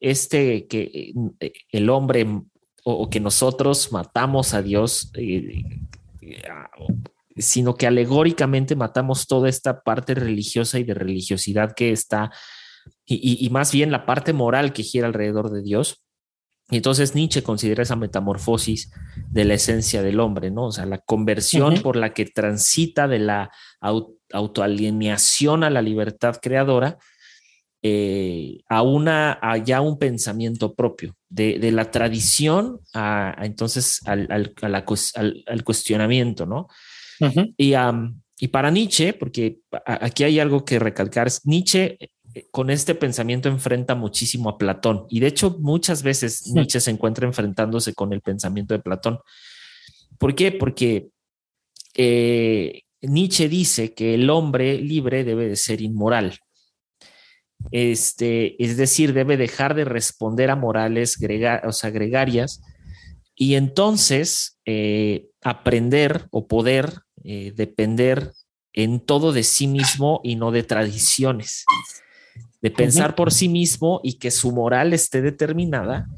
este 0.00 0.66
que 0.68 1.12
el 1.72 1.90
hombre 1.90 2.26
o, 2.84 3.10
que 3.10 3.18
nosotros 3.18 3.90
matamos 3.90 4.54
a 4.54 4.62
Dios, 4.62 5.12
sino 7.36 7.74
que 7.74 7.86
alegóricamente 7.86 8.76
matamos 8.76 9.26
toda 9.26 9.48
esta 9.48 9.82
parte 9.82 10.14
religiosa 10.14 10.78
y 10.78 10.84
de 10.84 10.94
religiosidad 10.94 11.72
que 11.74 11.90
está 11.90 12.30
y, 13.06 13.48
más 13.50 13.72
bien 13.72 13.90
la 13.90 14.06
parte 14.06 14.32
moral 14.32 14.72
que 14.72 14.82
gira 14.82 15.06
alrededor 15.06 15.50
de 15.50 15.62
Dios. 15.62 16.04
Y 16.70 16.76
entonces 16.76 17.14
Nietzsche 17.14 17.42
considera 17.42 17.82
esa 17.82 17.96
metamorfosis 17.96 18.92
de 19.30 19.44
la 19.44 19.54
esencia 19.54 20.02
del 20.02 20.20
hombre, 20.20 20.50
¿no? 20.50 20.66
O 20.66 20.72
sea, 20.72 20.84
la 20.84 20.98
conversión 20.98 21.80
por 21.80 21.96
la 21.96 22.12
que 22.12 22.26
transita 22.26 23.08
de 23.08 23.20
la 23.20 23.50
autoalineación 24.30 25.64
a 25.64 25.70
la 25.70 25.80
libertad 25.80 26.36
creadora 26.42 26.98
eh, 27.80 28.58
a 28.68 28.82
una 28.82 29.38
ya 29.64 29.80
un 29.80 30.00
pensamiento 30.00 30.74
propio 30.74 31.14
de, 31.28 31.70
la 31.70 31.92
tradición 31.92 32.80
a, 32.92 33.36
entonces 33.42 34.00
al, 34.04 34.52
cuestionamiento, 35.64 36.44
¿no? 36.44 36.66
y, 37.56 37.74
y, 38.36 38.48
para 38.48 38.72
Nietzsche, 38.72 39.12
porque 39.12 39.60
aquí 39.86 40.24
hay 40.24 40.40
algo 40.40 40.64
que 40.64 40.80
recalcar, 40.80 41.28
Nietzsche 41.44 41.98
con 42.50 42.70
este 42.70 42.94
pensamiento 42.94 43.48
enfrenta 43.48 43.94
muchísimo 43.94 44.50
a 44.50 44.58
Platón 44.58 45.06
y 45.08 45.20
de 45.20 45.28
hecho 45.28 45.56
muchas 45.60 46.02
veces 46.02 46.46
Nietzsche 46.48 46.80
se 46.80 46.90
encuentra 46.90 47.26
enfrentándose 47.26 47.94
con 47.94 48.12
el 48.12 48.20
pensamiento 48.20 48.74
de 48.74 48.80
Platón. 48.80 49.18
¿Por 50.18 50.34
qué? 50.34 50.52
Porque 50.52 51.08
eh, 51.94 52.82
Nietzsche 53.02 53.48
dice 53.48 53.94
que 53.94 54.14
el 54.14 54.28
hombre 54.30 54.78
libre 54.78 55.24
debe 55.24 55.48
de 55.48 55.56
ser 55.56 55.80
inmoral. 55.80 56.38
Este, 57.72 58.62
es 58.62 58.76
decir, 58.76 59.12
debe 59.12 59.36
dejar 59.36 59.74
de 59.74 59.84
responder 59.84 60.50
a 60.50 60.56
morales 60.56 61.18
gregarias 61.18 62.60
y 63.34 63.54
entonces 63.54 64.58
eh, 64.64 65.26
aprender 65.42 66.26
o 66.30 66.46
poder 66.46 67.00
depender 67.16 68.32
en 68.72 69.00
todo 69.00 69.32
de 69.32 69.42
sí 69.42 69.66
mismo 69.66 70.20
y 70.22 70.36
no 70.36 70.50
de 70.50 70.62
tradiciones 70.62 71.64
de 72.60 72.70
pensar 72.70 73.14
por 73.14 73.32
sí 73.32 73.48
mismo 73.48 74.00
y 74.02 74.14
que 74.14 74.30
su 74.30 74.52
moral 74.52 74.92
esté 74.92 75.22
determinada 75.22 76.08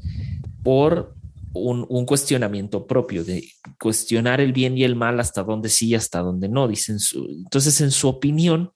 por 0.63 1.15
un, 1.53 2.05
cuestionamiento 2.05 2.87
propio, 2.87 3.23
de 3.23 3.47
cuestionar 3.79 4.39
el 4.39 4.53
bien 4.53 4.77
y 4.77 4.83
el 4.83 4.95
mal 4.95 5.19
hasta 5.19 5.43
dónde 5.43 5.69
sí 5.69 5.89
y 5.89 5.95
hasta 5.95 6.19
dónde 6.19 6.47
no. 6.47 6.67
Dicen 6.67 6.97
entonces, 7.13 7.81
en 7.81 7.91
su 7.91 8.07
opinión, 8.07 8.71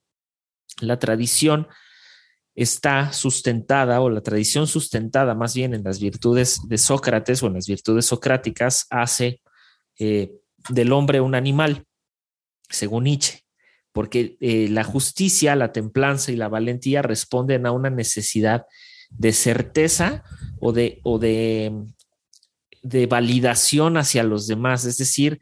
la 0.82 0.99
tradición 0.99 1.67
está 2.54 3.13
sustentada 3.13 4.01
o 4.01 4.10
la 4.10 4.21
tradición 4.21 4.67
sustentada 4.67 5.36
más 5.36 5.56
bien 5.56 5.73
en 5.73 5.84
las 5.84 5.99
virtudes 5.99 6.60
de 6.67 6.78
Sócrates 6.78 7.43
o 7.43 7.47
en 7.47 7.54
las 7.54 7.67
virtudes 7.67 8.06
socráticas 8.06 8.88
hace 8.89 9.41
eh, 9.99 10.34
del 10.69 10.91
hombre 10.91 11.21
un 11.21 11.36
animal, 11.36 11.86
según 12.69 13.06
Nietzsche 13.06 13.44
porque 13.95 14.36
eh, 14.41 14.67
la 14.69 14.84
justicia, 14.84 15.55
la 15.55 15.71
templanza 15.71 16.29
y 16.29 16.36
la 16.36 16.49
valentía 16.49 17.01
responden 17.01 17.65
a 17.65 17.71
una 17.71 17.89
necesidad 17.89 18.65
de 19.10 19.31
certeza 19.31 20.25
o 20.60 20.73
de, 20.73 20.99
o 21.03 21.17
de, 21.17 21.71
de 22.84 23.05
validación 23.08 23.95
hacia 23.95 24.23
los 24.23 24.47
demás. 24.47 24.84
Es 24.84 24.97
decir, 24.97 25.39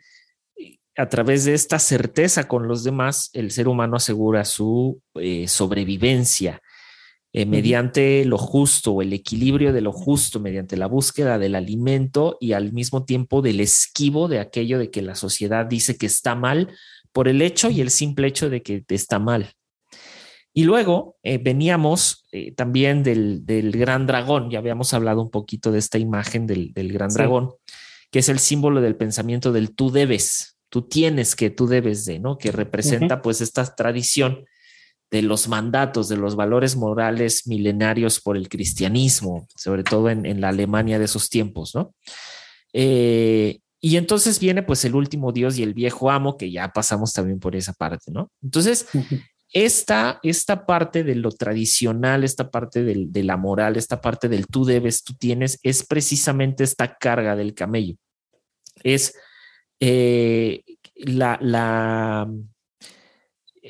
a 0.96 1.10
través 1.10 1.46
de 1.46 1.56
esta 1.56 1.80
certeza 1.80 2.48
con 2.48 2.68
los 2.68 2.84
demás, 2.84 3.32
el 3.34 3.50
ser 3.50 3.68
humano 3.68 3.96
asegura 3.96 4.46
su 4.46 5.02
eh, 5.16 5.48
sobrevivencia 5.48 6.62
eh, 7.36 7.48
mediante 7.48 8.24
lo 8.26 8.38
justo 8.38 8.92
o 8.92 9.02
el 9.02 9.14
equilibrio 9.14 9.74
de 9.74 9.82
lo 9.82 9.92
justo, 9.92 10.40
mediante 10.40 10.78
la 10.78 10.86
búsqueda 10.86 11.40
del 11.40 11.56
alimento 11.56 12.38
y 12.40 12.54
al 12.54 12.72
mismo 12.72 13.06
tiempo 13.06 13.42
del 13.42 13.62
esquivo 13.62 14.28
de 14.28 14.40
aquello 14.40 14.78
de 14.78 14.92
que 14.92 15.02
la 15.02 15.16
sociedad 15.16 15.66
dice 15.66 15.98
que 15.98 16.06
está 16.06 16.36
mal 16.36 16.70
por 17.14 17.28
el 17.30 17.42
hecho 17.42 17.70
y 17.70 17.80
el 17.80 17.92
simple 17.92 18.28
hecho 18.28 18.50
de 18.50 18.62
que 18.62 18.84
está 18.90 19.20
mal. 19.20 19.54
Y 20.54 20.66
luego 20.66 21.18
eh, 21.24 21.40
veníamos 21.40 22.28
eh, 22.32 22.52
también 22.52 23.02
del, 23.02 23.44
gran 23.72 24.06
dragón, 24.06 24.52
ya 24.52 24.60
habíamos 24.60 24.94
hablado 24.94 25.22
un 25.22 25.32
poquito 25.32 25.72
de 25.72 25.80
esta 25.80 25.98
imagen 25.98 26.46
del, 26.46 26.72
gran 26.76 27.10
dragón, 27.10 27.54
que 28.12 28.20
es 28.20 28.30
el 28.30 28.38
símbolo 28.38 28.80
del 28.80 28.96
pensamiento 28.96 29.52
del 29.52 29.74
tú 29.74 29.92
debes, 29.92 30.60
tú 30.70 30.84
tienes 30.84 31.36
que, 31.36 31.50
tú 31.50 31.66
debes 31.66 32.06
de, 32.06 32.20
¿no? 32.20 32.38
Que 32.38 32.52
representa 32.52 33.24
pues 33.24 33.42
esta 33.42 33.66
tradición 33.76 34.46
de 35.10 35.24
los 35.24 35.48
mandatos, 35.48 36.08
de 36.08 36.18
los 36.18 36.36
valores 36.36 36.76
morales 36.76 37.48
milenarios 37.48 38.20
por 38.20 38.38
el 38.38 38.48
cristianismo, 38.48 39.48
sobre 39.56 39.84
todo 39.84 40.12
en, 40.12 40.40
la 40.40 40.50
Alemania 40.50 41.00
de 41.00 41.06
esos 41.06 41.30
tiempos, 41.30 41.74
¿no? 41.74 41.96
Eh, 42.74 43.60
y 43.86 43.98
entonces 43.98 44.40
viene 44.40 44.64
pues 44.64 44.86
el 44.86 44.96
último 44.96 45.34
Dios 45.34 45.58
y 45.58 45.64
el 45.64 45.74
viejo 45.74 46.10
amo, 46.10 46.38
que 46.38 46.50
ya 46.50 46.72
pasamos 46.72 47.12
también 47.12 47.42
por 47.42 47.54
esa 47.54 47.74
parte, 47.74 48.12
¿no? 48.12 48.32
Entonces, 48.42 48.88
esta, 49.52 50.22
esta 50.24 50.66
parte 50.66 51.04
de 51.04 51.16
lo 51.16 51.32
tradicional, 51.32 52.24
esta 52.24 52.50
parte 52.50 52.82
de 52.82 53.24
la 53.24 53.36
moral, 53.36 53.76
esta 53.76 54.00
parte 54.00 54.30
del 54.30 54.48
tú 54.48 54.64
debes, 54.64 55.04
tú 55.04 55.16
tienes, 55.16 55.60
es 55.64 55.86
precisamente 55.86 56.64
esta 56.64 56.96
carga 56.96 57.36
del 57.36 57.54
camello. 57.54 57.96
Es 58.84 59.18
eh, 59.82 60.64
la, 60.96 61.38
la, 61.42 62.32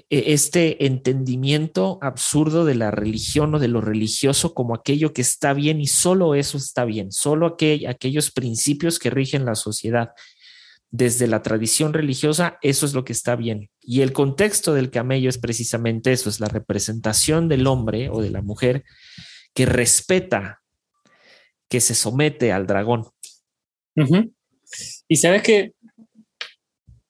este 0.09 0.85
entendimiento 0.85 1.99
absurdo 2.01 2.65
de 2.65 2.73
la 2.73 2.89
religión 2.89 3.53
o 3.53 3.59
de 3.59 3.67
lo 3.67 3.79
religioso 3.79 4.55
como 4.55 4.73
aquello 4.73 5.13
que 5.13 5.21
está 5.21 5.53
bien 5.53 5.79
y 5.79 5.87
solo 5.87 6.33
eso 6.33 6.57
está 6.57 6.83
bien, 6.83 7.11
solo 7.11 7.55
aquellos 7.87 8.31
principios 8.31 8.97
que 8.97 9.11
rigen 9.11 9.45
la 9.45 9.55
sociedad. 9.55 10.11
Desde 10.89 11.25
la 11.25 11.41
tradición 11.41 11.91
religiosa, 11.93 12.59
eso 12.61 12.85
es 12.85 12.93
lo 12.93 13.03
que 13.03 13.13
está 13.13 13.35
bien. 13.35 13.71
Y 13.81 14.01
el 14.01 14.13
contexto 14.13 14.75
del 14.75 14.91
camello 14.91 15.27
es 15.27 15.39
precisamente 15.39 16.11
eso, 16.11 16.29
es 16.29 16.39
la 16.39 16.47
representación 16.47 17.47
del 17.47 17.65
hombre 17.65 18.09
o 18.09 18.21
de 18.21 18.29
la 18.29 18.43
mujer 18.43 18.83
que 19.55 19.65
respeta, 19.65 20.61
que 21.67 21.81
se 21.81 21.95
somete 21.95 22.51
al 22.51 22.67
dragón. 22.67 23.05
Y 25.07 25.15
sabes 25.17 25.41
que 25.41 25.73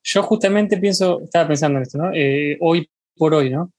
yo 0.03 0.23
justamente 0.23 0.77
pienso, 0.77 1.21
estaba 1.21 1.47
pensando 1.47 1.77
en 1.77 1.83
esto, 1.83 1.97
¿no? 1.97 2.11
Eh, 2.13 2.57
hoy 2.59 2.89
por 3.15 3.33
hoy, 3.33 3.49
¿no? 3.49 3.71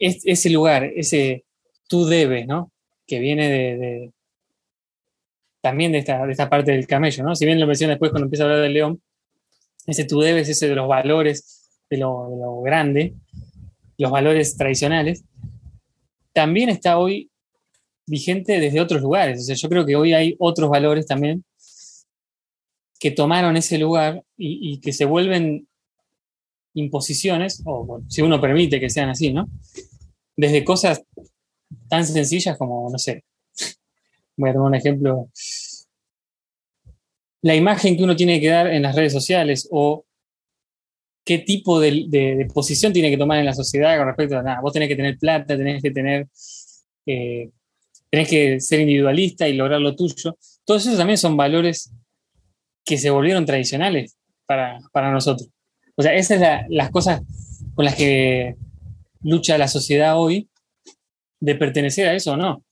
ese 0.00 0.48
lugar, 0.48 0.84
ese 0.96 1.44
tú 1.86 2.06
debes, 2.06 2.46
¿no? 2.46 2.72
Que 3.06 3.18
viene 3.18 3.50
de, 3.50 4.12
también 5.60 5.92
de 5.92 5.98
esta, 5.98 6.24
de 6.24 6.32
esta, 6.32 6.48
parte 6.48 6.72
del 6.72 6.86
camello, 6.86 7.22
¿no? 7.22 7.34
Si 7.34 7.44
bien 7.44 7.60
lo 7.60 7.66
mencioné 7.66 7.92
después 7.92 8.10
cuando 8.10 8.24
empieza 8.24 8.44
a 8.44 8.46
hablar 8.46 8.62
del 8.62 8.72
león, 8.72 9.02
ese 9.86 10.04
tú 10.04 10.20
debes, 10.20 10.48
ese 10.48 10.68
de 10.68 10.74
los 10.74 10.88
valores, 10.88 11.68
de 11.90 11.98
lo, 11.98 12.30
de 12.30 12.36
lo 12.38 12.62
grande, 12.62 13.14
los 13.98 14.10
valores 14.10 14.56
tradicionales, 14.56 15.22
también 16.32 16.70
está 16.70 16.98
hoy 16.98 17.30
vigente 18.06 18.58
desde 18.58 18.80
otros 18.80 19.02
lugares. 19.02 19.40
O 19.40 19.42
sea, 19.42 19.54
yo 19.54 19.68
creo 19.68 19.84
que 19.84 19.96
hoy 19.96 20.14
hay 20.14 20.34
otros 20.38 20.70
valores 20.70 21.06
también 21.06 21.44
que 23.00 23.10
tomaron 23.10 23.56
ese 23.56 23.78
lugar 23.78 24.22
y, 24.36 24.78
que 24.80 24.92
se 24.92 25.06
vuelven 25.06 25.66
imposiciones, 26.74 27.62
o 27.64 28.02
si 28.08 28.20
uno 28.20 28.40
permite 28.40 28.78
que 28.78 28.90
sean 28.90 29.08
así, 29.08 29.32
¿no? 29.32 29.48
Desde 30.36 30.62
cosas 30.62 31.02
tan 31.88 32.06
sencillas 32.06 32.58
como, 32.58 32.90
no 32.90 32.98
sé, 32.98 33.24
voy 34.36 34.50
a 34.50 34.52
tomar 34.52 34.68
un 34.68 34.74
ejemplo, 34.74 35.30
la 37.40 37.56
imagen 37.56 37.96
que 37.96 38.04
uno 38.04 38.14
tiene 38.14 38.38
que 38.38 38.48
dar 38.48 38.66
en 38.66 38.82
las 38.82 38.94
redes 38.94 39.14
sociales 39.14 39.66
o 39.72 40.04
qué 41.24 41.38
tipo 41.38 41.80
de, 41.80 42.46
posición 42.52 42.92
tiene 42.92 43.10
que 43.10 43.16
tomar 43.16 43.38
en 43.38 43.46
la 43.46 43.54
sociedad 43.54 43.96
con 43.96 44.08
respecto 44.08 44.36
a 44.36 44.42
nada. 44.42 44.60
Vos 44.60 44.74
tenés 44.74 44.90
que 44.90 44.96
tener 44.96 45.16
plata, 45.16 45.56
tenés 45.56 45.82
que 45.82 45.90
tener, 45.90 46.28
eh, 47.06 47.48
tenés 48.10 48.28
que 48.28 48.60
ser 48.60 48.80
individualista 48.80 49.48
y 49.48 49.54
lograr 49.54 49.80
lo 49.80 49.96
tuyo. 49.96 50.36
Todos 50.66 50.82
esos 50.84 50.98
también 50.98 51.16
son 51.16 51.34
valores 51.38 51.94
que 52.84 52.98
se 52.98 53.10
volvieron 53.10 53.46
tradicionales 53.46 54.16
para, 54.46 54.80
nosotros. 55.12 55.48
O 55.96 56.02
sea, 56.02 56.14
esas 56.14 56.40
son 56.40 56.66
las 56.70 56.90
cosas 56.90 57.22
con 57.74 57.84
las 57.84 57.94
que 57.94 58.56
lucha 59.22 59.58
la 59.58 59.68
sociedad 59.68 60.18
hoy, 60.18 60.48
de 61.40 61.54
pertenecer 61.54 62.08
a 62.08 62.14
eso 62.14 62.32
o 62.32 62.36
no. 62.36 62.64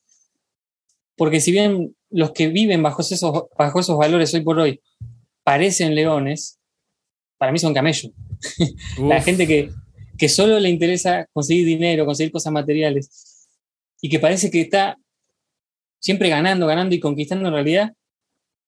Porque 1.17 1.41
si 1.41 1.53
bien 1.53 1.95
los 2.11 2.33
que 2.33 2.49
viven 2.49 2.83
bajo 2.83 3.03
esos, 3.03 3.21
bajo 3.57 3.81
esos 3.81 3.99
valores 3.99 4.33
hoy 4.35 4.43
por 4.43 4.59
hoy 4.59 4.81
parecen 5.43 5.95
leones, 5.95 6.59
para 7.39 7.53
mí 7.53 7.59
son 7.59 7.75
camellos. 7.75 8.11
la 8.99 9.21
gente 9.23 9.47
que, 9.47 9.71
que 10.17 10.29
solo 10.29 10.59
le 10.59 10.69
interesa 10.69 11.27
conseguir 11.33 11.67
dinero, 11.67 12.05
conseguir 12.05 12.33
cosas 12.33 12.53
materiales, 12.53 13.49
y 14.01 14.09
que 14.09 14.19
parece 14.19 14.51
que 14.51 14.61
está 14.61 14.97
siempre 16.01 16.29
ganando, 16.29 16.67
ganando 16.67 16.95
y 16.95 17.01
conquistando 17.01 17.49
en 17.49 17.55
realidad, 17.55 17.93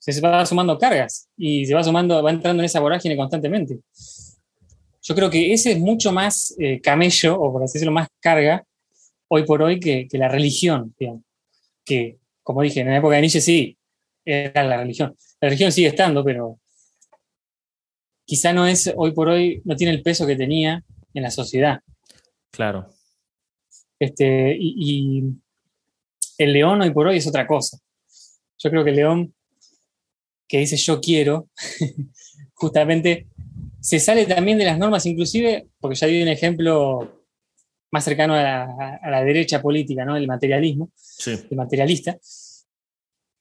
se 0.00 0.20
va 0.20 0.44
sumando 0.46 0.78
cargas 0.78 1.28
y 1.36 1.66
se 1.66 1.74
va 1.74 1.84
sumando, 1.84 2.22
va 2.22 2.30
entrando 2.30 2.62
en 2.62 2.64
esa 2.64 2.80
vorágine 2.80 3.16
constantemente. 3.16 3.78
Yo 5.02 5.14
creo 5.14 5.30
que 5.30 5.52
ese 5.52 5.72
es 5.72 5.78
mucho 5.78 6.12
más 6.12 6.54
eh, 6.58 6.80
camello, 6.80 7.40
o 7.40 7.52
por 7.52 7.62
así 7.62 7.74
decirlo, 7.74 7.92
más 7.92 8.08
carga, 8.18 8.64
hoy 9.28 9.44
por 9.44 9.62
hoy, 9.62 9.78
que, 9.78 10.08
la 10.12 10.28
religión, 10.28 10.94
que, 11.84 12.18
como 12.42 12.62
dije, 12.62 12.80
en 12.80 12.88
la 12.88 12.96
época 12.96 13.14
de 13.14 13.20
Nietzsche 13.22 13.40
sí, 13.40 13.76
era 14.24 14.64
la 14.64 14.78
religión. 14.78 15.16
La 15.40 15.48
religión 15.48 15.72
sigue 15.72 15.88
estando, 15.88 16.24
pero 16.24 16.58
quizá 18.24 18.52
no 18.52 18.66
es, 18.66 18.92
hoy 18.96 19.12
por 19.12 19.28
hoy, 19.28 19.62
no 19.64 19.76
tiene 19.76 19.92
el 19.92 20.02
peso 20.02 20.26
que 20.26 20.36
tenía 20.36 20.82
en 21.14 21.22
la 21.22 21.30
sociedad. 21.30 21.80
Claro. 22.50 22.88
Este, 23.98 24.56
y, 24.58 25.24
el 26.38 26.54
león 26.54 26.80
hoy 26.80 26.90
por 26.90 27.06
hoy 27.06 27.18
es 27.18 27.26
otra 27.26 27.46
cosa. 27.46 27.78
Yo 28.58 28.70
creo 28.70 28.82
que 28.82 28.90
el 28.90 28.96
león 28.96 29.34
que 30.50 30.58
dice 30.58 30.76
yo 30.76 31.00
quiero, 31.00 31.48
justamente 32.54 33.28
se 33.80 34.00
sale 34.00 34.26
también 34.26 34.58
de 34.58 34.64
las 34.64 34.78
normas, 34.78 35.06
inclusive, 35.06 35.68
porque 35.78 35.94
ya 35.94 36.08
di 36.08 36.20
un 36.20 36.28
ejemplo 36.28 37.20
más 37.92 38.04
cercano 38.04 38.34
a 38.34 39.00
la, 39.10 39.24
derecha 39.24 39.62
política, 39.62 40.04
¿no? 40.04 40.16
El 40.16 40.26
materialismo, 40.26 40.90
el 41.26 41.56
materialista. 41.56 42.18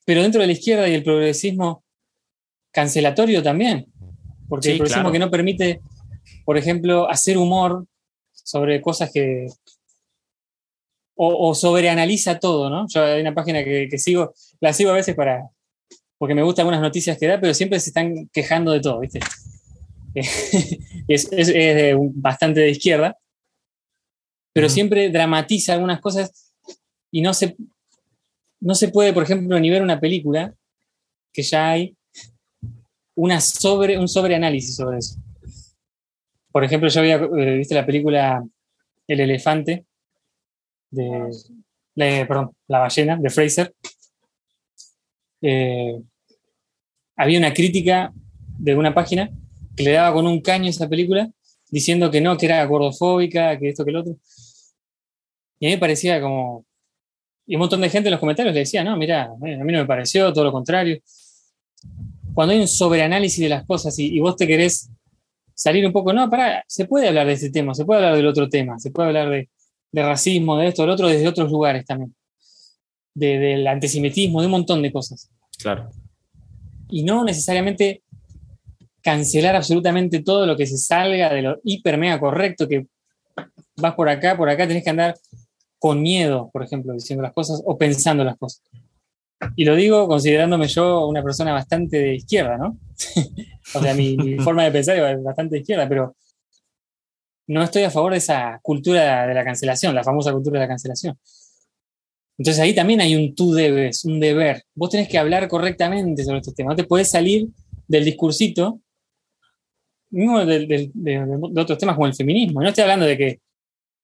Pero 0.05 0.21
dentro 0.21 0.41
de 0.41 0.47
la 0.47 0.53
izquierda 0.53 0.87
y 0.87 0.93
el 0.93 1.03
progresismo 1.03 1.83
cancelatorio 2.71 3.41
también, 3.41 3.87
porque 4.47 4.71
el 4.71 4.77
progresismo 4.77 5.11
que 5.11 5.19
no 5.19 5.31
permite, 5.31 5.81
por 6.45 6.57
ejemplo, 6.57 7.09
hacer 7.09 7.37
humor 7.37 7.85
sobre 8.31 8.81
cosas 8.81 9.11
que... 9.11 9.47
O, 11.21 11.53
sobreanaliza 11.53 12.39
todo, 12.39 12.69
¿no? 12.69 12.85
Yo 12.87 13.03
hay 13.03 13.19
una 13.19 13.35
página 13.35 13.61
que, 13.61 13.89
sigo, 13.97 14.33
la 14.61 14.71
sigo 14.71 14.91
a 14.91 14.93
veces 14.93 15.15
para... 15.15 15.49
porque 16.19 16.35
me 16.35 16.43
gustan 16.43 16.63
algunas 16.63 16.81
noticias 16.81 17.17
que 17.17 17.27
da, 17.27 17.39
pero 17.39 17.53
siempre 17.53 17.79
se 17.79 17.89
están 17.89 18.29
quejando 18.31 18.71
de 18.71 18.81
todo, 18.81 18.99
¿viste? 18.99 19.19
es, 21.07 21.29
bastante 22.13 22.59
de 22.59 22.69
izquierda, 22.69 23.17
pero 24.53 24.69
siempre 24.69 25.09
dramatiza 25.09 25.73
algunas 25.73 26.01
cosas 26.01 26.53
y 27.09 27.21
no 27.21 27.33
se, 27.33 27.55
no 28.59 28.75
se 28.75 28.89
puede, 28.89 29.13
por 29.13 29.23
ejemplo, 29.23 29.59
ni 29.59 29.69
ver 29.69 29.81
una 29.81 29.99
película 29.99 30.53
que 31.31 31.41
ya 31.41 31.69
hay 31.69 31.95
una 33.15 33.39
sobre, 33.39 33.97
un 33.97 34.09
sobreanálisis 34.09 34.75
sobre 34.75 34.97
eso. 34.97 35.15
Por 36.51 36.65
ejemplo, 36.65 36.89
yo 36.89 36.99
había 36.99 37.15
eh, 37.15 37.57
visto 37.57 37.75
la 37.75 37.85
película 37.85 38.43
El 39.07 39.19
elefante 39.21 39.85
de, 40.91 42.25
perdón, 42.25 42.51
La 42.67 42.79
ballena 42.79 43.17
de 43.17 43.29
Fraser. 43.29 43.73
Eh, 45.41 45.99
había 47.15 47.39
una 47.39 47.53
crítica 47.53 48.13
de 48.57 48.75
una 48.75 48.93
página 48.93 49.29
que 49.75 49.83
le 49.83 49.91
daba 49.91 50.13
con 50.13 50.27
un 50.27 50.41
caño 50.41 50.67
a 50.67 50.69
esa 50.69 50.89
película, 50.89 51.29
diciendo 51.69 52.11
que 52.11 52.21
no, 52.21 52.37
que 52.37 52.45
era 52.45 52.65
gordofóbica, 52.65 53.57
que 53.57 53.69
esto, 53.69 53.85
que 53.85 53.91
el 53.91 53.97
otro. 53.97 54.15
Y 55.59 55.65
a 55.65 55.69
mí 55.69 55.75
me 55.75 55.79
parecía 55.79 56.21
como... 56.21 56.65
Y 57.45 57.55
un 57.55 57.59
montón 57.59 57.81
de 57.81 57.89
gente 57.89 58.09
en 58.09 58.11
los 58.11 58.19
comentarios 58.19 58.53
le 58.53 58.61
decía, 58.61 58.83
no, 58.83 58.95
mira, 58.95 59.23
a 59.23 59.37
mí 59.37 59.57
no 59.57 59.79
me 59.79 59.85
pareció, 59.85 60.31
todo 60.31 60.43
lo 60.43 60.51
contrario. 60.51 60.99
Cuando 62.33 62.53
hay 62.53 62.59
un 62.59 62.67
sobreanálisis 62.67 63.39
de 63.39 63.49
las 63.49 63.65
cosas 63.65 63.97
y, 63.97 64.19
vos 64.19 64.35
te 64.35 64.45
querés 64.45 64.89
salir 65.55 65.85
un 65.85 65.91
poco, 65.91 66.13
no, 66.13 66.29
para, 66.29 66.63
se 66.67 66.85
puede 66.85 67.07
hablar 67.07 67.27
de 67.27 67.33
ese 67.33 67.49
tema, 67.49 67.73
se 67.73 67.85
puede 67.85 67.99
hablar 67.99 68.15
del 68.15 68.27
otro 68.27 68.47
tema, 68.47 68.79
se 68.79 68.91
puede 68.91 69.09
hablar 69.09 69.29
de, 69.29 69.49
racismo, 69.91 70.57
de 70.57 70.67
esto, 70.67 70.83
del 70.83 70.91
otro, 70.91 71.07
desde 71.07 71.27
otros 71.27 71.51
lugares 71.51 71.85
también. 71.85 72.13
Del 73.13 73.67
antisemitismo, 73.67 74.41
de 74.41 74.47
un 74.47 74.51
montón 74.51 74.81
de 74.81 74.91
cosas. 74.91 75.29
Claro. 75.57 75.89
Y 76.89 77.03
no 77.03 77.23
necesariamente 77.23 78.03
cancelar 79.01 79.55
absolutamente 79.55 80.21
todo 80.21 80.45
lo 80.45 80.55
que 80.57 80.65
se 80.65 80.77
salga 80.77 81.33
de 81.33 81.41
lo 81.41 81.59
hiper 81.63 81.97
mega 81.97 82.19
correcto, 82.19 82.67
que 82.67 82.87
vas 83.77 83.93
por 83.95 84.09
acá, 84.09 84.35
por 84.37 84.49
acá, 84.49 84.67
tenés 84.67 84.83
que 84.83 84.89
andar 84.89 85.15
con 85.77 86.01
miedo, 86.01 86.49
por 86.51 86.63
ejemplo, 86.63 86.93
diciendo 86.93 87.23
las 87.23 87.33
cosas 87.33 87.61
o 87.65 87.77
pensando 87.77 88.23
las 88.23 88.37
cosas. 88.37 88.61
Y 89.55 89.63
lo 89.63 89.75
digo 89.75 90.07
considerándome 90.07 90.67
yo 90.67 91.07
una 91.07 91.23
persona 91.23 91.53
bastante 91.53 91.97
de 91.97 92.15
izquierda, 92.15 92.57
¿no? 92.57 92.77
o 93.75 93.81
sea, 93.81 93.93
mi, 93.93 94.37
forma 94.39 94.65
de 94.65 94.71
pensar 94.71 94.97
es 94.97 95.23
bastante 95.23 95.55
de 95.55 95.61
izquierda, 95.61 95.87
pero 95.87 96.15
no 97.47 97.63
estoy 97.63 97.83
a 97.83 97.89
favor 97.89 98.11
de 98.11 98.17
esa 98.17 98.59
cultura 98.61 99.25
de 99.25 99.33
la 99.33 99.43
cancelación, 99.43 99.95
la 99.95 100.03
famosa 100.03 100.31
cultura 100.31 100.59
de 100.59 100.65
la 100.65 100.69
cancelación. 100.69 101.17
Entonces 102.39 102.63
ahí 102.63 102.73
también 102.73 103.01
hay 103.01 103.15
un 103.15 103.35
tú 103.35 103.53
debes, 103.53 104.05
un 104.05 104.19
deber. 104.19 104.63
Vos 104.73 104.89
tenés 104.89 105.09
que 105.09 105.17
hablar 105.17 105.49
correctamente 105.49 106.23
sobre 106.23 106.37
estos 106.37 106.55
temas. 106.55 106.71
No 106.71 106.75
te 106.77 106.85
puedes 106.85 107.11
salir 107.11 107.49
del 107.85 108.05
discursito 108.05 108.79
mismo 110.09 110.45
de, 110.45 110.89
otros 111.57 111.77
temas 111.77 111.95
como 111.95 112.07
el 112.07 112.15
feminismo. 112.15 112.61
No 112.61 112.69
estoy 112.69 112.83
hablando 112.83 113.05
de 113.05 113.17
que 113.17 113.39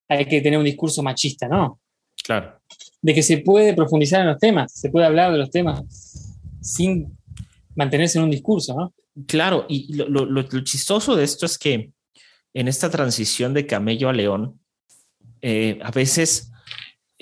hay 0.09 0.25
que 0.25 0.41
tener 0.41 0.59
un 0.59 0.65
discurso 0.65 1.01
machista, 1.01 1.47
¿no? 1.47 1.79
Claro. 2.23 2.59
De 3.01 3.13
que 3.13 3.23
se 3.23 3.37
puede 3.37 3.73
profundizar 3.73 4.19
en 4.19 4.27
los 4.27 4.37
temas, 4.37 4.73
se 4.73 4.89
puede 4.89 5.05
hablar 5.05 5.31
de 5.31 5.37
los 5.37 5.49
temas 5.49 5.81
sin 6.61 7.17
mantenerse 7.73 8.17
en 8.17 8.25
un 8.25 8.31
discurso, 8.31 8.75
¿no? 8.75 8.93
Claro, 9.27 9.65
y 9.69 9.93
lo, 9.93 10.41
chistoso 10.63 11.15
de 11.15 11.23
esto 11.23 11.45
es 11.45 11.57
que 11.57 11.91
en 12.53 12.67
esta 12.67 12.89
transición 12.89 13.53
de 13.53 13.65
camello 13.65 14.09
a 14.09 14.13
león, 14.13 14.59
eh, 15.41 15.79
a 15.81 15.91
veces 15.91 16.51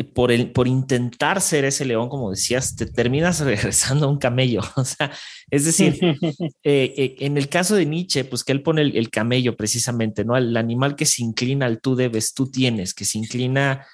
por, 0.01 0.31
el, 0.31 0.51
por 0.51 0.67
intentar 0.67 1.39
ser 1.39 1.65
ese 1.65 1.85
león, 1.85 2.09
como 2.09 2.31
decías, 2.31 2.75
te 2.75 2.87
terminas 2.87 3.39
regresando 3.45 4.07
a 4.07 4.09
un 4.09 4.17
camello. 4.17 4.61
O 4.75 4.85
sea, 4.85 5.11
es 5.49 5.65
decir, 5.65 5.97
eh, 6.63 6.93
eh, 6.97 7.15
en 7.19 7.37
el 7.37 7.47
caso 7.47 7.75
de 7.75 7.85
Nietzsche, 7.85 8.25
pues 8.25 8.43
que 8.43 8.51
él 8.51 8.63
pone 8.63 8.81
el, 8.81 9.09
camello 9.09 9.55
precisamente, 9.55 10.25
¿no? 10.25 10.35
El 10.35 10.57
animal 10.57 10.95
que 10.95 11.05
se 11.05 11.23
inclina 11.23 11.67
al 11.67 11.79
tú 11.79 11.95
debes, 11.95 12.33
tú 12.33 12.49
tienes, 12.49 12.93
que 12.93 13.05
se 13.05 13.17
inclina 13.17 13.85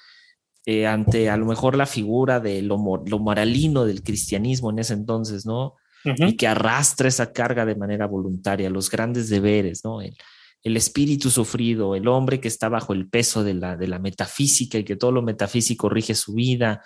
ante 0.86 1.28
a 1.28 1.36
lo 1.36 1.46
mejor 1.46 1.76
la 1.76 1.86
figura 1.86 2.38
de 2.38 2.62
lo, 2.62 2.76
lo, 3.04 3.18
moralino 3.18 3.84
del 3.86 4.04
cristianismo 4.04 4.70
en 4.70 4.78
ese 4.78 4.92
entonces, 4.94 5.44
¿no? 5.44 5.74
Y 6.04 6.36
que 6.36 6.46
arrastra 6.46 7.08
esa 7.08 7.32
carga 7.32 7.66
de 7.66 7.74
manera 7.74 8.06
voluntaria, 8.06 8.70
los 8.70 8.88
grandes 8.88 9.28
deberes, 9.28 9.84
¿no? 9.84 10.00
el 10.00 10.16
espíritu 10.64 11.30
sufrido, 11.30 11.94
el 11.94 12.06
hombre 12.08 12.40
que 12.40 12.48
está 12.48 12.68
bajo 12.68 12.92
el 12.92 13.08
peso 13.08 13.44
de 13.44 13.54
la, 13.54 13.76
de 13.76 13.88
la 13.88 13.98
metafísica 13.98 14.78
y 14.78 14.84
que 14.84 14.96
todo 14.96 15.12
lo 15.12 15.22
metafísico 15.22 15.88
rige 15.88 16.14
su 16.14 16.34
vida, 16.34 16.82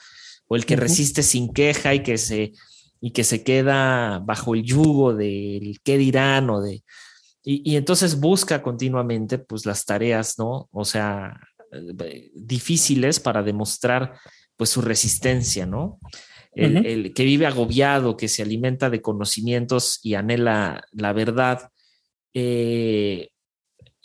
o 0.46 0.56
el 0.56 0.66
que 0.66 0.76
resiste 0.76 1.22
sin 1.22 1.52
queja 1.52 1.94
y 1.94 2.02
que 2.02 2.18
se, 2.18 2.52
y 3.00 3.10
que 3.10 3.24
se 3.24 3.42
queda 3.42 4.20
bajo 4.20 4.54
el 4.54 4.62
yugo 4.62 5.14
del 5.14 5.78
qué 5.82 5.98
dirán 5.98 6.50
o 6.50 6.62
de... 6.62 6.82
Y, 7.46 7.76
entonces 7.76 8.18
busca 8.18 8.62
continuamente 8.62 9.36
pues 9.36 9.66
las 9.66 9.84
tareas, 9.84 10.38
¿no? 10.38 10.66
O 10.72 10.86
sea, 10.86 11.38
eh, 11.72 12.30
difíciles 12.34 13.20
para 13.20 13.42
demostrar 13.42 14.18
pues 14.56 14.70
su 14.70 14.80
resistencia, 14.80 15.66
¿no? 15.66 15.98
El, 16.54 17.12
que 17.12 17.24
vive 17.24 17.46
agobiado, 17.46 18.16
que 18.16 18.28
se 18.28 18.40
alimenta 18.40 18.88
de 18.88 19.02
conocimientos 19.02 20.00
y 20.02 20.14
anhela 20.14 20.82
la 20.92 21.12
verdad, 21.12 21.68
eh, 22.32 23.28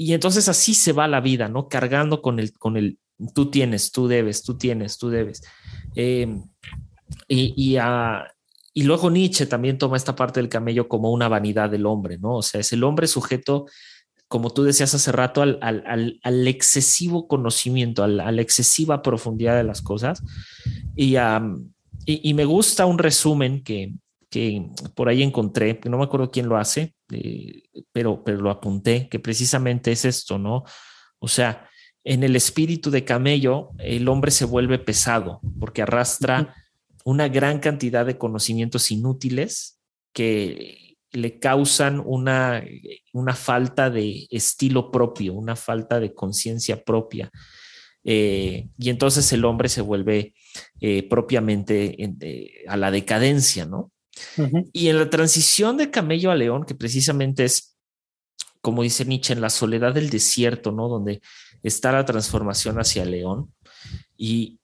y 0.01 0.13
entonces 0.13 0.47
así 0.47 0.75
se 0.75 0.93
va 0.93 1.09
la 1.09 1.19
vida, 1.19 1.49
¿no? 1.49 1.67
Cargando 1.67 2.21
con 2.21 2.39
el, 2.39 2.53
con 2.53 2.77
el, 2.77 2.97
tú 3.35 3.51
tienes, 3.51 3.91
tú 3.91 4.07
debes, 4.07 4.43
tú 4.43 4.57
tienes, 4.57 4.97
tú 4.97 5.09
debes. 5.09 5.43
Em, 5.93 6.41
y, 7.27 7.77
y, 8.73 8.83
luego 8.83 9.09
Nietzsche 9.09 9.45
también 9.45 9.77
toma 9.77 9.97
esta 9.97 10.15
parte 10.15 10.39
del 10.39 10.47
camello 10.47 10.87
como 10.87 11.11
una 11.11 11.27
vanidad 11.27 11.69
del 11.69 11.85
hombre, 11.85 12.17
¿no? 12.17 12.37
O 12.37 12.41
sea, 12.41 12.61
es 12.61 12.71
el 12.71 12.85
hombre 12.85 13.07
sujeto, 13.07 13.65
como 14.29 14.51
tú 14.51 14.63
decías 14.63 14.95
hace 14.95 15.11
rato, 15.11 15.41
al, 15.41 15.59
al, 15.61 16.47
excesivo 16.47 17.27
conocimiento, 17.27 18.01
a 18.01 18.07
la 18.07 18.41
excesiva 18.41 19.01
profundidad 19.01 19.57
de 19.57 19.65
las 19.65 19.81
cosas. 19.81 20.23
Y, 20.95 21.17
y, 21.17 22.29
y 22.29 22.33
me 22.33 22.45
gusta 22.45 22.85
un 22.85 22.99
resumen 22.99 23.63
que, 23.65 23.95
que 24.29 24.65
por 24.95 25.09
ahí 25.09 25.23
encontré, 25.23 25.77
no 25.89 25.97
me 25.97 26.05
acuerdo 26.05 26.31
quién 26.31 26.47
lo 26.47 26.55
hace, 26.55 26.95
eh, 27.11 27.63
pero, 27.91 28.23
pero 28.23 28.39
lo 28.39 28.49
apunté, 28.49 29.07
que 29.09 29.19
precisamente 29.19 29.91
es 29.91 30.05
esto, 30.05 30.37
¿no? 30.37 30.63
O 31.19 31.27
sea, 31.27 31.69
en 32.03 32.23
el 32.23 32.35
espíritu 32.35 32.91
de 32.91 33.03
camello, 33.05 33.71
el 33.79 34.07
hombre 34.07 34.31
se 34.31 34.45
vuelve 34.45 34.79
pesado 34.79 35.41
porque 35.59 35.81
arrastra 35.81 36.55
una 37.03 37.27
gran 37.27 37.59
cantidad 37.59 38.05
de 38.05 38.17
conocimientos 38.17 38.91
inútiles 38.91 39.79
que 40.13 40.97
le 41.11 41.39
causan 41.39 42.01
una, 42.05 42.63
una 43.13 43.35
falta 43.35 43.89
de 43.89 44.27
estilo 44.29 44.91
propio, 44.91 45.33
una 45.33 45.55
falta 45.55 45.99
de 45.99 46.13
conciencia 46.13 46.83
propia. 46.83 47.31
Eh, 48.03 48.69
y 48.77 48.89
entonces 48.89 49.31
el 49.33 49.43
hombre 49.43 49.69
se 49.69 49.81
vuelve 49.81 50.33
eh, 50.79 51.03
propiamente 51.03 51.97
a 52.67 52.77
la 52.77 52.91
decadencia, 52.91 53.65
¿no? 53.65 53.91
Y 54.73 54.89
en 54.89 54.97
la 54.97 55.09
transición 55.09 55.77
de 55.77 55.91
camello 55.91 56.31
a 56.31 56.35
león, 56.35 56.65
que 56.65 56.75
precisamente 56.75 57.45
es, 57.45 57.77
como 58.61 58.83
dice 58.83 59.05
Nietzsche, 59.05 59.33
en 59.33 59.41
la 59.41 59.49
soledad 59.49 59.93
del 59.93 60.09
desierto, 60.09 60.71
¿no? 60.71 60.87
Donde 60.87 61.21
está 61.63 61.91
la 61.91 62.05
transformación 62.05 62.79
hacia 62.79 63.05
león. 63.05 63.53
Y, 64.17 64.59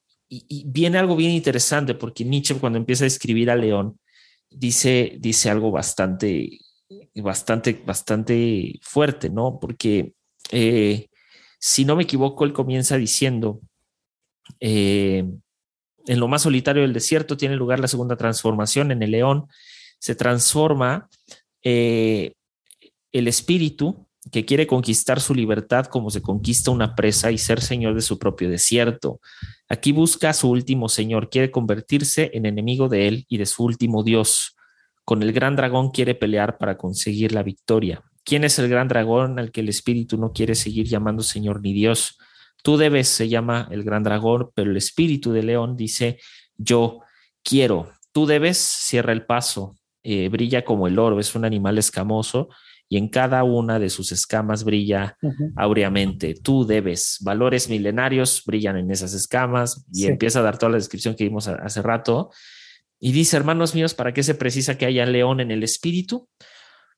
viene 0.65 0.97
algo 0.97 1.15
bien 1.15 1.31
interesante, 1.31 1.93
porque 1.93 2.25
Nietzsche 2.25 2.55
cuando 2.55 2.77
empieza 2.77 3.03
a 3.05 3.07
escribir 3.07 3.49
a 3.51 3.55
león, 3.55 3.99
dice, 4.49 5.17
dice 5.19 5.49
algo 5.49 5.71
bastante, 5.71 6.59
bastante, 7.13 7.81
bastante 7.85 8.79
fuerte, 8.81 9.29
¿no? 9.29 9.59
Porque 9.61 10.13
eh, 10.51 11.07
si 11.59 11.85
no 11.85 11.95
me 11.95 12.03
equivoco, 12.03 12.43
él 12.43 12.53
comienza 12.53 12.97
diciendo, 12.97 13.61
eh, 14.59 15.25
en 16.07 16.19
lo 16.19 16.27
más 16.27 16.43
solitario 16.43 16.81
del 16.81 16.93
desierto 16.93 17.37
tiene 17.37 17.55
lugar 17.55 17.79
la 17.79 17.87
segunda 17.87 18.15
transformación 18.15 18.91
en 18.91 19.01
el 19.01 19.11
león. 19.11 19.47
Se 19.99 20.15
transforma 20.15 21.09
eh, 21.63 22.33
el 23.11 23.27
espíritu 23.27 24.07
que 24.31 24.45
quiere 24.45 24.67
conquistar 24.67 25.21
su 25.21 25.35
libertad 25.35 25.85
como 25.85 26.09
se 26.09 26.21
conquista 26.21 26.71
una 26.71 26.95
presa 26.95 27.31
y 27.31 27.37
ser 27.37 27.61
señor 27.61 27.93
de 27.95 28.01
su 28.01 28.17
propio 28.17 28.49
desierto. 28.49 29.19
Aquí 29.69 29.91
busca 29.91 30.29
a 30.29 30.33
su 30.33 30.49
último 30.49 30.89
señor, 30.89 31.29
quiere 31.29 31.51
convertirse 31.51 32.31
en 32.33 32.45
enemigo 32.45 32.89
de 32.89 33.07
él 33.07 33.25
y 33.29 33.37
de 33.37 33.45
su 33.45 33.63
último 33.63 34.03
dios. 34.03 34.55
Con 35.03 35.21
el 35.21 35.31
gran 35.33 35.55
dragón 35.55 35.91
quiere 35.91 36.15
pelear 36.15 36.57
para 36.57 36.77
conseguir 36.77 37.31
la 37.31 37.43
victoria. 37.43 38.03
¿Quién 38.23 38.43
es 38.43 38.57
el 38.57 38.67
gran 38.69 38.87
dragón 38.87 39.37
al 39.37 39.51
que 39.51 39.61
el 39.61 39.69
espíritu 39.69 40.17
no 40.17 40.33
quiere 40.33 40.55
seguir 40.55 40.87
llamando 40.87 41.21
Señor 41.21 41.61
ni 41.61 41.73
Dios? 41.73 42.17
Tú 42.65 42.77
debes, 42.77 43.09
se 43.09 43.29
llama 43.29 43.67
el 43.69 43.83
gran 43.83 44.01
dragón, 44.01 44.49
pero 44.55 44.71
el 44.71 44.77
espíritu 44.77 45.31
de 45.31 45.43
león 45.43 45.77
dice, 45.77 46.17
yo 46.57 47.01
quiero. 47.43 47.91
Tú 48.11 48.25
debes, 48.25 48.57
cierra 48.57 49.13
el 49.13 49.23
paso, 49.23 49.75
eh, 50.01 50.29
brilla 50.29 50.65
como 50.65 50.87
el 50.87 50.97
oro, 50.97 51.19
es 51.19 51.35
un 51.35 51.45
animal 51.45 51.77
escamoso 51.77 52.49
y 52.89 52.97
en 52.97 53.09
cada 53.09 53.43
una 53.43 53.77
de 53.77 53.91
sus 53.91 54.11
escamas 54.11 54.63
brilla 54.63 55.15
aureamente. 55.55 56.33
Tú 56.33 56.65
debes, 56.65 57.19
valores 57.21 57.69
milenarios 57.69 58.41
brillan 58.43 58.77
en 58.77 58.89
esas 58.89 59.13
escamas 59.13 59.85
y 59.93 60.07
empieza 60.07 60.39
a 60.39 60.41
dar 60.41 60.57
toda 60.57 60.71
la 60.71 60.77
descripción 60.77 61.13
que 61.13 61.25
vimos 61.25 61.47
hace 61.47 61.83
rato. 61.83 62.31
Y 62.99 63.11
dice, 63.11 63.37
hermanos 63.37 63.75
míos, 63.75 63.93
¿para 63.93 64.11
qué 64.11 64.23
se 64.23 64.33
precisa 64.33 64.75
que 64.75 64.87
haya 64.87 65.05
león 65.05 65.39
en 65.39 65.51
el 65.51 65.61
espíritu? 65.61 66.27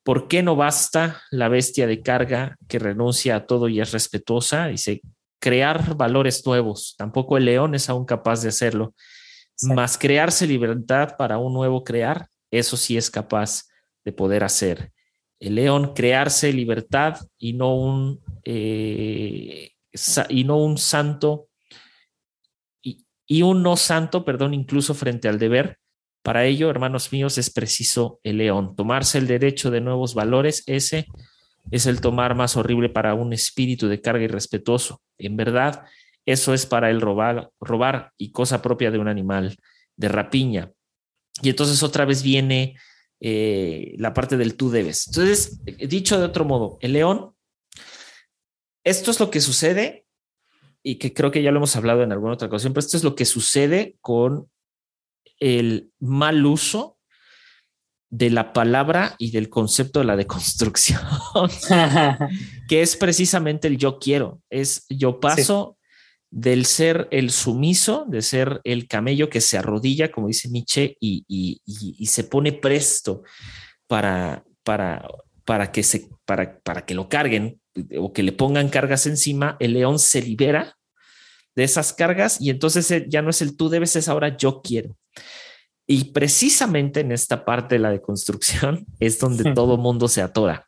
¿Por 0.03 0.29
qué 0.29 0.43
no 0.43 0.55
basta 0.55 1.21
la 1.29 1.49
bestia 1.49 1.87
de 1.87 2.01
carga 2.01 2.55
que 2.69 2.79
renuncia 2.79 3.35
a 3.35 3.45
todo 3.45 3.67
y 3.67 3.81
es 3.81 3.91
respetuosa? 3.91 4.67
Dice, 4.67 5.01
crear 5.39 5.95
valores 5.95 6.45
nuevos. 6.45 6.95
Tampoco 6.97 7.37
el 7.37 7.45
león 7.45 7.75
es 7.75 7.89
aún 7.89 8.05
capaz 8.05 8.41
de 8.41 8.49
hacerlo. 8.49 8.93
Más 9.63 9.97
crearse 9.97 10.45
libertad 10.45 11.15
para 11.17 11.37
un 11.39 11.53
nuevo 11.53 11.83
crear, 11.83 12.27
eso 12.51 12.77
sí 12.77 12.95
es 12.95 13.09
capaz 13.09 13.63
de 14.05 14.13
poder 14.13 14.43
hacer. 14.43 14.91
El 15.39 15.55
león 15.55 15.93
crearse 15.93 16.53
libertad 16.53 17.19
y 17.37 17.53
no 17.53 17.75
un, 17.75 18.19
eh, 18.43 19.71
y 20.29 20.43
no 20.43 20.57
un 20.57 20.77
santo 20.77 21.49
y, 22.81 23.05
y 23.25 23.41
un 23.41 23.63
no 23.63 23.77
santo, 23.77 24.23
perdón, 24.23 24.53
incluso 24.53 24.93
frente 24.93 25.27
al 25.27 25.39
deber, 25.39 25.79
para 26.27 26.43
ello, 26.43 26.69
hermanos 26.69 27.13
míos, 27.13 27.37
es 27.37 27.49
preciso 27.49 28.19
el 28.21 28.39
león. 28.39 28.75
Tomarse 28.75 29.17
el 29.17 29.27
derecho 29.27 29.71
de 29.71 29.79
nuevos 29.79 30.13
valores, 30.13 30.61
ese 30.65 31.07
es 31.71 31.85
el 31.85 32.01
tomar 32.01 32.35
más 32.35 32.57
horrible 32.57 32.89
para 32.89 33.13
un 33.13 33.31
espíritu 33.31 33.87
de 33.87 34.01
carga 34.01 34.25
irrespetuoso. 34.25 35.01
En 35.17 35.37
verdad, 35.37 35.85
eso 36.25 36.53
es 36.53 36.65
para 36.65 36.89
el 36.89 37.01
robar, 37.01 37.51
robar 37.59 38.13
y 38.17 38.31
cosa 38.31 38.61
propia 38.61 38.91
de 38.91 38.99
un 38.99 39.07
animal, 39.07 39.57
de 39.95 40.07
rapiña. 40.09 40.71
Y 41.41 41.49
entonces 41.49 41.83
otra 41.83 42.05
vez 42.05 42.23
viene 42.23 42.77
eh, 43.19 43.95
la 43.97 44.13
parte 44.13 44.37
del 44.37 44.55
tú 44.55 44.69
debes. 44.69 45.07
Entonces, 45.07 45.63
dicho 45.65 46.19
de 46.19 46.25
otro 46.25 46.45
modo, 46.45 46.77
el 46.81 46.93
león, 46.93 47.33
esto 48.83 49.11
es 49.11 49.19
lo 49.19 49.29
que 49.29 49.41
sucede 49.41 50.05
y 50.83 50.95
que 50.95 51.13
creo 51.13 51.31
que 51.31 51.41
ya 51.41 51.51
lo 51.51 51.57
hemos 51.57 51.75
hablado 51.75 52.03
en 52.03 52.11
alguna 52.11 52.33
otra 52.33 52.47
ocasión, 52.47 52.73
pero 52.73 52.85
esto 52.85 52.97
es 52.97 53.03
lo 53.03 53.15
que 53.15 53.25
sucede 53.25 53.97
con 54.01 54.49
el 55.39 55.91
mal 55.99 56.45
uso 56.45 56.96
de 58.09 58.29
la 58.29 58.53
palabra 58.53 59.15
y 59.17 59.31
del 59.31 59.49
concepto 59.49 59.99
de 59.99 60.05
la 60.05 60.15
deconstrucción, 60.15 61.01
que 62.67 62.81
es 62.81 62.95
precisamente 62.95 63.67
el 63.67 63.77
yo 63.77 63.99
quiero, 63.99 64.41
es 64.49 64.85
yo 64.89 65.19
paso 65.19 65.77
del 66.29 66.65
ser 66.65 67.07
el 67.11 67.31
sumiso, 67.31 68.05
de 68.07 68.21
ser 68.21 68.61
el 68.63 68.87
camello 68.87 69.29
que 69.29 69.41
se 69.41 69.57
arrodilla, 69.57 70.11
como 70.11 70.27
dice 70.27 70.49
Nietzsche, 70.49 70.97
y, 70.99 71.61
se 72.05 72.23
pone 72.25 72.51
presto 72.51 73.23
para, 73.87 74.43
para, 74.63 75.07
para, 75.45 75.71
que 75.71 75.83
se, 75.83 76.09
para, 76.25 76.59
para 76.59 76.85
que 76.85 76.95
lo 76.95 77.07
carguen 77.07 77.61
o 77.97 78.11
que 78.11 78.23
le 78.23 78.31
pongan 78.31 78.69
cargas 78.69 79.05
encima, 79.05 79.55
el 79.59 79.73
león 79.73 79.99
se 79.99 80.21
libera 80.21 80.75
de 81.55 81.63
esas 81.63 81.93
cargas 81.93 82.41
y 82.41 82.49
entonces 82.49 83.05
ya 83.07 83.21
no 83.21 83.29
es 83.29 83.41
el 83.41 83.55
tú 83.55 83.69
debes, 83.69 83.95
es 83.95 84.07
ahora 84.07 84.35
yo 84.37 84.61
quiero. 84.61 84.95
Y 85.87 86.11
precisamente 86.11 86.99
en 86.99 87.11
esta 87.11 87.45
parte 87.45 87.75
de 87.75 87.79
la 87.79 87.91
deconstrucción 87.91 88.85
es 88.99 89.19
donde 89.19 89.53
todo 89.53 89.77
mundo 89.77 90.07
se 90.07 90.21
atora. 90.21 90.67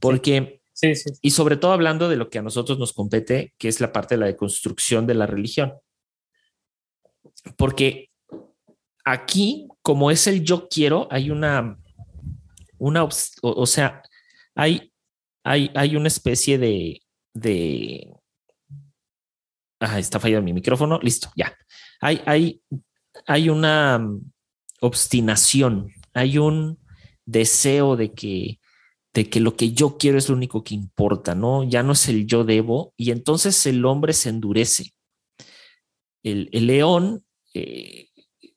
Porque, 0.00 0.60
sí. 0.72 0.94
Sí, 0.94 1.10
y 1.22 1.30
sobre 1.30 1.56
todo 1.56 1.72
hablando 1.72 2.08
de 2.08 2.16
lo 2.16 2.30
que 2.30 2.38
a 2.38 2.42
nosotros 2.42 2.78
nos 2.78 2.92
compete, 2.92 3.52
que 3.58 3.66
es 3.68 3.80
la 3.80 3.92
parte 3.92 4.14
de 4.14 4.20
la 4.20 4.26
deconstrucción 4.26 5.06
de 5.06 5.14
la 5.14 5.26
religión. 5.26 5.74
Porque 7.56 8.10
aquí, 9.04 9.66
como 9.82 10.10
es 10.12 10.26
el 10.28 10.44
yo 10.44 10.68
quiero, 10.68 11.08
hay 11.10 11.30
una, 11.30 11.78
una 12.78 13.04
o, 13.42 13.66
sea, 13.66 14.02
hay, 14.54 14.92
hay, 15.42 15.70
hay 15.74 15.96
una 15.96 16.06
especie 16.06 16.58
de, 16.58 17.02
de, 17.34 18.12
Ah, 19.80 19.98
está 19.98 20.18
fallando 20.18 20.44
mi 20.44 20.52
micrófono. 20.52 20.98
Listo, 21.00 21.30
ya. 21.36 21.56
Hay, 22.00 22.20
hay, 22.26 22.60
hay 23.28 23.50
una 23.50 24.00
obstinación, 24.80 25.92
hay 26.14 26.38
un 26.38 26.78
deseo 27.26 27.94
de 27.94 28.14
que, 28.14 28.58
de 29.12 29.28
que 29.28 29.40
lo 29.40 29.54
que 29.54 29.72
yo 29.72 29.98
quiero 29.98 30.16
es 30.16 30.30
lo 30.30 30.34
único 30.34 30.64
que 30.64 30.74
importa, 30.74 31.34
¿no? 31.34 31.62
Ya 31.62 31.82
no 31.82 31.92
es 31.92 32.08
el 32.08 32.26
yo 32.26 32.44
debo, 32.44 32.94
y 32.96 33.10
entonces 33.10 33.66
el 33.66 33.84
hombre 33.84 34.14
se 34.14 34.30
endurece. 34.30 34.94
El, 36.22 36.48
león 36.66 37.22
eh, 37.52 38.08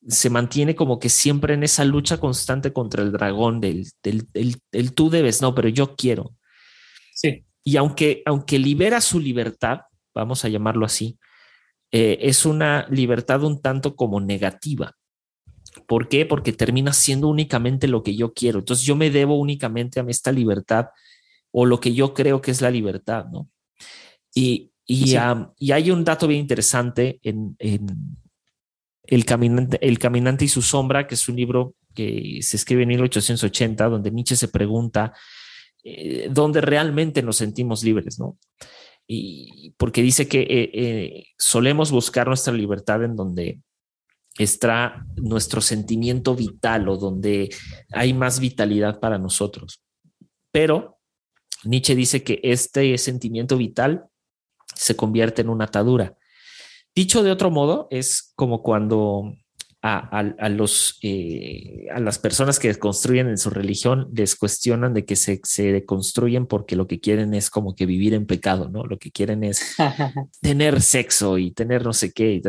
se 0.08 0.30
mantiene 0.30 0.74
como 0.74 1.00
que 1.00 1.10
siempre 1.10 1.54
en 1.54 1.64
esa 1.64 1.84
lucha 1.84 2.18
constante 2.18 2.72
contra 2.72 3.04
el 3.04 3.12
dragón 3.12 3.60
del, 3.60 3.92
del, 4.02 4.94
tú 4.94 5.10
debes, 5.10 5.42
no, 5.42 5.54
pero 5.54 5.68
yo 5.68 5.98
quiero. 5.98 6.34
Sí. 7.14 7.46
Y 7.64 7.76
aunque, 7.76 8.24
aunque 8.26 8.58
libera 8.58 9.02
su 9.02 9.20
libertad, 9.20 9.82
vamos 10.16 10.46
a 10.46 10.50
llamarlo 10.50 10.86
así, 10.86 11.20
eh, 11.92 12.20
es 12.22 12.46
una 12.46 12.88
libertad 12.90 13.44
un 13.44 13.62
tanto 13.62 13.96
como 13.96 14.22
negativa. 14.22 14.96
¿Por 15.88 16.08
qué? 16.08 16.26
Porque 16.26 16.54
termina 16.54 16.94
siendo 16.94 17.28
únicamente 17.28 17.88
lo 17.88 18.04
que 18.04 18.16
yo 18.16 18.34
quiero. 18.34 18.60
Entonces 18.60 18.86
yo 18.86 18.96
me 18.96 19.10
debo 19.10 19.38
únicamente 19.38 20.00
a 20.00 20.06
esta 20.08 20.32
libertad 20.32 20.88
o 21.52 21.66
lo 21.66 21.80
que 21.80 21.94
yo 21.94 22.14
creo 22.14 22.42
que 22.42 22.52
es 22.52 22.62
la 22.62 22.72
libertad, 22.72 23.26
¿no? 23.32 23.50
Y, 24.34 24.72
y, 24.86 25.16
hay 25.16 25.92
un 25.92 26.04
dato 26.04 26.28
bien 26.28 26.42
interesante 26.42 27.20
en, 27.24 27.56
el, 27.60 29.26
caminante, 29.26 29.86
el 29.86 30.00
Caminante 30.00 30.46
y 30.46 30.48
su 30.48 30.62
sombra, 30.62 31.08
que 31.08 31.16
es 31.16 31.28
un 31.28 31.36
libro 31.36 31.76
que 31.94 32.40
se 32.42 32.58
escribe 32.58 32.84
en 32.84 32.90
1880, 32.90 33.90
donde 33.90 34.12
Nietzsche 34.12 34.36
se 34.36 34.48
pregunta 34.48 35.14
eh, 35.84 36.30
dónde 36.32 36.62
realmente 36.62 37.22
nos 37.22 37.38
sentimos 37.38 37.84
libres, 37.84 38.20
¿no? 38.20 38.38
Y 39.14 39.72
porque 39.78 40.02
dice 40.02 40.30
que 40.30 40.40
eh, 40.40 40.72
eh, 40.74 41.26
solemos 41.38 41.92
buscar 41.92 42.28
nuestra 42.28 42.54
libertad 42.54 43.04
en 43.04 43.18
donde 43.18 43.60
está 44.38 45.06
nuestro 45.18 45.60
sentimiento 45.60 46.34
vital 46.34 46.88
o 46.88 46.96
donde 46.96 47.54
hay 47.92 48.14
más 48.14 48.40
vitalidad 48.40 49.02
para 49.02 49.18
nosotros. 49.18 49.84
Pero 50.52 51.00
Nietzsche 51.66 51.94
dice 51.94 52.24
que 52.24 52.40
este 52.42 52.98
sentimiento 52.98 53.58
vital 53.58 54.06
se 54.74 54.96
convierte 54.96 55.42
en 55.42 55.50
una 55.50 55.66
atadura. 55.66 56.16
Dicho 56.96 57.22
de 57.22 57.32
otro 57.32 57.52
modo, 57.52 57.90
es 57.92 58.32
como 58.36 58.64
cuando 58.64 59.34
a, 59.84 60.50
los, 60.50 61.00
eh, 61.02 61.88
a 61.92 62.00
las 62.00 62.20
personas 62.20 62.60
que 62.60 62.74
construyen 62.76 63.28
en 63.28 63.40
su 63.40 63.50
religión 63.50 64.10
les 64.14 64.36
cuestionan 64.36 64.94
de 64.94 65.06
que 65.06 65.16
se, 65.16 65.42
se 65.44 65.72
deconstruyen 65.72 66.46
porque 66.46 66.76
lo 66.76 66.88
que 66.88 67.00
quieren 67.00 67.34
es 67.34 67.50
como 67.50 67.76
que 67.76 67.88
vivir 67.88 68.14
en 68.14 68.28
pecado, 68.28 68.70
¿no? 68.70 68.86
Lo 68.86 69.00
que 69.00 69.12
quieren 69.12 69.44
es 69.44 69.76
tener 70.42 70.82
sexo 70.82 71.40
y 71.40 71.52
tener 71.52 71.84
no 71.84 71.94
sé 71.94 72.12
qué 72.12 72.42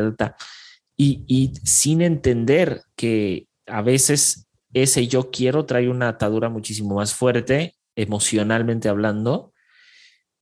y, 0.97 1.24
y, 1.26 1.55
sin 1.64 2.03
entender 2.03 2.83
que 2.97 3.47
a 3.66 3.80
veces 3.80 4.49
ese 4.74 5.09
yo 5.09 5.30
quiero 5.30 5.64
trae 5.64 5.89
una 5.89 6.09
atadura 6.09 6.51
muchísimo 6.51 6.97
más 6.97 7.14
fuerte 7.14 7.74
emocionalmente 7.97 8.89
hablando 8.89 9.53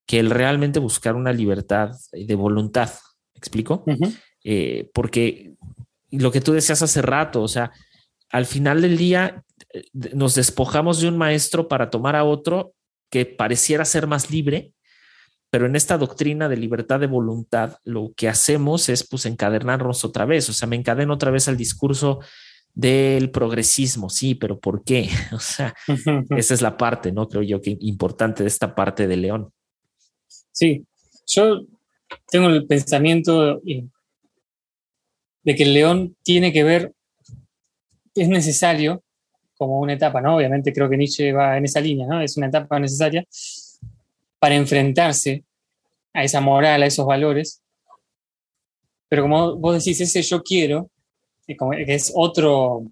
que 0.07 0.19
el 0.19 0.31
realmente 0.31 0.81
buscar 0.81 1.15
una 1.15 1.33
libertad 1.33 1.93
de 2.11 2.35
voluntad. 2.35 2.91
¿Me 3.33 3.39
explico? 3.39 3.85
Eh, 4.43 4.91
porque 4.93 5.55
lo 6.11 6.31
que 6.33 6.41
tú 6.41 6.53
decías 6.53 6.83
hace 6.83 7.03
rato, 7.03 7.43
o 7.43 7.49
sea, 7.49 7.73
al 8.31 8.47
final 8.47 8.83
del 8.83 8.97
día 8.97 9.45
eh, 9.73 9.85
nos 9.93 10.35
despojamos 10.35 11.01
de 11.01 11.09
un 11.09 11.19
maestro 11.19 11.69
para 11.69 11.91
tomar 11.91 12.17
a 12.17 12.25
otro 12.25 12.75
que 13.11 13.27
pareciera 13.27 13.85
ser 13.85 14.07
más 14.07 14.31
libre, 14.31 14.73
pero 15.51 15.67
en 15.67 15.75
esta 15.75 15.99
doctrina 15.99 16.49
de 16.49 16.57
libertad 16.57 17.01
de 17.01 17.09
voluntad 17.09 17.79
lo 17.85 18.13
que 18.17 18.29
hacemos 18.29 18.89
es 18.89 19.07
pues 19.07 19.27
encadenarnos 19.27 20.05
otra 20.05 20.25
vez, 20.25 20.49
o 20.49 20.53
sea, 20.53 20.69
me 20.69 20.77
encadeno 20.77 21.15
otra 21.15 21.31
vez 21.31 21.49
al 21.49 21.57
discurso 21.57 22.21
del 22.73 23.31
progresismo, 23.31 24.09
sí, 24.11 24.37
pero 24.37 24.61
¿por 24.61 24.85
qué? 24.85 25.09
O 25.33 25.41
sea, 25.41 25.75
esa 26.37 26.55
es 26.55 26.63
la 26.63 26.77
parte, 26.77 27.13
¿no? 27.13 27.29
Creo 27.29 27.43
yo 27.43 27.61
que 27.61 27.77
importante 27.81 28.45
de 28.45 28.49
esta 28.49 28.75
parte 28.75 29.07
de 29.09 29.17
León. 29.17 29.53
Sí, 30.53 30.85
yo 31.27 31.63
tengo 32.31 32.49
el 32.49 32.67
pensamiento 32.67 33.61
de 35.43 35.55
que 35.55 35.63
el 35.63 35.75
león 35.75 36.17
tiene 36.23 36.53
que 36.53 36.65
ver, 36.65 36.93
es 38.15 38.29
necesario 38.29 39.03
como 39.57 39.81
una 39.81 39.93
etapa, 39.95 40.21
¿no? 40.21 40.37
Obviamente 40.37 40.73
creo 40.73 40.89
que 40.89 40.97
Nietzsche 40.97 41.33
va 41.33 41.57
en 41.57 41.65
esa 41.65 41.81
línea, 41.81 42.07
¿no? 42.07 42.21
Es 42.21 42.37
una 42.37 42.47
etapa 42.47 42.79
necesaria 42.79 43.25
para 44.39 44.55
enfrentarse 44.55 45.45
a 46.13 46.25
esa 46.25 46.41
moral, 46.41 46.83
a 46.83 46.87
esos 46.87 47.07
valores, 47.07 47.63
Pero 49.09 49.23
como 49.23 49.57
vos 49.57 49.75
decís, 49.77 50.01
ese 50.01 50.23
yo 50.23 50.43
quiero, 50.43 50.89
que 51.47 51.57
es 51.95 52.13
otro, 52.15 52.85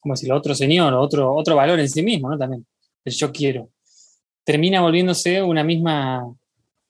como 0.00 0.14
decirlo, 0.14 0.36
otro 0.36 0.54
señor, 0.54 0.94
otro, 0.94 1.34
otro 1.34 1.54
valor 1.54 1.78
en 1.80 1.88
sí 1.88 2.02
mismo, 2.02 2.30
¿no? 2.30 2.38
También, 2.38 2.66
el 3.04 3.12
yo 3.12 3.30
quiero. 3.30 3.70
Termina 4.42 4.80
volviéndose 4.80 5.42
una 5.42 5.62
misma 5.62 6.34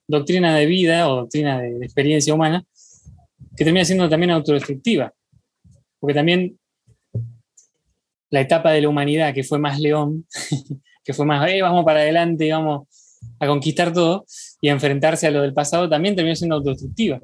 doctrina 0.06 0.56
de 0.56 0.66
vida 0.66 1.08
o 1.08 1.16
doctrina 1.16 1.60
de, 1.60 1.84
experiencia 1.84 2.34
humana 2.34 2.64
que 3.56 3.64
termina 3.64 3.84
siendo 3.84 4.08
también 4.08 4.30
autodestructiva. 4.30 5.12
Porque 5.98 6.14
también 6.14 6.58
la 8.30 8.40
etapa 8.40 8.70
de 8.70 8.80
la 8.80 8.88
humanidad 8.88 9.34
que 9.34 9.44
fue 9.44 9.58
más 9.58 9.78
león, 9.80 10.26
que 11.04 11.12
fue 11.12 11.26
más, 11.26 11.48
eh, 11.50 11.60
vamos 11.62 11.84
para 11.84 12.00
adelante 12.00 12.46
y 12.46 12.50
vamos 12.50 12.88
a 13.38 13.46
conquistar 13.46 13.92
todo 13.92 14.24
y 14.60 14.68
a 14.68 14.72
enfrentarse 14.72 15.26
a 15.26 15.30
lo 15.30 15.42
del 15.42 15.52
pasado, 15.52 15.88
también 15.88 16.14
terminó 16.14 16.34
siendo 16.34 16.56
autodestructiva. 16.56 17.20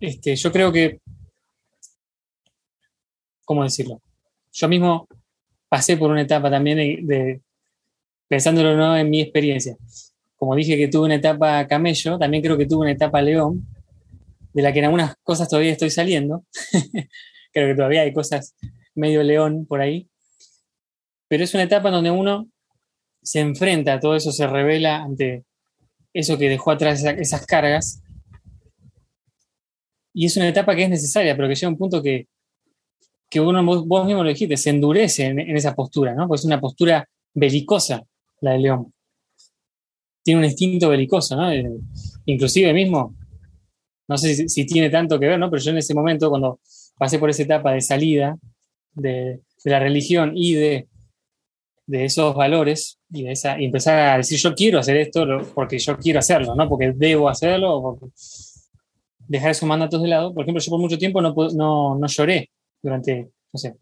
Este, 0.00 0.36
yo 0.36 0.52
creo 0.52 0.70
que, 0.72 0.98
¿cómo 3.44 3.64
decirlo? 3.64 4.00
Yo 4.52 4.68
mismo 4.68 5.06
pasé 5.68 5.96
por 5.96 6.10
una 6.10 6.22
etapa 6.22 6.50
también 6.50 7.06
de, 7.06 7.40
pensándolo 8.28 8.76
¿no? 8.76 8.96
en 8.96 9.10
mi 9.10 9.20
experiencia. 9.20 9.76
Como 10.36 10.54
dije 10.54 10.76
que 10.76 10.88
tuve 10.88 11.06
una 11.06 11.14
etapa 11.16 11.66
camello, 11.66 12.18
también 12.18 12.42
creo 12.42 12.56
que 12.56 12.66
tuve 12.66 12.82
una 12.82 12.92
etapa 12.92 13.22
león, 13.22 13.66
de 14.54 14.62
la 14.62 14.72
que 14.72 14.78
en 14.78 14.86
algunas 14.86 15.16
cosas 15.22 15.48
todavía 15.48 15.72
estoy 15.72 15.90
saliendo. 15.90 16.44
creo 17.52 17.68
que 17.68 17.74
todavía 17.74 18.02
hay 18.02 18.12
cosas 18.12 18.54
medio 18.94 19.22
león 19.22 19.66
por 19.66 19.80
ahí. 19.80 20.08
Pero 21.28 21.44
es 21.44 21.52
una 21.54 21.64
etapa 21.64 21.90
donde 21.90 22.10
uno 22.10 22.48
se 23.22 23.40
enfrenta 23.40 23.94
a 23.94 24.00
todo 24.00 24.14
eso, 24.16 24.32
se 24.32 24.46
revela 24.46 25.02
ante 25.02 25.44
eso 26.12 26.38
que 26.38 26.48
dejó 26.48 26.70
atrás 26.70 27.02
esas 27.04 27.44
cargas. 27.46 28.00
Y 30.12 30.26
es 30.26 30.36
una 30.36 30.48
etapa 30.48 30.76
que 30.76 30.84
es 30.84 30.90
necesaria, 30.90 31.34
pero 31.34 31.48
que 31.48 31.56
llega 31.56 31.66
a 31.66 31.70
un 31.70 31.78
punto 31.78 32.00
que, 32.00 32.28
que 33.28 33.40
uno, 33.40 33.64
vos, 33.64 34.06
mismo 34.06 34.22
lo 34.22 34.28
dijiste, 34.28 34.56
se 34.56 34.70
endurece 34.70 35.26
en, 35.26 35.56
esa 35.56 35.74
postura, 35.74 36.14
¿no? 36.14 36.28
Porque 36.28 36.40
es 36.40 36.44
una 36.44 36.60
postura 36.60 37.08
belicosa 37.32 38.04
la 38.40 38.52
de 38.52 38.58
León. 38.58 38.94
Tiene 40.22 40.38
un 40.38 40.44
instinto 40.44 40.88
belicoso, 40.88 41.34
¿no? 41.34 41.50
Eh, 41.50 41.68
inclusive 42.26 42.72
mismo, 42.72 43.16
no 44.08 44.18
sé 44.18 44.48
si, 44.48 44.66
tiene 44.66 44.90
tanto 44.90 45.18
que 45.18 45.26
ver, 45.26 45.38
¿no? 45.38 45.50
Pero 45.50 45.62
yo 45.62 45.70
en 45.70 45.78
ese 45.78 45.94
momento, 45.94 46.28
cuando 46.30 46.60
pasé 46.98 47.18
por 47.18 47.30
esa 47.30 47.42
etapa 47.42 47.72
de 47.72 47.80
salida 47.80 48.36
de, 48.92 49.40
la 49.64 49.78
religión 49.78 50.32
y 50.34 50.54
de, 50.54 50.86
esos 51.88 52.34
valores, 52.34 52.98
y, 53.10 53.24
de 53.24 53.32
esa, 53.32 53.56
empezar 53.56 53.98
a 53.98 54.16
decir 54.18 54.38
yo 54.38 54.54
quiero 54.54 54.78
hacer 54.78 54.96
esto 54.96 55.26
porque 55.54 55.78
yo 55.78 55.96
quiero 55.98 56.18
hacerlo, 56.18 56.54
no 56.54 56.68
porque 56.68 56.92
debo 56.94 57.28
hacerlo 57.28 57.98
dejar 59.26 59.50
esos 59.50 59.68
mandatos 59.68 60.02
de 60.02 60.08
lado. 60.08 60.34
Por 60.34 60.42
ejemplo, 60.42 60.62
yo 60.62 60.70
por 60.70 60.80
mucho 60.80 60.98
tiempo 60.98 61.20
no, 61.20 61.34
no, 61.54 61.96
no 61.96 62.06
lloré 62.06 62.50
durante, 62.82 63.30
no 63.52 63.58
sé, 63.58 63.74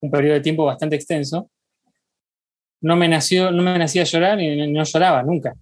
un 0.00 0.10
periodo 0.10 0.34
de 0.34 0.40
tiempo 0.40 0.64
bastante 0.64 0.96
extenso. 0.96 1.50
No 2.82 2.96
me, 2.96 3.08
nació, 3.08 3.50
no 3.50 3.62
me 3.62 3.78
nacía 3.78 4.04
llorar 4.04 4.40
y 4.40 4.72
no, 4.72 4.84
lloraba 4.84 5.22
nunca. 5.22 5.54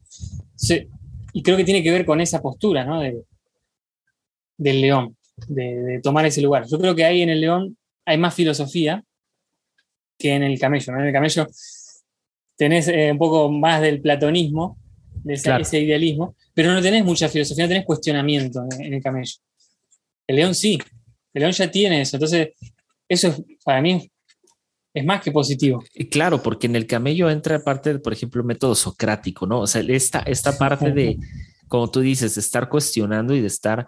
y 1.32 1.42
creo 1.42 1.56
que 1.56 1.64
tiene 1.64 1.82
que 1.82 1.90
ver 1.90 2.06
con 2.06 2.20
esa 2.20 2.40
postura, 2.40 2.84
¿no? 2.84 3.02
Del 4.58 4.80
león, 4.80 5.16
de, 5.46 6.00
tomar 6.02 6.26
ese 6.26 6.42
lugar. 6.42 6.66
Yo 6.66 6.78
creo 6.78 6.94
que 6.94 7.04
ahí 7.04 7.22
en 7.22 7.30
el 7.30 7.40
león 7.40 7.78
hay 8.04 8.18
más 8.18 8.34
filosofía 8.34 9.02
que 10.18 10.34
en 10.34 10.42
el 10.42 10.58
camello. 10.58 10.92
En 10.92 11.06
el 11.06 11.12
camello 11.12 11.46
tenés 12.56 12.88
eh, 12.88 13.12
un 13.12 13.18
poco 13.18 13.50
más 13.50 13.80
del 13.80 14.02
platonismo, 14.02 14.76
de 15.22 15.34
ese, 15.34 15.80
idealismo, 15.80 16.34
pero 16.54 16.72
no 16.72 16.82
tenés 16.82 17.04
mucha 17.04 17.28
filosofía, 17.28 17.64
no 17.64 17.68
tenés 17.68 17.84
cuestionamiento 17.84 18.64
en, 18.78 18.94
el 18.94 19.02
camello. 19.02 19.34
El 20.26 20.36
león 20.36 20.54
sí, 20.54 20.78
el 21.32 21.40
león 21.40 21.52
ya 21.52 21.70
tiene 21.70 22.00
eso. 22.02 22.16
Entonces, 22.16 22.50
eso 23.08 23.34
para 23.64 23.80
mí 23.80 24.10
es 24.92 25.04
más 25.04 25.22
que 25.22 25.30
positivo. 25.30 25.84
Claro, 26.10 26.42
porque 26.42 26.66
en 26.66 26.76
el 26.76 26.86
camello 26.86 27.30
entra 27.30 27.60
parte, 27.60 27.98
por 27.98 28.12
ejemplo, 28.12 28.40
el 28.40 28.46
método 28.46 28.74
socrático, 28.74 29.46
¿no? 29.46 29.60
O 29.60 29.66
sea, 29.66 29.82
esta, 29.86 30.20
esta 30.20 30.58
parte 30.58 30.90
de, 30.90 31.18
como 31.68 31.90
tú 31.90 32.00
dices, 32.00 32.34
de 32.34 32.40
estar 32.40 32.68
cuestionando 32.68 33.34
y 33.34 33.40
de 33.40 33.46
estar 33.46 33.86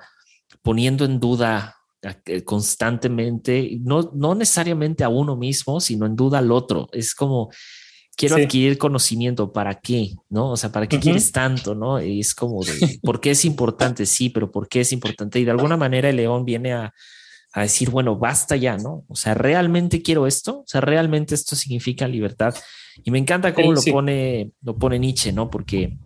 poniendo 0.62 1.04
en 1.04 1.20
duda 1.20 1.76
eh, 2.02 2.42
constantemente, 2.44 3.78
no, 3.82 4.10
no 4.14 4.34
necesariamente 4.34 5.04
a 5.04 5.08
uno 5.08 5.36
mismo, 5.36 5.80
sino 5.80 6.06
en 6.06 6.16
duda 6.16 6.38
al 6.38 6.50
otro. 6.50 6.88
Es 6.92 7.14
como, 7.14 7.50
quiero 8.16 8.36
adquirir 8.36 8.78
conocimiento, 8.78 9.52
¿para 9.52 9.80
qué? 9.80 10.14
¿No? 10.28 10.50
O 10.50 10.56
sea, 10.56 10.72
¿para 10.72 10.86
qué 10.86 10.98
quieres 10.98 11.32
tanto? 11.32 11.74
¿No? 11.74 12.02
Y 12.02 12.20
es 12.20 12.34
como, 12.34 12.64
de, 12.64 12.98
¿por 13.02 13.20
qué 13.20 13.32
es 13.32 13.44
importante? 13.44 14.06
Sí, 14.06 14.30
pero 14.30 14.50
¿por 14.50 14.68
qué 14.68 14.80
es 14.80 14.92
importante? 14.92 15.40
Y 15.40 15.44
de 15.44 15.50
alguna 15.50 15.76
manera 15.76 16.10
el 16.10 16.16
león 16.16 16.44
viene 16.44 16.72
a, 16.72 16.92
a 17.52 17.62
decir, 17.62 17.90
bueno, 17.90 18.16
basta 18.16 18.56
ya, 18.56 18.76
¿no? 18.76 19.04
O 19.08 19.16
sea, 19.16 19.34
¿realmente 19.34 20.02
quiero 20.02 20.26
esto? 20.26 20.60
O 20.60 20.64
sea, 20.66 20.80
¿realmente 20.80 21.34
esto 21.34 21.56
significa 21.56 22.06
libertad? 22.06 22.54
Y 23.02 23.10
me 23.10 23.18
encanta 23.18 23.54
cómo 23.54 23.72
lo 23.72 23.82
pone, 23.82 24.52
lo 24.62 24.76
pone 24.76 24.98
Nietzsche, 24.98 25.32
¿no? 25.32 25.50
Porque 25.50 25.96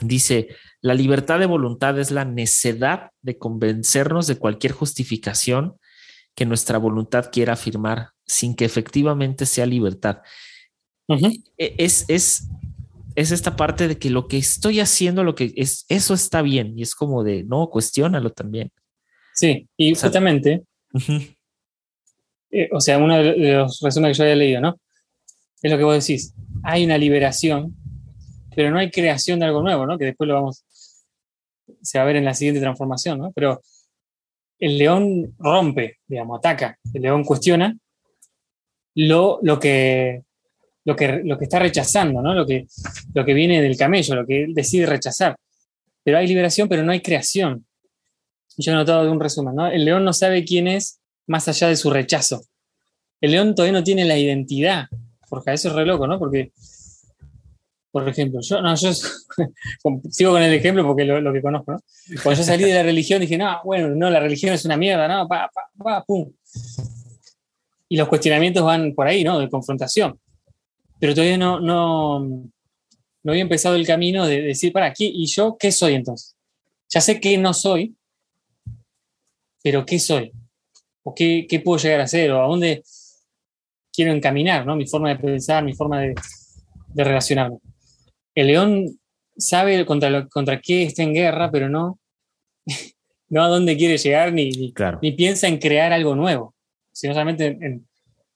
dice, 0.00 0.48
la 0.80 0.94
libertad 0.94 1.38
de 1.38 1.46
voluntad 1.46 1.98
es 1.98 2.10
la 2.10 2.24
necedad 2.24 3.10
de 3.20 3.38
convencernos 3.38 4.26
de 4.26 4.36
cualquier 4.36 4.72
justificación 4.72 5.76
que 6.34 6.46
nuestra 6.46 6.78
voluntad 6.78 7.30
quiera 7.30 7.52
afirmar 7.52 8.10
sin 8.26 8.54
que 8.54 8.64
efectivamente 8.64 9.46
sea 9.46 9.66
libertad. 9.66 10.18
E, 11.08 11.74
es, 11.78 12.06
es, 12.08 12.48
es 13.14 13.30
esta 13.30 13.54
parte 13.56 13.88
de 13.88 13.98
que 13.98 14.10
lo 14.10 14.28
que 14.28 14.38
estoy 14.38 14.80
haciendo, 14.80 15.24
lo 15.24 15.34
que 15.34 15.52
es, 15.56 15.84
eso 15.88 16.14
está 16.14 16.42
bien. 16.42 16.78
Y 16.78 16.82
es 16.82 16.94
como 16.94 17.22
de, 17.22 17.44
no, 17.44 17.68
cuestiónalo 17.68 18.30
también. 18.30 18.70
Sí, 19.34 19.68
y 19.76 19.94
justamente, 19.94 20.62
eh, 22.50 22.68
o 22.72 22.80
sea, 22.80 22.98
uno 22.98 23.16
de 23.16 23.54
los 23.54 23.80
resúmenes 23.80 24.16
que 24.16 24.18
yo 24.18 24.24
había 24.24 24.36
leído, 24.36 24.60
¿no? 24.60 24.78
Es 25.62 25.70
lo 25.70 25.78
que 25.78 25.84
vos 25.84 26.06
decís. 26.06 26.34
Hay 26.64 26.84
una 26.84 26.98
liberación, 26.98 27.74
pero 28.54 28.70
no 28.70 28.78
hay 28.78 28.90
creación 28.90 29.40
de 29.40 29.46
algo 29.46 29.62
nuevo, 29.62 29.86
¿no? 29.86 29.98
Que 29.98 30.06
después 30.06 30.28
lo 30.28 30.34
vamos, 30.34 30.64
se 31.82 31.98
va 31.98 32.04
a 32.04 32.06
ver 32.06 32.16
en 32.16 32.24
la 32.24 32.34
siguiente 32.34 32.60
transformación, 32.60 33.18
¿no? 33.18 33.32
Pero 33.32 33.60
el 34.58 34.78
león 34.78 35.34
rompe, 35.38 35.98
digamos, 36.06 36.38
ataca, 36.38 36.78
el 36.92 37.02
león 37.02 37.24
cuestiona 37.24 37.76
lo, 38.94 39.38
lo, 39.42 39.58
que, 39.58 40.22
lo, 40.84 40.94
que, 40.94 41.22
lo 41.24 41.38
que 41.38 41.44
está 41.44 41.58
rechazando, 41.58 42.22
¿no? 42.22 42.34
Lo 42.34 42.46
que, 42.46 42.66
lo 43.14 43.24
que 43.24 43.34
viene 43.34 43.60
del 43.60 43.76
camello, 43.76 44.14
lo 44.14 44.26
que 44.26 44.44
él 44.44 44.54
decide 44.54 44.86
rechazar. 44.86 45.36
Pero 46.04 46.18
hay 46.18 46.26
liberación, 46.26 46.68
pero 46.68 46.82
no 46.82 46.92
hay 46.92 47.00
creación. 47.00 47.66
Yo 48.58 48.72
he 48.72 48.74
notado 48.74 49.04
de 49.04 49.10
un 49.10 49.20
resumen, 49.20 49.54
¿no? 49.54 49.66
El 49.66 49.84
león 49.84 50.04
no 50.04 50.12
sabe 50.12 50.44
quién 50.44 50.68
es 50.68 51.00
más 51.26 51.48
allá 51.48 51.68
de 51.68 51.76
su 51.76 51.90
rechazo. 51.90 52.42
El 53.20 53.32
león 53.32 53.54
todavía 53.54 53.78
no 53.78 53.84
tiene 53.84 54.04
la 54.04 54.18
identidad, 54.18 54.86
porque 55.28 55.52
eso 55.52 55.68
es 55.68 55.74
re 55.74 55.86
loco, 55.86 56.06
¿no? 56.06 56.18
Porque 56.18 56.52
por 57.92 58.08
ejemplo, 58.08 58.40
yo, 58.42 58.62
no, 58.62 58.74
yo 58.74 58.90
sigo 60.10 60.32
con 60.32 60.42
el 60.42 60.54
ejemplo 60.54 60.84
porque 60.84 61.04
lo, 61.04 61.20
lo, 61.20 61.30
que 61.30 61.42
conozco, 61.42 61.72
¿no? 61.72 61.80
Cuando 62.22 62.40
yo 62.40 62.44
salí 62.44 62.64
de 62.64 62.72
la 62.72 62.82
religión 62.82 63.20
dije, 63.20 63.36
no, 63.36 63.60
bueno, 63.64 63.90
no, 63.90 64.08
la 64.08 64.18
religión 64.18 64.54
es 64.54 64.64
una 64.64 64.78
mierda, 64.78 65.06
no, 65.06 65.28
pa, 65.28 65.50
pa, 65.52 65.70
pa, 65.76 66.04
pum. 66.04 66.32
Y 67.90 67.96
los 67.98 68.08
cuestionamientos 68.08 68.64
van 68.64 68.94
por 68.94 69.06
ahí, 69.06 69.22
¿no? 69.22 69.38
De 69.38 69.50
confrontación. 69.50 70.18
Pero 70.98 71.14
todavía 71.14 71.36
no, 71.36 71.60
no, 71.60 72.20
no 72.20 73.30
había 73.30 73.42
empezado 73.42 73.74
el 73.74 73.86
camino 73.86 74.26
de 74.26 74.40
decir, 74.40 74.72
para, 74.72 74.86
aquí 74.86 75.12
¿y 75.14 75.26
yo 75.26 75.58
qué 75.58 75.70
soy 75.70 75.92
entonces? 75.92 76.34
Ya 76.88 77.02
sé 77.02 77.20
que 77.20 77.36
no 77.36 77.52
soy, 77.52 77.94
pero 79.62 79.84
¿qué 79.84 79.98
soy? 79.98 80.32
¿O 81.02 81.14
qué, 81.14 81.46
qué 81.46 81.60
puedo 81.60 81.78
llegar 81.78 82.00
a 82.00 82.06
ser? 82.06 82.32
¿O 82.32 82.42
a 82.42 82.48
dónde 82.48 82.82
quiero 83.92 84.12
encaminar, 84.12 84.64
¿no? 84.64 84.76
Mi 84.76 84.86
forma 84.86 85.10
de 85.10 85.16
pensar, 85.16 85.62
mi 85.62 85.74
forma 85.74 86.00
de, 86.00 86.14
de 86.94 87.04
relacionarme 87.04 87.58
el 88.34 88.46
león 88.46 88.98
sabe 89.36 89.84
contra, 89.86 90.26
contra 90.28 90.60
qué 90.60 90.84
está 90.84 91.02
en 91.02 91.14
guerra, 91.14 91.50
pero 91.50 91.68
no, 91.68 91.98
no 93.28 93.42
a 93.42 93.48
dónde 93.48 93.76
quiere 93.76 93.98
llegar 93.98 94.32
ni, 94.32 94.50
ni, 94.50 95.12
piensa 95.12 95.48
en 95.48 95.58
crear 95.58 95.92
algo 95.92 96.14
nuevo, 96.14 96.54
sino 96.92 97.14
solamente 97.14 97.46
en, 97.46 97.86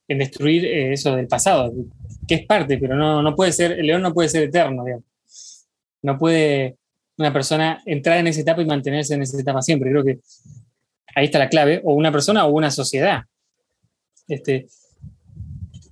destruir 0.08 0.64
eh, 0.64 0.92
eso 0.92 1.16
del 1.16 1.26
pasado, 1.26 1.72
que 2.28 2.36
es 2.36 2.46
parte, 2.46 2.78
pero 2.78 2.96
no, 2.96 3.22
no 3.22 3.34
puede 3.34 3.52
ser, 3.52 3.72
el 3.72 3.86
león 3.86 4.02
no 4.02 4.14
puede 4.14 4.28
ser 4.28 4.44
eterno, 4.44 4.84
digamos. 4.84 5.04
No 6.02 6.16
puede 6.18 6.76
una 7.18 7.32
persona 7.32 7.82
entrar 7.86 8.18
en 8.18 8.26
esa 8.26 8.40
etapa 8.40 8.62
y 8.62 8.66
mantenerse 8.66 9.14
en 9.14 9.22
esa 9.22 9.40
etapa 9.40 9.62
siempre. 9.62 9.90
Creo 9.90 10.04
que 10.04 10.20
ahí 11.14 11.24
está 11.24 11.38
la 11.38 11.48
clave, 11.48 11.80
o 11.84 11.94
una 11.94 12.12
persona 12.12 12.44
o 12.44 12.50
una 12.50 12.70
sociedad. 12.70 13.22
Este, 14.28 14.66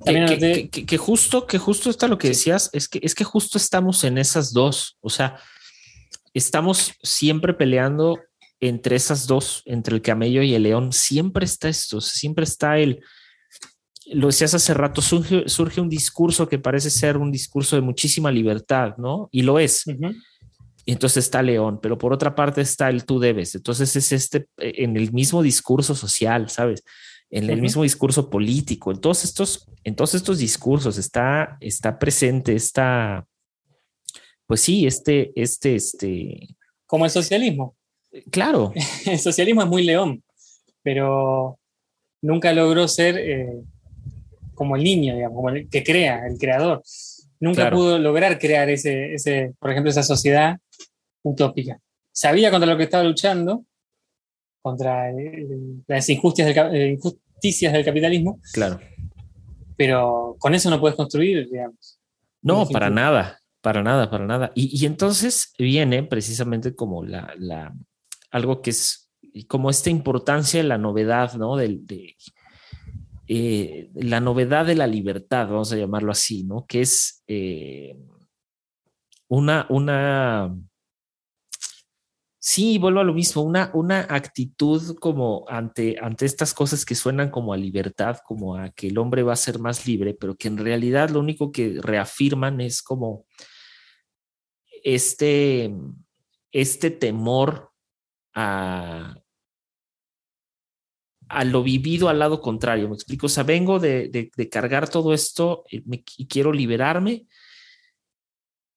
que, 0.05 0.99
justo, 0.99 1.47
que 1.47 1.59
justo 1.59 1.91
está 1.91 2.09
lo 2.09 2.19
que 2.19 2.29
decías, 2.29 2.71
es 2.73 2.89
que, 2.89 3.01
es 3.03 3.15
que 3.15 3.25
justo 3.25 3.59
estamos 3.59 4.05
en 4.05 4.19
esas 4.19 4.53
dos, 4.53 4.97
o 5.01 5.11
sea, 5.11 5.39
estamos 6.33 6.93
siempre 7.03 7.55
peleando 7.55 8.21
entre 8.61 8.97
esas 8.97 9.27
dos, 9.27 9.63
entre 9.65 9.95
el 9.95 10.03
camello 10.03 10.43
y 10.43 10.55
el 10.55 10.65
león, 10.65 10.93
siempre 10.93 11.45
está 11.45 11.69
esto, 11.69 12.01
siempre 12.01 12.45
está 12.45 12.79
el, 12.79 13.03
lo 14.07 14.27
decías 14.27 14.55
hace 14.55 14.75
rato, 14.75 15.01
surge, 15.01 15.49
surge 15.49 15.81
un 15.81 15.89
discurso 15.89 16.49
que 16.49 16.59
parece 16.59 16.91
ser 16.91 17.17
un 17.17 17.33
discurso 17.33 17.77
de 17.77 17.83
muchísima 17.83 18.31
libertad, 18.31 18.97
¿no? 18.99 19.29
Y 19.33 19.43
lo 19.43 19.59
es. 19.59 19.85
entonces 20.87 21.25
está 21.25 21.43
León, 21.43 21.79
pero 21.83 21.97
por 21.97 22.13
otra 22.13 22.35
parte 22.35 22.61
está 22.61 22.91
el 22.91 23.05
tú 23.05 23.19
debes. 23.19 23.55
Entonces 23.55 23.97
es 23.97 24.13
este 24.13 24.47
en 24.59 24.97
el 24.97 25.13
mismo 25.13 25.43
discurso 25.43 25.95
social, 25.95 26.51
¿sabes? 26.51 26.85
En 27.31 27.51
el 27.51 27.61
mismo 27.61 27.83
discurso 27.83 28.31
político, 28.31 28.93
en 28.93 29.01
todos 29.01 29.25
estos, 29.25 29.67
en 29.83 29.97
todos 29.97 30.15
estos 30.15 30.39
discursos 30.39 30.99
está, 30.99 31.57
está 31.61 31.99
presente 31.99 32.55
esta, 32.55 33.27
pues 34.47 34.61
sí, 34.61 34.87
este, 34.87 35.33
este, 35.35 35.75
este. 35.75 36.57
Como 36.87 37.05
el 37.05 37.11
socialismo. 37.11 37.77
Claro. 38.31 38.73
El 39.07 39.19
socialismo 39.19 39.63
es 39.63 39.69
muy 39.69 39.83
león, 39.83 40.23
pero 40.83 41.59
nunca 42.23 42.53
logró 42.53 42.87
ser 42.87 43.19
eh, 43.19 43.61
como 44.55 44.77
el 44.77 44.85
niño, 44.85 45.17
digamos, 45.17 45.37
como 45.37 45.51
el 45.51 45.69
que 45.69 45.83
crea, 45.83 46.27
el 46.27 46.39
creador. 46.39 46.83
Nunca 47.41 47.71
pudo 47.71 47.99
lograr 47.99 48.39
crear 48.39 48.71
ese, 48.71 49.15
ese, 49.15 49.53
por 49.59 49.71
ejemplo, 49.71 49.91
esa 49.91 50.03
sociedad 50.03 50.59
utópica. 51.23 51.81
Sabía 52.13 52.51
contra 52.51 52.71
lo 52.71 52.77
que 52.79 52.85
estaba 52.85 53.03
luchando, 53.03 53.65
contra 54.65 55.13
las 55.87 56.09
injusticias 56.09 56.55
del, 56.55 56.75
eh, 56.75 56.93
injusticias 56.93 57.71
del 57.71 57.85
capitalismo. 57.85 58.41
Claro. 58.55 58.81
Pero 59.77 60.37
con 60.39 60.55
eso 60.55 60.71
no 60.71 60.81
puedes 60.81 60.97
construir, 60.97 61.47
digamos. 61.51 62.01
No, 62.41 62.67
para 62.67 62.89
nada, 62.89 63.41
para 63.61 63.83
nada, 63.83 64.11
para 64.11 64.25
nada. 64.25 64.53
Y, 64.55 64.87
entonces 64.87 65.53
viene 65.59 66.03
precisamente 66.03 66.75
como 66.75 67.05
la, 67.05 67.35
la, 67.37 67.75
algo 68.31 68.63
que 68.63 68.71
es 68.71 69.11
como 69.49 69.69
esta 69.69 69.91
importancia 69.91 70.63
de 70.63 70.69
la 70.69 70.79
novedad, 70.79 71.35
¿no? 71.35 71.57
Del, 71.57 71.87
de, 71.87 72.17
eh, 73.27 73.91
la 73.95 74.21
novedad 74.21 74.65
de 74.65 74.77
la 74.77 74.87
libertad, 74.87 75.49
vamos 75.49 75.73
a 75.73 75.77
llamarlo 75.77 76.11
así, 76.11 76.45
¿no? 76.45 76.65
Que 76.67 76.81
es 76.81 77.23
eh, 77.27 77.99
una, 79.29 79.67
una, 79.69 80.57
sí, 82.45 82.77
vuelvo 82.77 83.01
a 83.01 83.05
lo 83.05 83.15
mismo, 83.15 83.41
una, 83.41 83.71
una 83.73 84.01
actitud 84.01 84.99
como 84.99 85.47
ante, 85.49 85.97
ante 85.99 86.27
estas 86.27 86.53
cosas 86.53 86.85
que 86.85 86.95
suenan 86.95 87.31
como 87.31 87.55
a 87.55 87.57
libertad, 87.57 88.19
como 88.23 88.57
a 88.57 88.69
que 88.69 88.89
el 88.89 88.99
hombre 88.99 89.23
va 89.23 89.33
a 89.33 89.37
ser 89.37 89.59
más 89.59 89.87
libre, 89.87 90.13
pero 90.13 90.37
que 90.37 90.49
en 90.49 90.59
realidad 90.59 91.09
lo 91.09 91.21
único 91.21 91.51
que 91.51 91.79
reafirman 91.81 92.61
es 92.61 92.83
como 92.83 93.25
este, 94.83 95.75
este 96.53 96.91
temor 96.91 97.71
a, 98.35 99.17
a 101.31 101.45
lo 101.45 101.63
vivido 101.63 102.11
al 102.11 102.19
lado 102.19 102.43
contrario. 102.43 102.91
Me 102.91 102.95
explico, 102.95 103.25
o 103.25 103.31
sea, 103.31 103.45
vengo 103.45 103.79
de, 103.79 104.31
cargar 104.51 104.91
todo 104.91 105.15
esto 105.15 105.65
eh, 105.71 105.83
y 106.19 106.27
quiero 106.27 106.53
liberarme. 106.53 107.27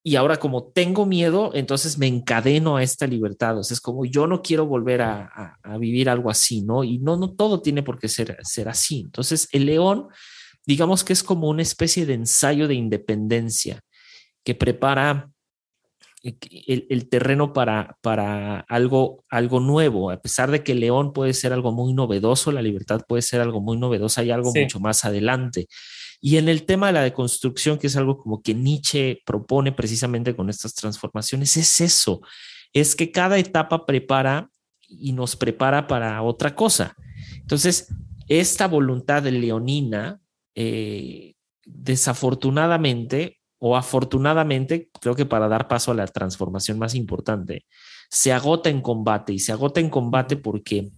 Y 0.07 0.15
ahora 0.15 0.37
como 0.37 0.63
tengo 0.63 1.05
miedo, 1.05 1.51
entonces 1.53 1.97
me 1.97 2.07
encadeno 2.07 2.77
a 2.77 2.81
esta 2.81 3.05
libertad. 3.05 3.57
O 3.57 3.63
sea, 3.63 3.75
es 3.75 3.81
como 3.81 4.05
yo 4.05 4.25
no 4.25 4.41
quiero 4.41 4.65
volver 4.65 5.01
a, 5.01 5.59
vivir 5.81 6.09
algo 6.09 6.29
así, 6.29 6.61
¿no? 6.61 6.85
Y 6.85 6.97
no, 6.99 7.17
no 7.17 7.31
todo 7.31 7.61
tiene 7.61 7.83
por 7.83 7.99
qué 7.99 8.07
ser, 8.07 8.37
ser 8.41 8.69
así. 8.69 9.01
Entonces, 9.01 9.49
el 9.51 9.65
león, 9.65 10.07
digamos 10.65 11.03
que 11.03 11.11
es 11.11 11.23
como 11.23 11.49
una 11.49 11.61
especie 11.61 12.05
de 12.05 12.13
ensayo 12.13 12.69
de 12.69 12.75
independencia 12.75 13.81
que 14.45 14.55
prepara 14.55 15.29
el, 16.23 17.09
terreno 17.09 17.51
para, 17.51 17.97
para 17.99 18.61
algo, 18.61 19.25
algo 19.29 19.59
nuevo, 19.59 20.09
a 20.09 20.21
pesar 20.21 20.49
de 20.51 20.63
que 20.63 20.73
León 20.73 21.11
puede 21.11 21.33
ser 21.33 21.51
algo 21.51 21.73
muy 21.73 21.93
novedoso, 21.93 22.53
la 22.53 22.61
libertad 22.61 23.01
puede 23.05 23.23
ser 23.23 23.41
algo 23.41 23.59
muy 23.59 23.77
novedoso, 23.77 24.21
hay 24.21 24.31
algo 24.31 24.53
mucho 24.55 24.79
más 24.79 25.03
adelante. 25.03 25.67
Y 26.19 26.37
en 26.37 26.49
el 26.49 26.65
tema 26.65 26.87
de 26.87 26.93
la 26.93 27.03
deconstrucción, 27.03 27.77
que 27.77 27.87
es 27.87 27.95
algo 27.95 28.17
como 28.17 28.41
que 28.41 28.53
Nietzsche 28.53 29.21
propone 29.25 29.71
precisamente 29.71 30.35
con 30.35 30.49
estas 30.49 30.73
transformaciones, 30.73 31.57
es 31.57 31.79
eso, 31.81 32.21
es 32.73 32.95
que 32.95 33.11
cada 33.11 33.37
etapa 33.37 33.85
prepara 33.85 34.49
y 34.87 35.13
nos 35.13 35.35
prepara 35.35 35.87
para 35.87 36.21
otra 36.23 36.55
cosa. 36.55 36.95
Entonces, 37.35 37.93
esta 38.27 38.67
voluntad 38.67 39.23
leonina, 39.25 40.19
eh, 40.55 41.35
desafortunadamente, 41.65 43.39
o 43.59 43.75
afortunadamente, 43.75 44.89
creo 44.99 45.15
que 45.15 45.25
para 45.25 45.47
dar 45.47 45.67
paso 45.67 45.91
a 45.91 45.95
la 45.95 46.07
transformación 46.07 46.77
más 46.77 46.95
importante, 46.95 47.65
se 48.09 48.31
agota 48.31 48.69
en 48.69 48.81
combate 48.81 49.33
y 49.33 49.39
se 49.39 49.51
agota 49.51 49.79
en 49.79 49.89
combate 49.89 50.37
porque 50.37 50.91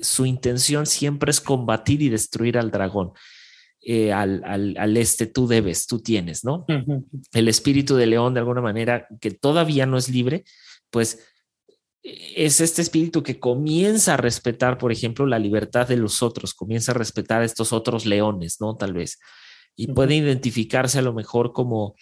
su 0.00 0.26
intención 0.26 0.86
siempre 0.86 1.30
es 1.30 1.40
combatir 1.40 2.02
y 2.02 2.08
destruir 2.08 2.58
al 2.58 2.70
dragón. 2.70 3.12
Eh, 3.80 4.12
al, 4.12 4.42
al, 4.44 4.96
este 4.96 5.26
tú 5.26 5.46
debes, 5.46 5.86
tú 5.86 6.00
tienes, 6.00 6.44
¿no? 6.44 6.66
El 7.32 7.48
espíritu 7.48 7.96
de 7.96 8.06
león, 8.06 8.34
de 8.34 8.40
alguna 8.40 8.60
manera, 8.60 9.06
que 9.20 9.30
todavía 9.30 9.86
no 9.86 9.96
es 9.96 10.08
libre, 10.08 10.44
pues 10.90 11.24
es 12.02 12.60
este 12.60 12.82
espíritu 12.82 13.22
que 13.22 13.38
comienza 13.38 14.14
a 14.14 14.16
respetar, 14.16 14.78
por 14.78 14.92
ejemplo, 14.92 15.26
la 15.26 15.38
libertad 15.38 15.88
de 15.88 15.96
los 15.96 16.22
otros, 16.22 16.54
comienza 16.54 16.92
a 16.92 16.96
respetar 16.96 17.42
a 17.42 17.44
estos 17.44 17.72
otros 17.72 18.04
leones, 18.04 18.60
¿no? 18.60 18.74
Tal 18.76 18.92
vez 18.92 19.18
y 19.78 19.86
puede 19.86 20.16
identificarse 20.16 20.98
a 20.98 21.02
lo 21.02 21.14
mejor 21.14 21.52
como, 21.52 21.94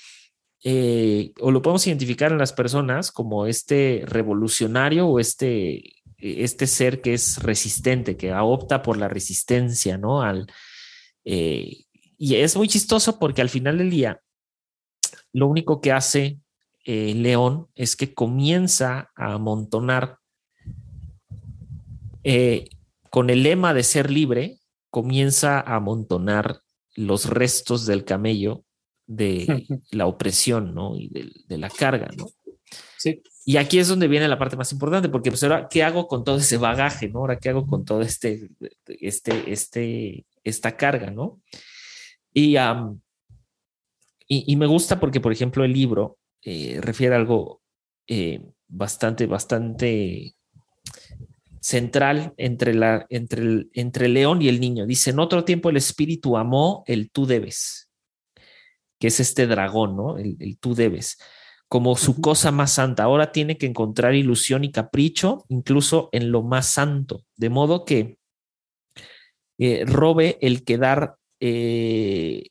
eh, 0.64 1.33
o 1.41 1.51
lo 1.51 1.61
podemos 1.61 1.87
identificar 1.87 2.33
en 2.33 2.39
las 2.39 2.55
personas 2.55 3.12
como 3.12 3.47
este 3.47 4.03
revolucionario 4.07 5.07
o 5.07 5.20
este, 5.20 5.83
este 6.16 6.66
ser 6.66 7.03
que 7.03 7.12
es 7.12 7.43
resistente, 7.43 8.16
que 8.16 8.33
opta 8.33 8.81
por 8.81 8.97
la 8.97 9.09
resistencia, 9.09 9.99
¿no? 9.99 10.22
Al, 10.22 10.47
eh, 11.27 11.85
y 12.16 12.37
es 12.37 12.57
muy 12.57 12.68
chistoso 12.68 13.18
porque 13.18 13.43
al 13.43 13.51
final 13.51 13.77
del 13.77 13.91
día, 13.91 14.22
lo 15.35 15.47
único 15.49 15.83
que 15.83 15.93
hace 15.93 16.41
eh, 16.87 17.12
León 17.14 17.68
es 17.74 17.97
que 17.97 18.14
comienza 18.14 19.11
a 19.14 19.35
amontonar 19.35 20.18
con 23.11 23.31
el 23.31 23.45
lema 23.45 23.72
de 23.72 23.85
ser 23.85 24.11
libre, 24.11 24.59
comienza 24.91 25.61
a 25.61 25.77
amontonar 25.77 26.61
los 26.97 27.27
restos 27.27 27.87
del 27.87 28.05
camello 28.05 28.64
de 29.07 29.47
la 29.91 30.07
opresión, 30.07 30.74
¿no? 30.74 30.97
Y 30.97 31.09
de, 31.09 31.59
la 31.59 31.70
carga, 31.70 32.09
¿no? 32.16 32.27
Sí. 32.99 33.22
Y 33.49 33.59
aquí 33.59 33.78
es 33.78 33.86
donde 33.86 34.09
viene 34.09 34.26
la 34.26 34.40
parte 34.40 34.57
más 34.57 34.72
importante, 34.72 35.09
porque 35.09 35.30
pues 35.30 35.40
ahora, 35.44 35.68
¿qué 35.68 35.84
hago 35.84 36.09
con 36.09 36.24
todo 36.24 36.38
ese 36.38 36.57
bagaje, 36.57 37.09
¿no? 37.09 37.20
Ahora, 37.20 37.38
¿qué 37.38 37.51
hago 37.51 37.64
con 37.64 37.84
todo 37.84 38.03
este, 38.03 38.49
este, 38.88 39.53
este, 39.53 40.26
esta 40.42 40.76
carga, 40.76 41.12
¿no? 41.12 41.40
Y, 42.34 42.57
y, 44.26 44.57
me 44.57 44.66
gusta 44.66 44.99
porque, 44.99 45.20
por 45.20 45.30
ejemplo, 45.30 45.64
el 45.64 45.72
libro 45.72 46.18
eh, 46.42 46.80
refiere 46.82 47.14
a 47.14 47.18
algo 47.18 47.62
eh, 48.09 48.42
bastante, 48.66 49.26
bastante 49.26 50.34
central 51.61 52.34
entre, 52.36 52.74
la, 52.74 53.07
entre, 53.11 53.42
el, 53.42 53.70
entre 53.74 54.07
el 54.07 54.14
león 54.14 54.42
y 54.42 54.49
el 54.49 54.61
niño. 54.61 54.86
Dice, 54.86 55.11
en 55.11 55.20
otro 55.20 55.44
tiempo 55.44 55.70
el 55.70 55.76
espíritu 55.76 56.36
amó 56.36 56.82
el 56.88 57.12
tú 57.12 57.26
debes, 57.26 57.90
que 58.99 59.07
es 59.07 59.20
este 59.20 59.47
dragón, 59.47 59.97
¿no? 59.97 60.18
El, 60.18 60.59
tú 60.59 60.74
debes, 60.74 61.18
como 61.69 61.97
su 61.97 62.21
cosa 62.21 62.53
más 62.53 62.73
santa. 62.73 63.05
Ahora 63.05 63.33
tiene 63.33 63.59
que 63.59 63.67
encontrar 63.67 64.14
ilusión 64.14 64.64
y 64.64 64.71
capricho, 64.71 65.45
incluso 65.49 66.09
en 66.12 66.31
lo 66.31 66.43
más 66.43 66.73
santo, 66.73 67.25
de 67.37 67.51
modo 67.51 67.85
que 67.85 68.19
eh, 69.59 69.85
robe 69.87 70.39
el 70.41 70.64
quedar... 70.64 71.17
Eh, 71.41 72.49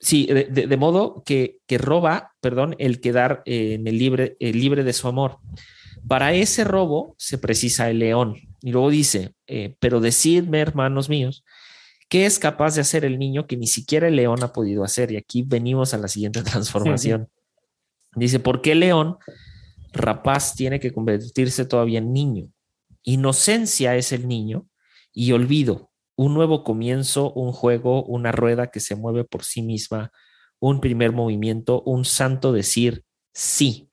sí, 0.00 0.26
de, 0.26 0.76
modo 0.76 1.22
que, 1.24 1.58
que, 1.66 1.78
roba, 1.78 2.34
perdón, 2.40 2.74
el 2.78 3.00
quedar 3.00 3.42
eh, 3.46 3.74
en 3.74 3.86
el 3.86 3.98
libre, 3.98 4.36
libre 4.40 4.82
de 4.84 4.92
su 4.92 5.08
amor. 5.08 5.38
Para 6.08 6.34
ese 6.34 6.64
robo 6.64 7.14
se 7.18 7.38
precisa 7.38 7.88
el 7.88 8.00
león. 8.00 8.36
Y 8.60 8.72
luego 8.72 8.90
dice, 8.90 9.34
pero 9.78 10.00
decidme, 10.00 10.60
hermanos 10.60 11.08
míos, 11.08 11.44
¿qué 12.08 12.26
es 12.26 12.38
capaz 12.38 12.74
de 12.74 12.80
hacer 12.80 13.04
el 13.04 13.18
niño 13.18 13.46
que 13.46 13.56
ni 13.56 13.66
siquiera 13.66 14.08
el 14.08 14.16
león 14.16 14.42
ha 14.42 14.52
podido 14.52 14.84
hacer? 14.84 15.12
Y 15.12 15.16
aquí 15.16 15.42
venimos 15.42 15.94
a 15.94 15.98
la 15.98 16.08
siguiente 16.08 16.42
transformación. 16.42 17.28
Dice, 18.16 18.40
¿por 18.40 18.62
qué 18.62 18.74
león 18.74 19.18
rapaz 19.92 20.54
tiene 20.54 20.80
que 20.80 20.92
convertirse 20.92 21.66
todavía 21.66 21.98
en 21.98 22.14
niño? 22.14 22.48
Inocencia 23.02 23.94
es 23.94 24.10
el 24.10 24.26
niño 24.26 24.66
y 25.12 25.32
olvido, 25.32 25.90
un 26.16 26.32
nuevo 26.32 26.64
comienzo, 26.64 27.30
un 27.34 27.52
juego, 27.52 28.02
una 28.04 28.32
rueda 28.32 28.68
que 28.70 28.80
se 28.80 28.96
mueve 28.96 29.24
por 29.24 29.44
sí 29.44 29.60
misma, 29.60 30.12
un 30.58 30.80
primer 30.80 31.12
movimiento, 31.12 31.82
un 31.82 32.06
santo 32.06 32.52
decir 32.52 33.04
sí. 33.34 33.90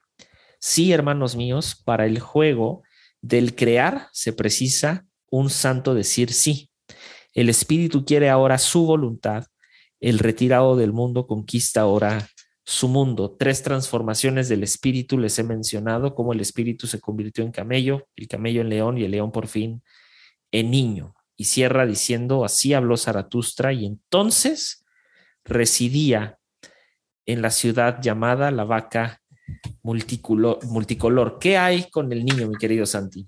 Sí, 0.58 0.94
hermanos 0.94 1.36
míos, 1.36 1.82
para 1.84 2.06
el 2.06 2.20
juego 2.20 2.84
del 3.22 3.56
crear 3.56 4.08
se 4.14 4.32
precisa 4.32 5.06
un 5.30 5.50
santo 5.50 5.94
decir 5.94 6.32
sí. 6.32 6.70
El 7.34 7.50
espíritu 7.50 8.06
quiere 8.06 8.30
ahora 8.30 8.58
su 8.58 8.86
voluntad, 8.86 9.48
el 10.00 10.20
retirado 10.20 10.78
del 10.78 10.94
mundo 10.94 11.28
conquista 11.28 11.82
ahora 11.82 12.30
su 12.66 12.88
mundo. 12.88 13.36
Tres 13.38 13.64
transformaciones 13.64 14.50
del 14.50 14.64
espíritu 14.64 15.18
les 15.18 15.38
he 15.40 15.44
mencionado, 15.44 16.16
cómo 16.16 16.34
el 16.34 16.40
espíritu 16.40 16.88
se 16.88 17.00
convirtió 17.00 17.44
en 17.44 17.52
camello, 17.52 18.08
el 18.16 18.28
camello 18.28 18.62
en 18.62 18.70
león 18.70 18.98
y 18.98 19.04
el 19.04 19.12
león 19.12 19.32
por 19.32 19.48
fin 19.48 19.82
en 20.52 20.72
niño. 20.72 21.16
Y 21.36 21.46
cierra 21.46 21.86
diciendo, 21.86 22.46
así 22.46 22.74
habló 22.74 22.96
Zaratustra 22.96 23.74
y 23.74 23.86
entonces 23.86 24.86
residía 25.44 26.38
en 27.26 27.42
la 27.42 27.50
ciudad 27.50 28.02
llamada 28.02 28.52
la 28.52 28.64
vaca 28.64 29.22
multicolor, 29.82 30.64
multicolor. 30.66 31.40
¿Qué 31.40 31.58
hay 31.58 31.90
con 31.90 32.12
el 32.12 32.24
niño, 32.24 32.48
mi 32.48 32.56
querido 32.56 32.86
Santi? 32.86 33.28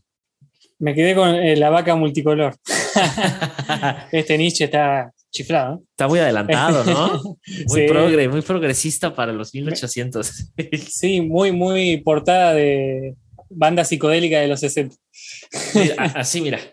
Me 0.77 0.93
quedé 0.93 1.15
con 1.15 1.33
eh, 1.35 1.55
la 1.55 1.69
vaca 1.69 1.95
multicolor. 1.95 2.55
este 4.11 4.37
Nietzsche 4.37 4.65
está 4.65 5.11
chiflado. 5.35 5.83
Está 5.91 6.07
muy 6.07 6.19
adelantado, 6.19 6.83
¿no? 6.83 7.37
Muy, 7.67 7.87
progre, 7.87 8.27
muy 8.27 8.41
progresista 8.41 9.13
para 9.13 9.33
los 9.33 9.53
1800. 9.53 10.51
sí, 10.89 11.21
muy, 11.21 11.51
muy 11.51 11.97
portada 11.97 12.53
de 12.53 13.15
banda 13.49 13.83
psicodélica 13.83 14.39
de 14.39 14.47
los 14.47 14.59
60. 14.61 14.95
así, 16.15 16.41
mira. 16.41 16.59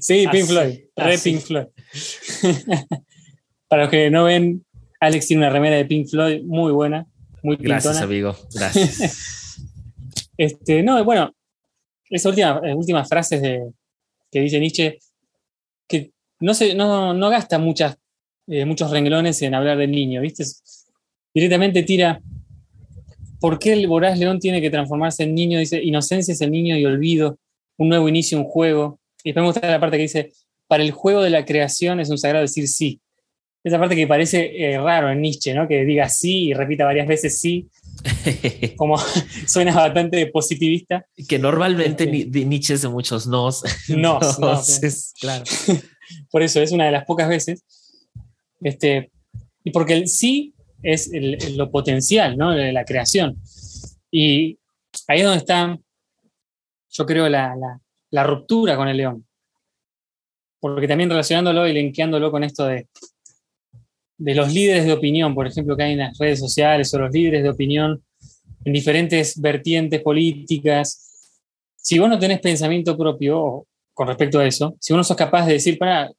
Sí, 0.00 0.24
Pink 0.32 0.46
Floyd, 0.46 0.78
re 0.96 1.18
Pink 1.18 1.40
Floyd. 1.42 1.66
para 3.68 3.82
los 3.82 3.90
que 3.90 4.10
no 4.10 4.24
ven, 4.24 4.64
Alex 4.98 5.26
tiene 5.26 5.42
una 5.42 5.52
remera 5.52 5.76
de 5.76 5.84
Pink 5.84 6.08
Floyd 6.08 6.42
muy 6.42 6.72
buena, 6.72 7.06
muy 7.42 7.56
Gracias, 7.56 7.98
amigo. 7.98 8.34
Gracias. 8.54 9.58
este, 10.38 10.82
no, 10.82 11.04
bueno, 11.04 11.34
esas 12.08 12.30
últimas, 12.30 12.64
eh, 12.64 12.74
últimas 12.74 13.06
frases 13.06 13.42
de, 13.42 13.60
que 14.32 14.40
dice 14.40 14.58
Nietzsche, 14.58 14.98
no, 16.44 16.52
se, 16.52 16.74
no, 16.74 17.14
no 17.14 17.30
gasta 17.30 17.58
muchas, 17.58 17.96
eh, 18.46 18.66
muchos 18.66 18.90
renglones 18.90 19.40
en 19.40 19.54
hablar 19.54 19.78
del 19.78 19.90
niño, 19.90 20.20
¿viste? 20.20 20.44
Directamente 21.32 21.82
tira, 21.82 22.20
¿por 23.40 23.58
qué 23.58 23.72
el 23.72 23.86
voraz 23.86 24.18
león 24.18 24.38
tiene 24.38 24.60
que 24.60 24.68
transformarse 24.68 25.22
en 25.22 25.34
niño? 25.34 25.58
Dice, 25.58 25.82
inocencia 25.82 26.32
es 26.32 26.40
el 26.42 26.50
niño 26.50 26.76
y 26.76 26.84
olvido, 26.84 27.38
un 27.78 27.88
nuevo 27.88 28.10
inicio, 28.10 28.38
un 28.38 28.44
juego. 28.44 29.00
Y 29.22 29.30
después 29.30 29.42
me 29.42 29.46
gusta 29.46 29.70
la 29.70 29.80
parte 29.80 29.96
que 29.96 30.02
dice, 30.02 30.32
para 30.68 30.82
el 30.82 30.90
juego 30.90 31.22
de 31.22 31.30
la 31.30 31.46
creación 31.46 31.98
es 31.98 32.10
un 32.10 32.18
sagrado 32.18 32.42
decir 32.42 32.68
sí. 32.68 33.00
Esa 33.64 33.78
parte 33.78 33.96
que 33.96 34.06
parece 34.06 34.52
eh, 34.54 34.78
raro 34.78 35.10
en 35.10 35.22
Nietzsche, 35.22 35.54
¿no? 35.54 35.66
Que 35.66 35.86
diga 35.86 36.10
sí 36.10 36.48
y 36.48 36.52
repita 36.52 36.84
varias 36.84 37.08
veces 37.08 37.40
sí, 37.40 37.70
como 38.76 38.98
suena 39.46 39.74
bastante 39.74 40.26
positivista. 40.26 41.06
Que 41.26 41.38
normalmente 41.38 42.04
este, 42.04 42.44
Nietzsche 42.44 42.74
es 42.74 42.82
de 42.82 42.88
muchos 42.88 43.26
nos. 43.26 43.62
No, 43.88 44.20
no, 44.20 44.62
claro. 45.20 45.44
Por 46.30 46.42
eso 46.42 46.60
es 46.60 46.72
una 46.72 46.86
de 46.86 46.92
las 46.92 47.04
pocas 47.04 47.28
veces. 47.28 47.64
Este, 48.60 49.10
y 49.62 49.70
porque 49.70 49.94
el 49.94 50.08
sí 50.08 50.54
es 50.82 51.10
lo 51.56 51.70
potencial, 51.70 52.36
¿no? 52.36 52.52
De 52.52 52.72
la 52.72 52.84
creación. 52.84 53.38
Y 54.10 54.58
ahí 55.08 55.20
es 55.20 55.24
donde 55.24 55.38
está, 55.38 55.78
yo 56.90 57.06
creo, 57.06 57.28
la, 57.28 57.54
la 58.10 58.24
ruptura 58.24 58.76
con 58.76 58.88
el 58.88 58.96
león. 58.96 59.26
Porque 60.60 60.88
también 60.88 61.10
relacionándolo 61.10 61.66
y 61.66 61.72
linkeándolo 61.72 62.30
con 62.30 62.44
esto 62.44 62.66
de 62.66 62.88
de 64.16 64.34
los 64.34 64.52
líderes 64.52 64.84
de 64.84 64.92
opinión, 64.92 65.34
por 65.34 65.46
ejemplo, 65.46 65.76
que 65.76 65.82
hay 65.82 65.92
en 65.92 65.98
las 65.98 66.18
redes 66.18 66.38
sociales 66.38 66.92
o 66.94 66.98
los 66.98 67.12
líderes 67.12 67.42
de 67.42 67.50
opinión 67.50 68.02
en 68.64 68.72
diferentes 68.72 69.40
vertientes 69.40 70.00
políticas, 70.02 71.40
si 71.76 71.98
vos 71.98 72.08
no 72.08 72.18
tenés 72.18 72.40
pensamiento 72.40 72.96
propio 72.96 73.66
con 73.94 74.08
respecto 74.08 74.40
a 74.40 74.46
eso, 74.46 74.76
si 74.80 74.92
vos 74.92 74.98
no 74.98 75.04
sos 75.04 75.16
capaz 75.16 75.46
de 75.46 75.54
decir, 75.54 75.78
para, 75.78 76.10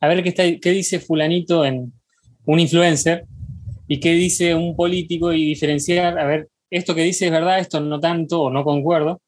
a 0.00 0.08
ver 0.08 0.22
qué, 0.22 0.28
está, 0.28 0.44
qué 0.60 0.70
dice 0.70 1.00
fulanito 1.00 1.64
en 1.64 1.92
un 2.44 2.60
influencer 2.60 3.24
y 3.88 3.98
qué 3.98 4.12
dice 4.12 4.54
un 4.54 4.76
político 4.76 5.32
y 5.32 5.46
diferenciar, 5.46 6.18
a 6.18 6.26
ver, 6.26 6.48
esto 6.70 6.94
que 6.94 7.02
dice 7.02 7.26
es 7.26 7.32
verdad, 7.32 7.58
esto 7.58 7.80
no 7.80 7.98
tanto 7.98 8.42
o 8.42 8.50
no 8.50 8.62
concuerdo, 8.62 9.20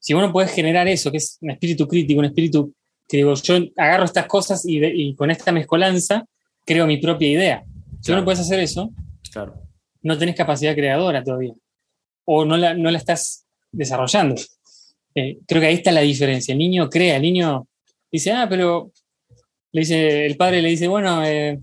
si 0.00 0.14
vos 0.14 0.22
no 0.22 0.32
podés 0.32 0.52
generar 0.52 0.88
eso, 0.88 1.10
que 1.10 1.18
es 1.18 1.38
un 1.42 1.50
espíritu 1.50 1.86
crítico, 1.86 2.20
un 2.20 2.26
espíritu 2.26 2.72
que 3.06 3.18
digo, 3.18 3.34
yo 3.34 3.56
agarro 3.76 4.04
estas 4.04 4.26
cosas 4.26 4.64
y, 4.66 4.84
y 4.84 5.14
con 5.14 5.30
esta 5.30 5.52
mezcolanza, 5.52 6.24
creo 6.64 6.86
mi 6.86 6.98
propia 6.98 7.28
idea. 7.28 7.64
Si 8.00 8.12
no 8.12 8.24
puedes 8.24 8.40
hacer 8.40 8.60
eso, 8.60 8.90
claro. 9.32 9.54
no 10.02 10.16
tenés 10.16 10.36
capacidad 10.36 10.74
creadora 10.74 11.24
todavía. 11.24 11.54
O 12.24 12.44
no 12.44 12.56
la, 12.56 12.74
no 12.74 12.90
la 12.90 12.98
estás 12.98 13.46
desarrollando. 13.72 14.36
Eh, 15.18 15.38
creo 15.46 15.60
que 15.60 15.68
ahí 15.68 15.74
está 15.74 15.92
la 15.92 16.00
diferencia. 16.00 16.52
El 16.52 16.58
niño 16.58 16.88
crea, 16.88 17.16
el 17.16 17.22
niño 17.22 17.66
dice, 18.10 18.32
ah, 18.32 18.46
pero 18.48 18.92
le 19.72 19.80
dice, 19.80 20.26
el 20.26 20.36
padre 20.36 20.62
le 20.62 20.70
dice, 20.70 20.88
bueno, 20.88 21.24
eh, 21.24 21.60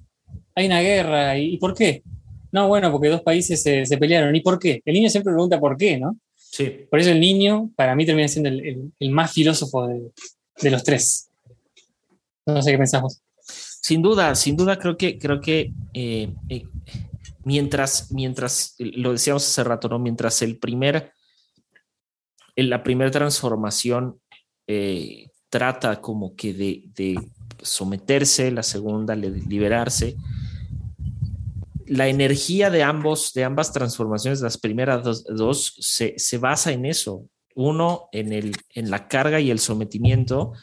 hay 0.56 0.66
una 0.66 0.82
guerra, 0.82 1.38
¿y, 1.38 1.58
por 1.58 1.74
qué? 1.74 2.04
No, 2.52 2.68
bueno, 2.68 2.92
porque 2.92 3.10
dos 3.10 3.22
países 3.22 3.62
se, 3.62 3.98
pelearon. 3.98 4.36
¿Y 4.36 4.42
por 4.42 4.60
qué? 4.60 4.82
El 4.86 4.94
niño 4.94 5.10
siempre 5.10 5.34
pregunta 5.34 5.60
por 5.60 5.78
qué, 5.78 5.98
¿no? 5.98 6.18
Sí. 6.36 6.86
Por 6.90 7.00
eso 7.00 7.12
el 7.12 7.20
niño, 7.20 7.70
para 7.76 7.96
mí, 7.96 8.06
termina 8.06 8.28
siendo 8.28 8.50
el, 8.50 9.10
más 9.10 9.34
filósofo 9.34 9.88
de, 9.88 10.12
de, 10.62 10.72
los 10.72 10.84
tres. 10.84 11.30
No 12.46 12.62
sé 12.62 12.72
qué 12.72 12.78
pensamos. 12.78 13.22
Sin 13.86 14.02
duda, 14.02 14.34
sin 14.34 14.58
duda 14.58 14.80
creo 14.80 14.98
que, 14.98 15.20
creo 15.20 15.40
que 15.40 15.72
eh, 15.94 16.34
eh, 16.50 16.64
mientras, 17.44 18.12
mientras, 18.12 18.76
lo 18.80 19.12
decíamos 19.12 19.48
hace 19.48 19.64
rato, 19.64 19.88
¿no? 19.88 20.00
Mientras 20.00 20.42
el 20.42 20.58
primer, 20.58 21.12
la 22.56 22.84
primera 22.84 23.12
transformación 23.12 24.20
eh, 24.68 25.28
trata 25.50 26.02
como 26.02 26.36
que 26.36 26.54
de, 26.54 27.30
someterse, 27.62 28.52
la 28.52 28.64
segunda 28.64 29.16
de 29.16 29.30
liberarse, 29.30 30.16
la 31.88 32.08
energía 32.08 32.70
de 32.70 32.84
ambos, 32.84 33.34
de 33.34 33.44
ambas 33.44 33.72
transformaciones, 33.72 34.42
las 34.42 34.58
primeras 34.58 35.24
dos, 35.26 35.76
se, 35.80 36.16
se, 36.18 36.38
basa 36.38 36.72
en 36.72 36.86
eso. 36.86 37.28
Uno 37.54 38.10
en, 38.12 38.34
el, 38.34 38.56
en 38.74 38.90
la 38.90 39.08
carga 39.08 39.40
y 39.40 39.52
el 39.52 39.60
sometimiento, 39.60 40.54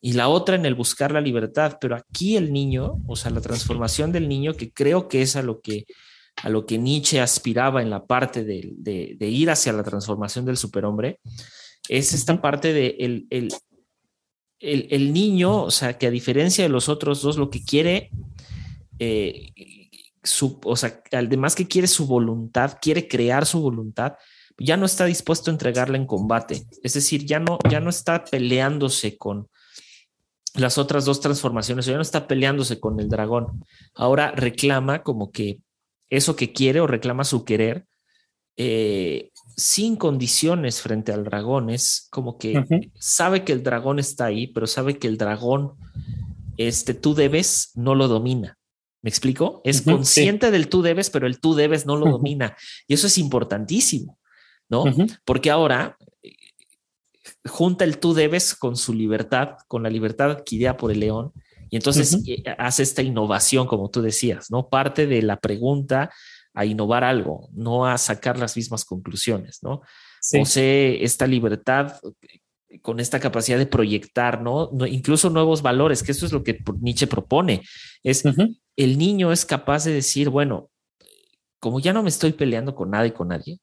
y 0.00 0.12
la 0.12 0.28
otra 0.28 0.56
en 0.56 0.64
el 0.66 0.74
buscar 0.74 1.12
la 1.12 1.20
libertad. 1.20 1.78
Pero 1.80 1.96
aquí 1.96 2.36
el 2.36 2.52
niño, 2.52 2.98
o 3.06 3.16
sea, 3.16 3.30
la 3.30 3.40
transformación 3.40 4.12
del 4.12 4.28
niño, 4.28 4.54
que 4.54 4.72
creo 4.72 5.08
que 5.08 5.22
es 5.22 5.36
a 5.36 5.42
lo 5.42 5.60
que, 5.60 5.86
a 6.42 6.48
lo 6.48 6.66
que 6.66 6.78
Nietzsche 6.78 7.20
aspiraba 7.20 7.82
en 7.82 7.90
la 7.90 8.04
parte 8.06 8.44
de, 8.44 9.16
ir 9.20 9.50
hacia 9.50 9.72
la 9.72 9.82
transformación 9.82 10.44
del 10.44 10.56
superhombre, 10.56 11.20
es 11.88 12.12
esta 12.12 12.40
parte 12.40 12.72
de 12.72 12.96
el, 12.98 13.26
el, 14.60 15.12
niño, 15.12 15.64
o 15.64 15.70
sea, 15.70 15.98
que 15.98 16.06
a 16.06 16.10
diferencia 16.10 16.64
de 16.64 16.70
los 16.70 16.88
otros 16.88 17.22
dos, 17.22 17.36
lo 17.36 17.50
que 17.50 17.64
quiere, 17.64 18.10
eh, 18.98 19.52
su, 20.22 20.60
o 20.64 20.76
sea, 20.76 21.02
además 21.12 21.54
que 21.54 21.66
quiere 21.66 21.88
su 21.88 22.06
voluntad, 22.06 22.78
quiere 22.80 23.08
crear 23.08 23.46
su 23.46 23.60
voluntad, 23.60 24.14
ya 24.58 24.76
no 24.76 24.84
está 24.84 25.06
dispuesto 25.06 25.50
a 25.50 25.54
entregarla 25.54 25.96
en 25.96 26.06
combate. 26.06 26.66
Es 26.82 26.92
decir, 26.92 27.24
ya 27.24 27.40
no, 27.40 27.58
ya 27.70 27.80
no 27.80 27.88
está 27.88 28.24
peleándose 28.24 29.16
con, 29.16 29.48
las 30.54 30.78
otras 30.78 31.04
dos 31.04 31.20
transformaciones, 31.20 31.86
ya 31.86 31.94
no 31.94 32.02
está 32.02 32.26
peleándose 32.26 32.80
con 32.80 32.98
el 33.00 33.08
dragón, 33.08 33.64
ahora 33.94 34.32
reclama 34.32 35.02
como 35.02 35.30
que 35.30 35.60
eso 36.10 36.36
que 36.36 36.52
quiere 36.52 36.80
o 36.80 36.86
reclama 36.86 37.24
su 37.24 37.44
querer 37.44 37.86
eh, 38.56 39.30
sin 39.56 39.96
condiciones 39.96 40.82
frente 40.82 41.12
al 41.12 41.24
dragón, 41.24 41.70
es 41.70 42.08
como 42.10 42.36
que 42.36 42.62
sabe 42.98 43.44
que 43.44 43.52
el 43.52 43.62
dragón 43.62 43.98
está 43.98 44.26
ahí, 44.26 44.48
pero 44.48 44.66
sabe 44.66 44.98
que 44.98 45.06
el 45.06 45.16
dragón, 45.16 45.72
este, 46.56 46.94
tú 46.94 47.14
debes, 47.14 47.70
no 47.74 47.94
lo 47.94 48.08
domina. 48.08 48.58
¿Me 49.02 49.08
explico? 49.08 49.62
Es 49.64 49.80
consciente 49.80 50.50
del 50.50 50.68
tú 50.68 50.82
debes, 50.82 51.08
pero 51.08 51.26
el 51.26 51.40
tú 51.40 51.54
debes 51.54 51.86
no 51.86 51.96
lo 51.96 52.10
domina. 52.10 52.54
Y 52.86 52.94
eso 52.94 53.06
es 53.06 53.16
importantísimo, 53.16 54.18
¿no? 54.68 54.84
Porque 55.24 55.50
ahora 55.50 55.96
junta 57.46 57.84
el 57.84 57.98
tú 57.98 58.12
debes 58.12 58.54
con 58.54 58.76
su 58.76 58.92
libertad, 58.92 59.56
con 59.68 59.82
la 59.82 59.90
libertad 59.90 60.30
adquirida 60.30 60.76
por 60.76 60.90
el 60.90 61.00
león, 61.00 61.32
y 61.70 61.76
entonces 61.76 62.18
eh, 62.26 62.42
hace 62.58 62.82
esta 62.82 63.00
innovación, 63.00 63.66
como 63.66 63.90
tú 63.90 64.02
decías, 64.02 64.50
¿no? 64.50 64.68
Parte 64.68 65.06
de 65.06 65.22
la 65.22 65.38
pregunta 65.38 66.10
a 66.52 66.64
innovar 66.64 67.04
algo, 67.04 67.48
no 67.52 67.86
a 67.86 67.96
sacar 67.96 68.38
las 68.38 68.56
mismas 68.56 68.84
conclusiones, 68.84 69.62
¿no? 69.62 69.82
Posee 70.32 71.04
esta 71.04 71.26
libertad 71.26 71.94
eh, 72.22 72.80
con 72.82 72.98
esta 72.98 73.20
capacidad 73.20 73.56
de 73.56 73.66
proyectar, 73.66 74.42
¿no? 74.42 74.70
Incluso 74.86 75.30
nuevos 75.30 75.62
valores, 75.62 76.02
que 76.02 76.12
eso 76.12 76.26
es 76.26 76.32
lo 76.32 76.42
que 76.42 76.58
Nietzsche 76.80 77.06
propone. 77.06 77.62
Es 78.02 78.24
el 78.76 78.98
niño 78.98 79.30
es 79.30 79.44
capaz 79.44 79.84
de 79.84 79.92
decir, 79.92 80.28
bueno, 80.28 80.70
como 81.60 81.78
ya 81.78 81.92
no 81.92 82.02
me 82.02 82.08
estoy 82.08 82.32
peleando 82.32 82.74
con 82.74 82.90
nada 82.90 83.06
y 83.06 83.12
con 83.12 83.28
nadie, 83.28 83.60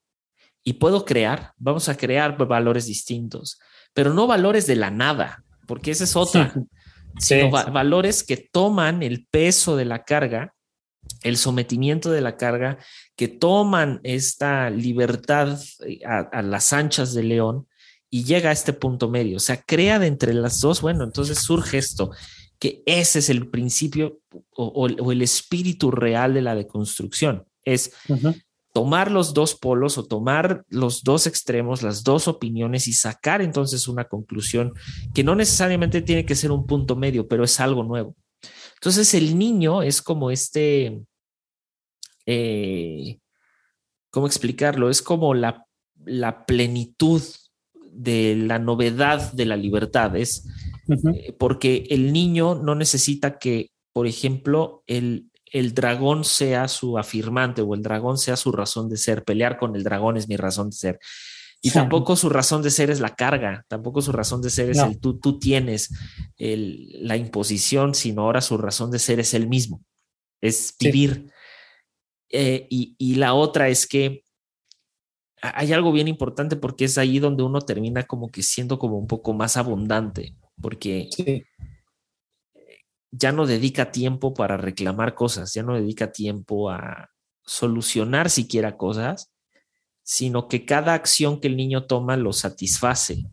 y 0.64 0.74
puedo 0.74 1.04
crear, 1.04 1.52
vamos 1.56 1.88
a 1.88 1.96
crear 1.96 2.36
valores 2.36 2.86
distintos, 2.86 3.58
pero 3.92 4.14
no 4.14 4.26
valores 4.26 4.66
de 4.66 4.76
la 4.76 4.90
nada, 4.90 5.44
porque 5.66 5.90
esa 5.90 6.04
es 6.04 6.16
otra, 6.16 6.54
sino 7.18 7.50
valores 7.50 8.22
que 8.22 8.36
toman 8.36 9.02
el 9.02 9.26
peso 9.26 9.76
de 9.76 9.84
la 9.84 10.04
carga, 10.04 10.54
el 11.22 11.36
sometimiento 11.36 12.10
de 12.10 12.20
la 12.20 12.36
carga, 12.36 12.78
que 13.16 13.28
toman 13.28 14.00
esta 14.02 14.70
libertad 14.70 15.58
eh, 15.86 16.00
a, 16.04 16.42
las 16.42 16.72
anchas 16.72 17.14
de 17.14 17.24
león 17.24 17.66
y 18.10 18.24
llega 18.24 18.50
a 18.50 18.52
este 18.52 18.72
punto 18.72 19.08
medio, 19.08 19.36
o 19.36 19.40
sea, 19.40 19.60
crea 19.62 19.98
de 19.98 20.06
entre 20.06 20.32
las 20.32 20.60
dos, 20.60 20.80
bueno, 20.80 21.04
entonces 21.04 21.38
surge 21.38 21.78
esto, 21.78 22.10
que 22.58 22.82
ese 22.86 23.18
es 23.18 23.28
el 23.28 23.48
principio 23.48 24.20
o, 24.56 24.86
el 24.86 25.22
espíritu 25.22 25.90
real 25.90 26.34
de 26.34 26.42
la 26.42 26.54
deconstrucción, 26.54 27.46
es 27.64 27.92
tomar 28.72 29.10
los 29.10 29.34
dos 29.34 29.54
polos 29.54 29.98
o 29.98 30.06
tomar 30.06 30.64
los 30.68 31.02
dos 31.02 31.26
extremos, 31.26 31.82
las 31.82 32.04
dos 32.04 32.28
opiniones 32.28 32.86
y 32.88 32.92
sacar 32.92 33.42
entonces 33.42 33.88
una 33.88 34.04
conclusión 34.04 34.72
que 35.14 35.24
no 35.24 35.34
necesariamente 35.34 36.02
tiene 36.02 36.24
que 36.24 36.34
ser 36.34 36.52
un 36.52 36.66
punto 36.66 36.96
medio, 36.96 37.26
pero 37.26 37.44
es 37.44 37.58
algo 37.60 37.82
nuevo. 37.82 38.14
Entonces 38.74 39.14
el 39.14 39.38
niño 39.38 39.82
es 39.82 40.02
como 40.02 40.30
este, 40.30 41.00
eh, 42.26 43.18
¿cómo 44.10 44.26
explicarlo? 44.26 44.90
Es 44.90 45.02
como 45.02 45.34
la, 45.34 45.66
la 46.04 46.46
plenitud 46.46 47.22
de 47.90 48.36
la 48.36 48.58
novedad 48.58 49.32
de 49.32 49.46
la 49.46 49.56
libertad. 49.56 50.14
Es 50.16 50.46
eh, 51.14 51.32
porque 51.38 51.86
el 51.90 52.12
niño 52.12 52.54
no 52.54 52.74
necesita 52.74 53.38
que, 53.38 53.72
por 53.92 54.06
ejemplo, 54.06 54.84
el, 54.86 55.27
el 55.52 55.74
dragón 55.74 56.24
sea 56.24 56.68
su 56.68 56.98
afirmante 56.98 57.62
o 57.62 57.74
el 57.74 57.82
dragón 57.82 58.18
sea 58.18 58.36
su 58.36 58.52
razón 58.52 58.88
de 58.88 58.96
ser. 58.96 59.24
Pelear 59.24 59.58
con 59.58 59.76
el 59.76 59.84
dragón 59.84 60.16
es 60.16 60.28
mi 60.28 60.36
razón 60.36 60.70
de 60.70 60.76
ser. 60.76 60.98
Y 61.60 61.70
tampoco 61.70 62.14
su 62.14 62.28
razón 62.28 62.62
de 62.62 62.70
ser 62.70 62.88
es 62.88 63.00
la 63.00 63.16
carga, 63.16 63.64
tampoco 63.66 64.00
su 64.00 64.12
razón 64.12 64.40
de 64.40 64.50
ser 64.50 64.70
es 64.70 64.78
el 64.78 65.00
tú, 65.00 65.18
tú 65.18 65.40
tienes 65.40 65.92
la 66.36 67.16
imposición, 67.16 67.94
sino 67.94 68.22
ahora 68.22 68.40
su 68.40 68.56
razón 68.58 68.92
de 68.92 69.00
ser 69.00 69.18
es 69.18 69.34
el 69.34 69.48
mismo, 69.48 69.82
es 70.40 70.74
vivir. 70.78 71.32
Eh, 72.30 72.66
y, 72.70 72.94
y, 72.98 73.16
la 73.16 73.34
otra 73.34 73.68
es 73.70 73.86
que 73.86 74.22
hay 75.40 75.72
algo 75.72 75.92
bien 75.92 76.08
importante 76.08 76.56
porque 76.56 76.84
es 76.84 76.98
ahí 76.98 77.18
donde 77.18 77.42
uno 77.42 77.60
termina 77.60 78.04
como 78.04 78.30
que 78.30 78.42
siendo 78.42 78.78
como 78.78 78.98
un 78.98 79.06
poco 79.06 79.32
más 79.32 79.56
abundante, 79.56 80.36
porque 80.60 81.08
ya 83.10 83.32
no 83.32 83.46
dedica 83.46 83.90
tiempo 83.90 84.34
para 84.34 84.56
reclamar 84.56 85.14
cosas, 85.14 85.52
ya 85.54 85.62
no 85.62 85.74
dedica 85.74 86.12
tiempo 86.12 86.70
a 86.70 87.10
solucionar 87.44 88.30
siquiera 88.30 88.76
cosas, 88.76 89.32
sino 90.02 90.48
que 90.48 90.64
cada 90.64 90.94
acción 90.94 91.40
que 91.40 91.48
el 91.48 91.56
niño 91.56 91.86
toma 91.86 92.16
lo 92.16 92.32
satisface. 92.32 93.24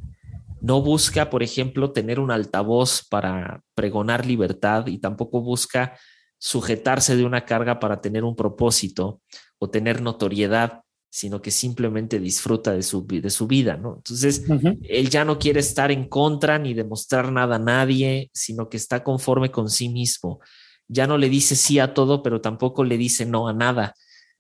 No 0.62 0.82
busca, 0.82 1.30
por 1.30 1.44
ejemplo, 1.44 1.92
tener 1.92 2.20
un 2.20 2.32
altavoz 2.32 3.06
para 3.10 3.62
pregonar 3.76 4.26
libertad 4.26 4.88
y 4.88 4.98
tampoco 4.98 5.42
busca 5.42 5.98
sujetarse 6.38 7.16
de 7.16 7.26
una 7.26 7.46
carga 7.46 7.80
para 7.80 8.02
tener 8.02 8.24
un 8.24 8.36
propósito 8.36 9.22
o 9.60 9.70
tener 9.70 10.02
notoriedad, 10.02 10.82
sino 11.16 11.42
que 11.42 11.52
simplemente 11.52 12.20
disfruta 12.20 12.74
de 12.74 12.84
su, 12.84 13.08
de 13.08 13.30
su 13.30 13.48
vida, 13.48 13.78
¿no? 13.78 13.96
Entonces, 13.96 14.44
él 14.84 15.10
ya 15.10 15.24
no 15.24 15.40
quiere 15.40 15.62
estar 15.62 15.90
en 15.90 16.10
contra 16.10 16.60
ni 16.60 16.74
demostrar 16.74 17.32
nada 17.32 17.56
a 17.56 17.60
nadie, 17.60 18.30
sino 18.34 18.68
que 18.68 18.76
está 18.76 19.02
conforme 19.02 19.50
con 19.50 19.70
sí 19.70 19.88
mismo. 19.88 20.42
Ya 20.90 21.08
no 21.08 21.18
le 21.18 21.30
dice 21.30 21.56
sí 21.56 21.80
a 21.80 21.94
todo, 21.94 22.22
pero 22.22 22.42
tampoco 22.42 22.84
le 22.84 22.98
dice 22.98 23.26
no 23.26 23.48
a 23.48 23.54
nada 23.54 23.96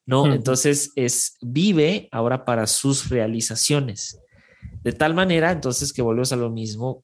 ¿no? 0.05 0.31
Entonces 0.31 0.91
es 0.95 1.37
vive 1.41 2.07
ahora 2.11 2.45
para 2.45 2.67
sus 2.67 3.09
realizaciones. 3.09 4.19
De 4.83 4.93
tal 4.93 5.13
manera, 5.13 5.51
entonces, 5.51 5.93
que 5.93 6.01
volvemos 6.01 6.31
a 6.31 6.35
lo 6.35 6.49
mismo, 6.49 7.03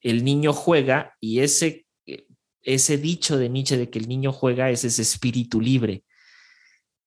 el 0.00 0.24
niño 0.24 0.52
juega 0.52 1.14
y 1.20 1.40
ese, 1.40 1.86
ese 2.62 2.98
dicho 2.98 3.36
de 3.36 3.48
Nietzsche 3.48 3.76
de 3.76 3.90
que 3.90 3.98
el 3.98 4.08
niño 4.08 4.32
juega 4.32 4.70
es 4.70 4.84
ese 4.84 5.02
espíritu 5.02 5.60
libre. 5.60 6.04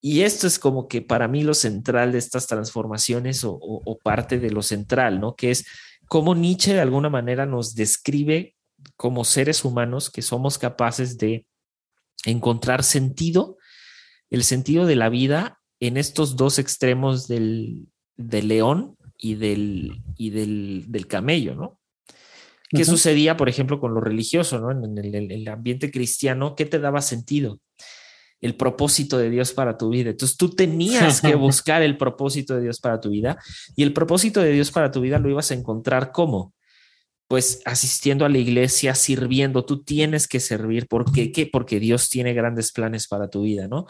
Y 0.02 0.22
esto 0.22 0.48
es 0.48 0.58
como 0.58 0.88
que 0.88 1.02
para 1.02 1.28
mí 1.28 1.44
lo 1.44 1.54
central 1.54 2.12
de 2.12 2.18
estas 2.18 2.48
transformaciones 2.48 3.44
o, 3.44 3.54
o 3.62 3.98
parte 4.00 4.40
de 4.40 4.50
lo 4.50 4.64
central, 4.64 5.20
¿no? 5.20 5.36
Que 5.36 5.52
es 5.52 5.66
cómo 6.08 6.34
Nietzsche 6.34 6.74
de 6.74 6.82
alguna 6.82 7.10
manera 7.10 7.46
nos 7.46 7.76
describe 7.76 8.56
como 8.98 9.24
seres 9.24 9.64
humanos 9.64 10.10
que 10.10 10.24
somos 10.24 10.58
capaces 10.58 11.18
de 11.18 11.46
encontrar 12.26 12.84
sentido 12.84 13.58
el 14.32 14.44
sentido 14.44 14.88
de 14.88 14.96
la 14.96 15.10
vida 15.10 15.60
en 15.80 15.98
estos 15.98 16.36
dos 16.36 16.58
extremos 16.58 17.28
del, 17.28 17.88
león 18.18 18.96
y 19.18 19.36
del, 19.36 20.02
y 20.18 20.30
del, 20.30 21.08
camello, 21.08 21.54
¿no? 21.54 21.80
¿Qué 22.70 22.86
sucedía, 22.86 23.36
por 23.36 23.50
ejemplo, 23.50 23.82
con 23.82 23.94
lo 23.94 24.00
religioso, 24.00 24.58
¿no? 24.60 24.72
En 24.72 24.98
el, 24.98 25.48
ambiente 25.50 25.92
cristiano, 25.92 26.56
¿qué 26.56 26.66
te 26.66 26.80
daba 26.80 27.02
sentido? 27.02 27.60
El 28.42 28.56
propósito 28.56 29.18
de 29.18 29.30
Dios 29.30 29.54
para 29.54 29.78
tu 29.78 29.90
vida. 29.90 30.10
Entonces 30.10 30.36
tú 30.36 30.50
tenías 30.50 31.22
que 31.22 31.36
buscar 31.36 31.82
el 31.82 31.98
propósito 31.98 32.56
de 32.56 32.64
Dios 32.64 32.80
para 32.80 33.00
tu 33.00 33.10
vida 33.10 33.38
y 33.76 33.84
el 33.84 33.94
propósito 33.94 34.42
de 34.42 34.52
Dios 34.52 34.72
para 34.72 34.92
tu 34.92 35.02
vida 35.02 35.20
lo 35.20 35.30
ibas 35.30 35.52
a 35.52 35.54
encontrar 35.54 36.12
¿cómo? 36.12 36.54
Pues 37.28 37.62
asistiendo 37.66 38.26
a 38.26 38.30
la 38.30 38.40
iglesia, 38.40 38.94
sirviendo. 38.94 39.64
Tú 39.64 39.84
tienes 39.84 40.28
que 40.28 40.40
servir. 40.42 40.88
¿Por 40.88 41.12
qué? 41.14 41.32
¿Qué? 41.32 41.46
Porque 41.46 41.80
Dios 41.80 42.10
tiene 42.10 42.34
grandes 42.34 42.74
planes 42.74 43.08
para 43.08 43.30
tu 43.30 43.44
vida, 43.44 43.70
¿no? 43.70 43.86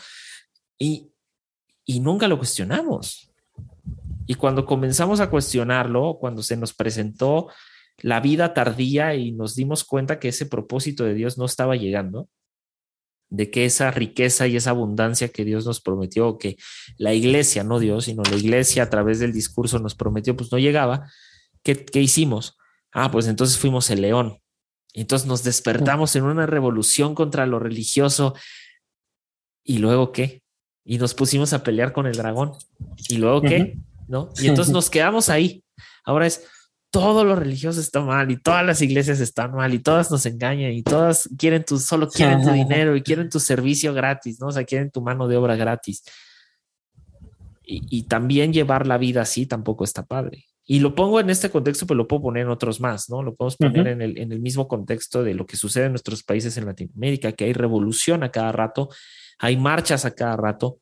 Y, 0.78 1.12
y 1.86 2.02
nunca 2.02 2.28
lo 2.28 2.38
cuestionamos. 2.38 3.32
Y 4.28 4.36
cuando 4.36 4.66
comenzamos 4.66 5.22
a 5.22 5.32
cuestionarlo, 5.32 6.18
cuando 6.20 6.44
se 6.44 6.56
nos 6.56 6.74
presentó 6.74 7.48
la 8.02 8.20
vida 8.20 8.54
tardía 8.54 9.16
y 9.16 9.32
nos 9.32 9.56
dimos 9.56 9.84
cuenta 9.84 10.20
que 10.20 10.30
ese 10.30 10.46
propósito 10.46 11.04
de 11.04 11.14
Dios 11.14 11.38
no 11.38 11.46
estaba 11.46 11.76
llegando, 11.76 12.30
de 13.32 13.50
que 13.50 13.66
esa 13.66 13.90
riqueza 13.90 14.46
y 14.46 14.56
esa 14.56 14.70
abundancia 14.70 15.30
que 15.30 15.44
Dios 15.44 15.66
nos 15.66 15.82
prometió, 15.82 16.38
que 16.38 16.58
la 16.98 17.16
iglesia, 17.16 17.64
no 17.64 17.80
Dios, 17.80 18.06
sino 18.06 18.22
la 18.22 18.36
iglesia 18.36 18.84
a 18.84 18.90
través 18.90 19.20
del 19.20 19.34
discurso 19.34 19.80
nos 19.80 19.96
prometió, 19.96 20.38
pues 20.38 20.52
no 20.52 20.60
llegaba, 20.60 21.10
¿qué, 21.64 21.84
qué 21.84 22.02
hicimos? 22.02 22.58
Ah, 22.92 23.10
pues 23.10 23.26
entonces 23.26 23.58
fuimos 23.58 23.90
el 23.90 24.02
león. 24.02 24.38
Entonces 24.94 25.28
nos 25.28 25.44
despertamos 25.44 26.16
en 26.16 26.26
una 26.26 26.46
revolución 26.46 27.16
contra 27.16 27.48
lo 27.48 27.58
religioso. 27.58 28.36
¿Y 29.64 29.80
luego 29.80 30.12
qué? 30.12 30.42
y 30.84 30.98
nos 30.98 31.14
pusimos 31.14 31.54
a 31.54 31.64
pelear 31.64 31.94
con 31.94 32.08
el 32.08 32.16
dragón. 32.16 32.54
¿Y 33.08 33.18
luego 33.18 33.42
qué? 33.42 33.78
¿No? 34.08 34.30
Y 34.40 34.48
entonces 34.48 34.74
nos 34.74 34.90
quedamos 34.90 35.30
ahí. 35.30 35.64
Ahora 36.04 36.28
es, 36.28 36.48
todo 36.92 37.24
lo 37.24 37.36
religioso 37.36 37.80
está 37.80 38.02
mal 38.02 38.30
y 38.30 38.38
todas 38.38 38.66
las 38.66 38.82
iglesias 38.82 39.20
están 39.20 39.54
mal 39.54 39.74
y 39.74 39.80
todas 39.80 40.12
nos 40.12 40.26
engañan 40.26 40.72
y 40.74 40.84
todas 40.84 41.30
quieren 41.38 41.64
tu, 41.64 41.80
solo 41.80 42.10
quieren 42.10 42.44
tu 42.44 42.52
dinero 42.52 42.96
y 42.96 43.02
quieren 43.02 43.30
tu 43.30 43.40
servicio 43.40 43.94
gratis, 43.94 44.40
¿no? 44.40 44.48
O 44.48 44.52
sea, 44.52 44.64
quieren 44.66 44.92
tu 44.92 45.02
mano 45.02 45.28
de 45.28 45.38
obra 45.38 45.56
gratis. 45.56 46.04
Y, 47.64 48.04
también 48.04 48.52
llevar 48.52 48.86
la 48.86 48.98
vida 48.98 49.22
así 49.22 49.46
tampoco 49.46 49.86
está 49.86 50.06
padre. 50.06 50.44
Y 50.66 50.82
lo 50.82 50.94
pongo 50.94 51.22
en 51.22 51.30
este 51.30 51.50
contexto, 51.50 51.88
pero 51.88 52.00
lo 52.00 52.08
puedo 52.08 52.24
poner 52.24 52.44
en 52.44 52.50
otros 52.50 52.82
más, 52.82 53.10
¿no? 53.10 53.24
Lo 53.24 53.34
podemos 53.34 53.56
poner 53.56 53.88
en, 53.88 54.02
el, 54.02 54.18
en 54.18 54.34
el 54.34 54.42
mismo 54.42 54.68
contexto 54.68 55.24
de 55.24 55.34
lo 55.34 55.46
que 55.46 55.56
sucede 55.56 55.86
en 55.86 55.94
nuestros 55.94 56.24
países 56.24 56.58
en 56.58 56.66
Latinoamérica, 56.66 57.32
que 57.32 57.46
hay 57.46 57.54
revolución 57.54 58.24
a 58.24 58.32
cada 58.32 58.52
rato 58.52 58.90
hay 59.42 59.58
marchas 59.58 60.06
a 60.06 60.12
cada 60.14 60.38
rato. 60.38 60.78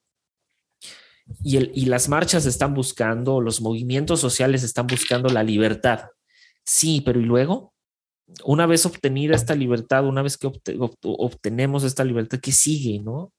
Y, 1.44 1.58
el, 1.58 1.72
y 1.74 1.86
las 1.86 2.10
marchas 2.10 2.46
están 2.46 2.74
buscando, 2.74 3.42
los 3.42 3.62
movimientos 3.62 4.20
sociales 4.20 4.64
están 4.64 4.88
buscando 4.88 5.30
la 5.30 5.44
libertad. 5.44 6.06
Sí, 6.64 7.02
pero 7.02 7.20
¿y 7.20 7.26
luego? 7.26 7.74
Una 8.44 8.66
vez 8.66 8.86
obtenida 8.86 9.36
esta 9.36 9.56
libertad, 9.56 10.06
una 10.06 10.22
vez 10.22 10.38
que 10.38 10.52
obtenemos 11.04 11.84
esta 11.84 12.04
libertad, 12.04 12.40
¿qué 12.40 12.52
sigue, 12.52 13.00
no? 13.00 13.34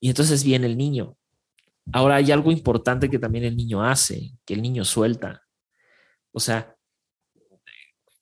Y 0.00 0.08
entonces 0.08 0.42
viene 0.42 0.66
el 0.66 0.76
niño. 0.76 1.16
Ahora 1.92 2.16
hay 2.16 2.30
algo 2.32 2.52
importante 2.52 3.08
que 3.08 3.18
también 3.18 3.44
el 3.44 3.56
niño 3.56 3.84
hace, 3.84 4.32
que 4.44 4.54
el 4.54 4.62
niño 4.62 4.84
suelta. 4.84 5.42
O 6.32 6.40
sea, 6.40 6.74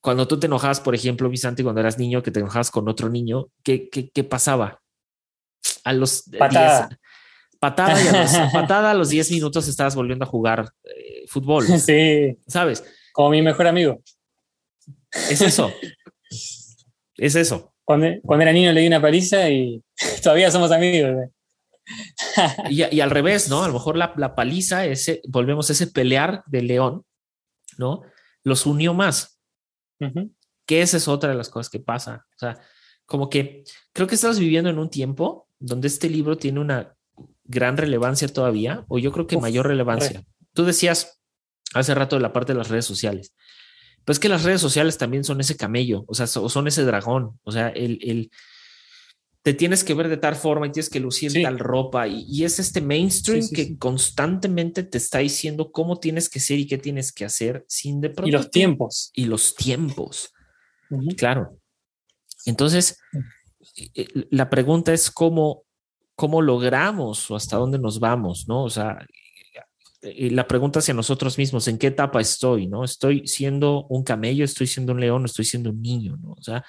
cuando 0.00 0.28
tú 0.28 0.38
te 0.38 0.46
enojabas, 0.46 0.80
por 0.80 0.94
ejemplo, 0.94 1.28
Vicente, 1.28 1.62
cuando 1.62 1.80
eras 1.80 1.98
niño, 1.98 2.22
que 2.22 2.30
te 2.30 2.40
enojabas 2.40 2.70
con 2.70 2.88
otro 2.88 3.08
niño, 3.08 3.46
¿qué, 3.62 3.88
qué, 3.88 4.10
qué 4.10 4.24
pasaba? 4.24 4.80
a 5.84 5.92
los. 5.92 6.24
Patada, 7.58 8.02
y 8.02 8.08
a 8.08 8.22
los, 8.22 8.32
patada 8.52 8.90
a 8.90 8.94
los 8.94 9.08
10 9.08 9.30
minutos 9.32 9.68
estabas 9.68 9.94
volviendo 9.94 10.24
a 10.24 10.28
jugar 10.28 10.70
eh, 10.84 11.24
fútbol. 11.28 11.66
Sí. 11.78 12.36
¿Sabes? 12.46 12.84
Como 13.12 13.30
mi 13.30 13.42
mejor 13.42 13.66
amigo. 13.66 14.02
Es 15.30 15.40
eso. 15.40 15.72
es 17.16 17.34
eso. 17.34 17.74
Cuando, 17.84 18.06
cuando, 18.22 18.42
era 18.42 18.52
niño 18.52 18.72
le 18.72 18.82
di 18.82 18.86
una 18.86 19.00
paliza 19.00 19.48
y 19.48 19.82
todavía 20.22 20.50
somos 20.50 20.70
amigos. 20.70 21.28
y, 22.68 22.84
y, 22.94 23.00
al 23.00 23.10
revés, 23.10 23.48
¿no? 23.48 23.64
A 23.64 23.68
lo 23.68 23.74
mejor 23.74 23.96
la, 23.96 24.12
la, 24.16 24.34
paliza, 24.34 24.84
ese, 24.84 25.22
volvemos 25.26 25.70
a 25.70 25.72
ese 25.72 25.86
pelear 25.86 26.42
de 26.46 26.62
león, 26.62 27.04
¿no? 27.78 28.02
Los 28.44 28.66
unió 28.66 28.94
más. 28.94 29.40
Que 30.66 30.82
esa 30.82 30.98
es 30.98 31.08
otra 31.08 31.30
de 31.30 31.34
las 31.34 31.48
cosas 31.48 31.70
que 31.70 31.80
pasa. 31.80 32.26
O 32.36 32.38
sea, 32.38 32.60
como 33.06 33.30
que 33.30 33.64
creo 33.92 34.06
que 34.06 34.16
estamos 34.16 34.38
viviendo 34.38 34.68
en 34.68 34.78
un 34.78 34.90
tiempo 34.90 35.48
donde 35.58 35.88
este 35.88 36.10
libro 36.10 36.36
tiene 36.36 36.60
una 36.60 36.94
gran 37.48 37.76
relevancia 37.76 38.28
todavía, 38.28 38.84
o 38.88 38.98
yo 38.98 39.10
creo 39.10 39.26
que 39.26 39.36
mayor 39.38 39.66
relevancia. 39.66 40.22
Tú 40.52 40.64
decías 40.64 41.20
hace 41.74 41.94
rato 41.94 42.16
de 42.16 42.22
la 42.22 42.32
parte 42.32 42.52
de 42.52 42.58
las 42.58 42.68
redes 42.68 42.84
sociales, 42.84 43.34
pues 44.04 44.18
que 44.18 44.28
las 44.28 44.44
redes 44.44 44.60
sociales 44.60 44.96
también 44.96 45.24
son 45.24 45.40
ese 45.40 45.56
camello, 45.56 46.04
o 46.06 46.14
sea, 46.14 46.26
son 46.26 46.68
ese 46.68 46.84
dragón, 46.84 47.40
o 47.42 47.52
sea, 47.52 47.68
el, 47.68 48.30
te 49.42 49.54
tienes 49.54 49.82
que 49.82 49.94
ver 49.94 50.08
de 50.08 50.16
tal 50.18 50.36
forma 50.36 50.66
y 50.66 50.72
tienes 50.72 50.90
que 50.90 51.00
lucir 51.00 51.32
tal 51.42 51.58
ropa 51.58 52.06
y, 52.06 52.44
es 52.44 52.58
este 52.58 52.80
mainstream 52.80 53.48
que 53.52 53.78
constantemente 53.78 54.82
te 54.82 54.98
está 54.98 55.18
diciendo 55.18 55.72
cómo 55.72 55.98
tienes 55.98 56.28
que 56.28 56.40
ser 56.40 56.58
y 56.58 56.66
qué 56.66 56.76
tienes 56.76 57.12
que 57.12 57.24
hacer 57.24 57.64
sin 57.66 58.00
de 58.00 58.10
pronto. 58.10 58.28
Y 58.28 58.32
los 58.32 58.50
tiempos. 58.50 59.10
Y 59.14 59.24
los 59.24 59.54
tiempos. 59.54 60.34
Claro. 61.16 61.58
Entonces, 62.44 62.98
eh, 63.94 64.06
la 64.30 64.50
pregunta 64.50 64.92
es 64.92 65.10
cómo, 65.10 65.64
cómo 66.18 66.42
logramos 66.42 67.30
o 67.30 67.36
hasta 67.36 67.56
dónde 67.56 67.78
nos 67.78 68.00
vamos, 68.00 68.46
¿no? 68.48 68.64
O 68.64 68.70
sea, 68.70 69.06
eh, 70.02 70.32
la 70.32 70.48
pregunta 70.48 70.80
hacia 70.80 70.92
nosotros 70.92 71.38
mismos, 71.38 71.68
¿en 71.68 71.78
qué 71.78 71.86
etapa 71.86 72.20
estoy, 72.20 72.66
no? 72.66 72.82
¿Estoy 72.82 73.24
siendo 73.28 73.86
un 73.88 74.02
camello, 74.02 74.44
estoy 74.44 74.66
siendo 74.66 74.94
un 74.94 75.00
león, 75.00 75.24
estoy 75.26 75.44
siendo 75.44 75.70
un 75.70 75.80
niño, 75.80 76.16
no? 76.20 76.32
O 76.32 76.42
sea, 76.42 76.64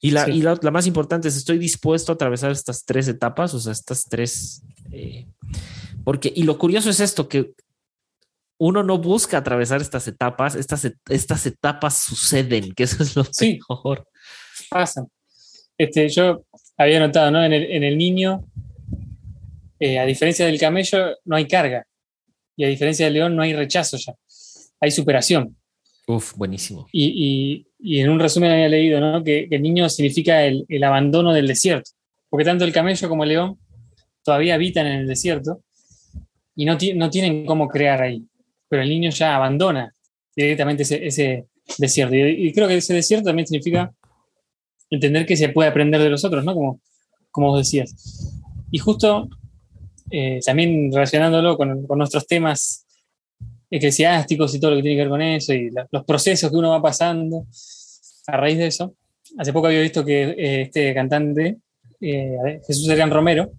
y 0.00 0.12
la, 0.12 0.26
y 0.30 0.40
la, 0.40 0.56
más 0.72 0.86
importante 0.86 1.28
es, 1.28 1.36
¿estoy 1.36 1.58
dispuesto 1.58 2.12
a 2.12 2.14
atravesar 2.14 2.50
estas 2.50 2.86
tres 2.86 3.08
etapas, 3.08 3.52
o 3.52 3.60
sea, 3.60 3.72
estas 3.72 4.04
tres, 4.04 4.62
eh, 4.90 5.26
Porque, 6.02 6.32
y 6.34 6.44
lo 6.44 6.56
curioso 6.56 6.88
es 6.88 7.00
esto, 7.00 7.28
que 7.28 7.52
uno 8.56 8.82
no 8.82 8.96
busca 8.96 9.36
atravesar 9.36 9.82
estas 9.82 10.08
etapas, 10.08 10.54
estas, 10.54 10.90
estas 11.10 11.44
etapas 11.44 11.98
suceden, 12.04 12.72
que 12.72 12.84
eso 12.84 13.02
es 13.02 13.14
lo 13.14 13.24
Sí. 13.30 13.58
mejor. 13.68 14.08
Pasa. 14.70 15.04
Este, 15.76 16.08
yo 16.08 16.42
había 16.78 17.00
notado, 17.00 17.30
¿no? 17.30 17.44
En 17.44 17.52
el, 17.52 17.64
en 17.64 17.84
el 17.84 17.98
niño, 17.98 18.46
eh, 19.80 19.98
a 19.98 20.04
diferencia 20.04 20.46
del 20.46 20.58
camello, 20.58 21.16
no 21.24 21.36
hay 21.36 21.46
carga. 21.46 21.86
Y 22.56 22.64
a 22.64 22.68
diferencia 22.68 23.04
del 23.06 23.14
león, 23.14 23.36
no 23.36 23.42
hay 23.42 23.52
rechazo 23.54 23.96
ya. 23.96 24.14
Hay 24.80 24.90
superación. 24.90 25.56
Uf, 26.06 26.34
buenísimo. 26.36 26.86
Y, 26.92 27.04
y- 27.06 27.64
y 27.80 28.00
en 28.00 28.08
un 28.10 28.18
resumen 28.18 28.50
había 28.50 28.68
leído 28.68 28.98
¿no? 29.00 29.22
que, 29.22 29.46
que 29.48 29.54
el 29.56 29.62
niño 29.62 29.88
significa 29.88 30.42
el, 30.44 30.64
el 30.68 30.82
abandono 30.82 31.32
del 31.32 31.46
desierto. 31.46 31.90
Porque 32.28 32.44
tanto 32.44 32.64
el 32.64 32.72
camello 32.72 33.08
como 33.08 33.22
el 33.22 33.28
león 33.30 33.58
todavía 34.24 34.54
habitan 34.54 34.86
en 34.86 35.00
el 35.00 35.06
desierto 35.06 35.62
y 36.56 36.64
no, 36.64 36.76
ti- 36.76 36.94
no 36.94 37.08
tienen 37.10 37.46
cómo 37.46 37.68
crear 37.68 38.02
ahí. 38.02 38.24
Pero 38.68 38.82
el 38.82 38.88
niño 38.88 39.10
ya 39.10 39.36
abandona 39.36 39.92
directamente 40.34 40.82
ese, 40.82 41.06
ese 41.06 41.44
desierto. 41.78 42.16
Y, 42.16 42.48
y 42.48 42.52
creo 42.52 42.66
que 42.66 42.76
ese 42.78 42.94
desierto 42.94 43.26
también 43.26 43.46
significa 43.46 43.92
entender 44.90 45.24
que 45.26 45.36
se 45.36 45.50
puede 45.50 45.68
aprender 45.68 46.00
de 46.02 46.10
los 46.10 46.24
otros, 46.24 46.44
¿no? 46.44 46.54
Como, 46.54 46.80
como 47.30 47.48
vos 47.48 47.58
decías. 47.60 47.94
Y 48.72 48.78
justo 48.78 49.28
eh, 50.10 50.40
también 50.44 50.90
relacionándolo 50.92 51.56
con, 51.56 51.86
con 51.86 51.98
nuestros 51.98 52.26
temas 52.26 52.86
eclesiásticos 53.70 54.54
y 54.54 54.60
todo 54.60 54.70
lo 54.72 54.76
que 54.78 54.82
tiene 54.82 54.96
que 54.96 55.02
ver 55.02 55.10
con 55.10 55.22
eso 55.22 55.52
y 55.52 55.70
la- 55.70 55.86
los 55.90 56.04
procesos 56.04 56.50
que 56.50 56.56
uno 56.56 56.70
va 56.70 56.80
pasando 56.82 57.46
a 58.26 58.36
raíz 58.36 58.58
de 58.58 58.66
eso. 58.66 58.94
Hace 59.38 59.52
poco 59.52 59.66
había 59.66 59.80
visto 59.82 60.04
que 60.04 60.22
eh, 60.30 60.62
este 60.62 60.94
cantante, 60.94 61.58
eh, 62.00 62.60
Jesús 62.66 62.88
Adrián 62.88 63.10
Romero, 63.10 63.50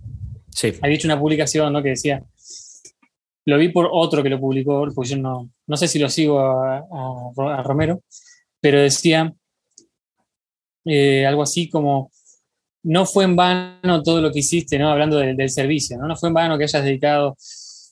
Sí. 0.51 0.73
había 0.81 0.95
hecho 0.95 1.07
una 1.07 1.19
publicación 1.19 1.71
¿no? 1.71 1.83
que 1.83 1.89
decía, 1.89 2.23
lo 3.45 3.57
vi 3.57 3.69
por 3.69 3.87
otro 3.91 4.23
que 4.23 4.29
lo 4.29 4.39
publicó, 4.39 4.87
porque 4.93 5.11
yo 5.11 5.17
no, 5.17 5.49
no 5.67 5.77
sé 5.77 5.87
si 5.87 5.99
lo 5.99 6.09
sigo 6.09 6.39
a, 6.39 6.77
a 6.79 7.31
Ro- 7.35 7.49
a 7.49 7.61
Romero, 7.63 8.01
pero 8.59 8.81
decía 8.81 9.31
algo 11.27 11.43
así 11.43 11.69
como, 11.69 12.11
no 12.83 13.05
fue 13.05 13.25
en 13.25 13.35
vano 13.35 14.01
todo 14.03 14.21
lo 14.21 14.31
que 14.31 14.39
hiciste, 14.39 14.79
¿no? 14.79 14.89
hablando 14.89 15.17
del- 15.17 15.35
del 15.35 15.49
servicio, 15.49 15.97
¿no? 15.97 16.07
no 16.07 16.15
fue 16.15 16.29
en 16.29 16.33
vano 16.35 16.57
que 16.57 16.63
hayas 16.65 16.83
dedicado, 16.83 17.35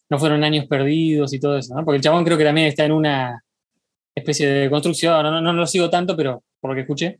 no 0.09 0.17
fueron 0.19 0.43
años 0.43 0.65
perdidos 0.67 1.33
y 1.33 1.39
todo 1.39 1.57
eso, 1.57 1.75
¿no? 1.75 1.83
porque 1.83 1.97
el 1.97 2.03
chabón 2.03 2.23
creo 2.23 2.37
que 2.37 2.45
también 2.45 2.67
está 2.67 2.85
en 2.85 2.93
una 2.93 3.43
especie 4.15 4.47
de 4.47 4.69
construcción, 4.69 5.21
no, 5.23 5.31
no, 5.31 5.41
no 5.41 5.53
lo 5.53 5.67
sigo 5.67 5.89
tanto, 5.89 6.15
pero 6.15 6.43
por 6.59 6.71
lo 6.71 6.75
que 6.75 6.81
escuché, 6.81 7.19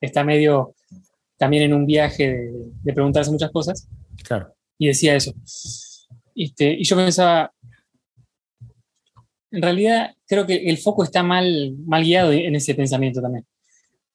está 0.00 0.24
medio 0.24 0.74
también 1.36 1.64
en 1.64 1.74
un 1.74 1.86
viaje 1.86 2.28
de, 2.30 2.52
de 2.82 2.92
preguntarse 2.92 3.30
muchas 3.30 3.50
cosas 3.50 3.88
Claro. 4.24 4.54
y 4.78 4.88
decía 4.88 5.14
eso. 5.16 5.32
Este, 6.34 6.72
y 6.72 6.84
yo 6.84 6.96
pensaba, 6.96 7.52
en 9.50 9.62
realidad 9.62 10.14
creo 10.26 10.46
que 10.46 10.56
el 10.68 10.78
foco 10.78 11.04
está 11.04 11.22
mal, 11.22 11.74
mal 11.86 12.02
guiado 12.02 12.32
en 12.32 12.54
ese 12.56 12.74
pensamiento 12.74 13.20
también. 13.22 13.46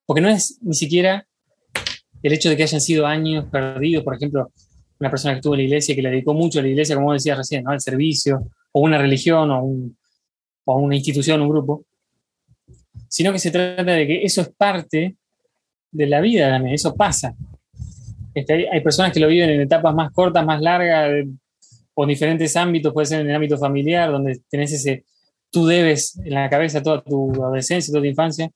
Porque 0.05 0.22
no 0.22 0.30
es 0.30 0.59
ni 0.61 0.74
siquiera 0.74 1.26
el 2.22 2.34
hecho 2.34 2.49
de 2.49 2.57
que 2.57 2.63
hayan 2.63 2.82
sido 2.82 3.05
años 3.05 3.45
perdidos, 3.51 4.03
por 4.03 4.15
ejemplo, 4.15 4.51
una 4.99 5.09
persona 5.09 5.34
que 5.34 5.38
estuvo 5.39 5.53
en 5.53 5.59
la 5.59 5.63
iglesia, 5.65 5.95
que 5.95 6.01
le 6.01 6.09
dedicó 6.09 6.34
mucho 6.34 6.59
a 6.59 6.61
la 6.61 6.67
iglesia, 6.67 6.95
como 6.95 7.13
decías 7.13 7.38
recién, 7.38 7.63
¿no? 7.63 7.72
al 7.72 7.80
servicio, 7.80 8.49
o 8.72 8.82
una 8.82 8.97
religión, 8.97 9.49
o, 9.51 9.63
un- 9.63 9.97
o 10.65 10.78
una 10.78 10.95
institución, 10.95 11.41
un 11.41 11.49
grupo, 11.49 11.86
sino 13.07 13.32
que 13.32 13.39
se 13.39 13.51
trata 13.51 13.84
de 13.91 14.05
que 14.05 14.24
eso 14.24 14.41
es 14.41 14.49
parte 14.49 15.15
de 15.91 16.05
la 16.07 16.20
vida 16.22 16.49
también, 16.49 16.76
eso 16.76 16.95
pasa. 16.95 17.34
Este, 18.34 18.70
hay, 18.70 18.82
personas 18.82 19.11
que 19.11 19.20
lo 19.20 19.28
viven 19.28 19.49
en 19.49 19.61
etapas 19.61 19.93
más 19.95 20.11
cortas, 20.11 20.45
más 20.45 20.61
largas, 20.61 21.09
de- 21.09 21.30
o 21.95 22.03
en 22.03 22.09
diferentes 22.09 22.55
ámbitos, 22.55 22.93
puede 22.93 23.07
ser 23.07 23.22
en 23.22 23.30
el 23.30 23.36
ámbito 23.36 23.57
familiar, 23.57 24.11
donde 24.11 24.41
tenés 24.49 24.72
ese, 24.72 25.03
tú 25.49 25.65
debes 25.65 26.17
en 26.20 26.34
la 26.34 26.49
cabeza 26.49 26.82
toda 26.84 27.01
tu 27.01 27.34
adolescencia, 27.43 27.91
toda 27.91 28.03
tu 28.03 28.07
infancia. 28.07 28.51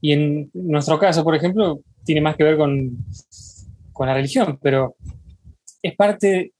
Y 0.00 0.12
en 0.12 0.50
nuestro 0.52 0.98
caso, 0.98 1.24
por 1.24 1.34
ejemplo, 1.34 1.80
tiene 2.04 2.20
más 2.20 2.36
que 2.36 2.44
ver 2.44 2.56
con, 2.56 2.96
con 3.92 4.06
la 4.06 4.14
religión, 4.14 4.58
pero 4.62 4.96
es 5.82 5.94
parte, 5.96 6.52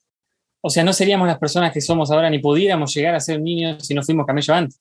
o 0.60 0.70
sea, 0.70 0.84
no 0.84 0.92
seríamos 0.92 1.26
las 1.26 1.38
personas 1.38 1.72
que 1.72 1.80
somos 1.80 2.10
ahora, 2.10 2.30
ni 2.30 2.38
pudiéramos 2.38 2.94
llegar 2.94 3.14
a 3.14 3.20
ser 3.20 3.40
niños 3.40 3.86
si 3.86 3.94
no 3.94 4.02
fuimos 4.02 4.26
camello 4.26 4.54
antes. 4.54 4.80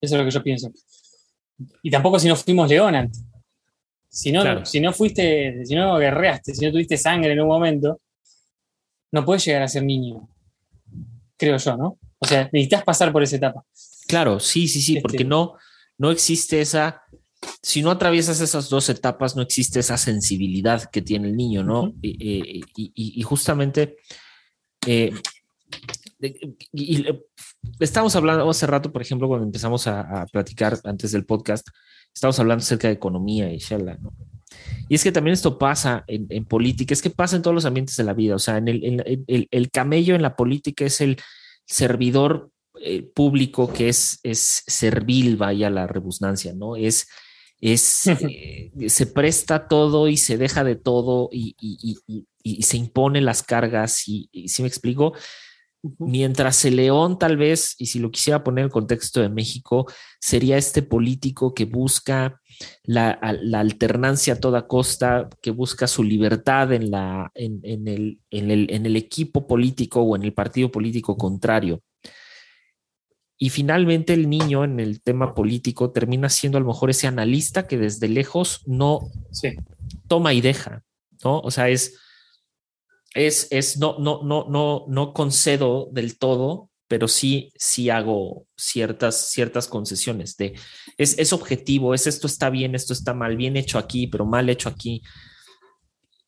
Eso 0.00 0.14
es 0.14 0.18
lo 0.18 0.24
que 0.24 0.30
yo 0.30 0.42
pienso. 0.42 0.70
Y 1.82 1.90
tampoco 1.90 2.18
si 2.18 2.28
no 2.28 2.36
fuimos 2.36 2.68
león 2.68 2.94
antes. 2.94 3.22
Si 4.08 4.32
no, 4.32 4.42
Claro. 4.42 4.64
si 4.64 4.80
no 4.80 4.92
fuiste, 4.92 5.64
si 5.66 5.74
no 5.74 5.96
guerreaste, 5.98 6.54
si 6.54 6.64
no 6.64 6.72
tuviste 6.72 6.96
sangre 6.96 7.32
en 7.32 7.40
un 7.40 7.48
momento, 7.48 8.00
no 9.12 9.24
puedes 9.24 9.44
llegar 9.44 9.62
a 9.62 9.68
ser 9.68 9.82
niño. 9.84 10.28
Creo 11.36 11.56
yo, 11.56 11.76
¿no? 11.76 11.98
O 12.18 12.26
sea, 12.26 12.44
necesitas 12.52 12.82
pasar 12.84 13.12
por 13.12 13.22
esa 13.22 13.36
etapa. 13.36 13.64
Claro, 14.06 14.40
sí, 14.40 14.66
sí, 14.68 14.80
sí, 14.80 14.92
Este- 14.96 15.02
porque 15.02 15.24
no, 15.24 15.54
no 15.98 16.10
existe 16.10 16.60
esa, 16.60 17.02
si 17.62 17.82
no 17.82 17.90
atraviesas 17.90 18.40
esas 18.40 18.68
dos 18.68 18.88
etapas, 18.88 19.36
no 19.36 19.42
existe 19.42 19.80
esa 19.80 19.96
sensibilidad 19.98 20.90
que 20.90 21.02
tiene 21.02 21.28
el 21.28 21.36
niño, 21.36 21.62
¿no? 21.64 21.80
Ujú. 21.84 21.94
y, 22.02 22.62
y- 22.76 22.92
y- 22.94 23.20
y 23.20 23.22
justamente, 23.22 23.96
eh, 24.86 25.12
y, 26.72 27.04
estábamos 27.80 28.16
hablando 28.16 28.48
hace 28.48 28.66
rato, 28.66 28.92
por 28.92 29.02
ejemplo, 29.02 29.28
cuando 29.28 29.46
empezamos 29.46 29.86
a, 29.86 30.22
a 30.22 30.26
platicar 30.26 30.78
antes 30.84 31.12
del 31.12 31.24
podcast, 31.24 31.66
estábamos 32.14 32.38
hablando 32.40 32.62
acerca 32.62 32.88
de 32.88 32.94
economía 32.94 33.52
y 33.52 33.58
shala, 33.58 33.96
¿no? 34.00 34.12
Y 34.88 34.94
es 34.94 35.04
que 35.04 35.12
también 35.12 35.34
esto 35.34 35.58
pasa 35.58 36.04
en, 36.06 36.26
en 36.30 36.44
política, 36.46 36.94
es 36.94 37.02
que 37.02 37.10
pasa 37.10 37.36
en 37.36 37.42
todos 37.42 37.54
los 37.54 37.66
ambientes 37.66 37.96
de 37.96 38.04
la 38.04 38.14
vida, 38.14 38.34
o 38.34 38.38
sea, 38.38 38.56
en 38.56 38.68
el, 38.68 38.84
en- 38.84 39.24
el- 39.26 39.48
el 39.50 39.70
camello 39.70 40.14
en 40.14 40.22
la 40.22 40.34
política 40.36 40.86
es 40.86 41.00
el 41.02 41.18
servidor 41.66 42.50
eh, 42.80 43.02
público 43.02 43.70
que 43.72 43.88
es, 43.90 44.20
es 44.22 44.62
servil, 44.66 45.36
vaya 45.36 45.68
la 45.68 45.86
rebusnancia, 45.86 46.54
¿no? 46.54 46.76
Es, 46.76 47.08
es 47.60 48.06
eh, 48.20 48.70
se 48.88 49.06
presta 49.06 49.68
todo 49.68 50.08
y 50.08 50.16
se 50.16 50.38
deja 50.38 50.64
de 50.64 50.76
todo 50.76 51.28
y, 51.32 51.54
y- 51.60 51.96
y- 52.06 52.24
y- 52.42 52.62
se 52.62 52.76
impone 52.76 53.20
las 53.20 53.42
cargas 53.42 54.08
y, 54.08 54.30
si 54.48 54.62
me 54.62 54.68
explico, 54.68 55.12
mientras 55.98 56.64
el 56.64 56.76
león 56.76 57.18
tal 57.18 57.36
vez, 57.36 57.74
y 57.78 57.86
si 57.86 57.98
lo 58.00 58.10
quisiera 58.10 58.42
poner 58.42 58.62
en 58.62 58.66
el 58.66 58.72
contexto 58.72 59.20
de 59.20 59.28
México, 59.28 59.86
sería 60.20 60.56
este 60.56 60.82
político 60.82 61.54
que 61.54 61.66
busca 61.66 62.40
la, 62.82 63.18
la 63.42 63.60
alternancia 63.60 64.34
a 64.34 64.40
toda 64.40 64.66
costa, 64.66 65.28
que 65.40 65.50
busca 65.52 65.86
su 65.86 66.02
libertad 66.02 66.72
en, 66.72 66.90
la, 66.90 67.30
en, 67.34 67.60
en 67.62 67.86
el, 67.88 68.20
en, 68.30 68.50
el, 68.50 68.66
en 68.70 68.86
el 68.86 68.96
equipo 68.96 69.46
político 69.46 70.02
o 70.02 70.16
en 70.16 70.24
el 70.24 70.32
partido 70.34 70.70
político 70.70 71.16
contrario. 71.16 71.80
Y 73.38 73.50
finalmente 73.50 74.12
el 74.14 74.28
niño 74.28 74.64
en 74.64 74.80
el 74.80 75.00
tema 75.00 75.34
político 75.34 75.92
termina 75.92 76.28
siendo 76.28 76.58
a 76.58 76.60
lo 76.60 76.66
mejor 76.66 76.90
ese 76.90 77.06
analista 77.06 77.66
que 77.68 77.78
desde 77.78 78.08
lejos 78.08 78.62
no 78.66 79.10
Sí. 79.30 79.50
toma 80.08 80.32
y 80.34 80.40
deja, 80.40 80.82
¿no? 81.22 81.38
O 81.40 81.50
sea, 81.52 81.68
es, 81.68 81.96
es, 83.14 83.46
es 83.50 83.78
no, 83.78 83.98
no, 83.98 84.22
no, 84.24 84.46
no, 84.48 84.84
no 84.88 85.12
concedo 85.12 85.88
del 85.92 86.18
todo, 86.18 86.68
pero 86.88 87.06
sí, 87.06 87.52
sí 87.56 87.90
hago 87.90 88.46
ciertas, 88.56 89.30
ciertas 89.30 89.68
concesiones 89.68 90.36
de 90.36 90.54
es, 90.96 91.18
es 91.18 91.32
objetivo, 91.32 91.94
es 91.94 92.06
esto 92.06 92.26
está 92.26 92.50
bien, 92.50 92.74
esto 92.74 92.92
está 92.92 93.14
mal, 93.14 93.36
bien 93.36 93.56
hecho 93.56 93.78
aquí, 93.78 94.06
pero 94.08 94.24
mal 94.26 94.48
hecho 94.48 94.68
aquí. 94.68 95.02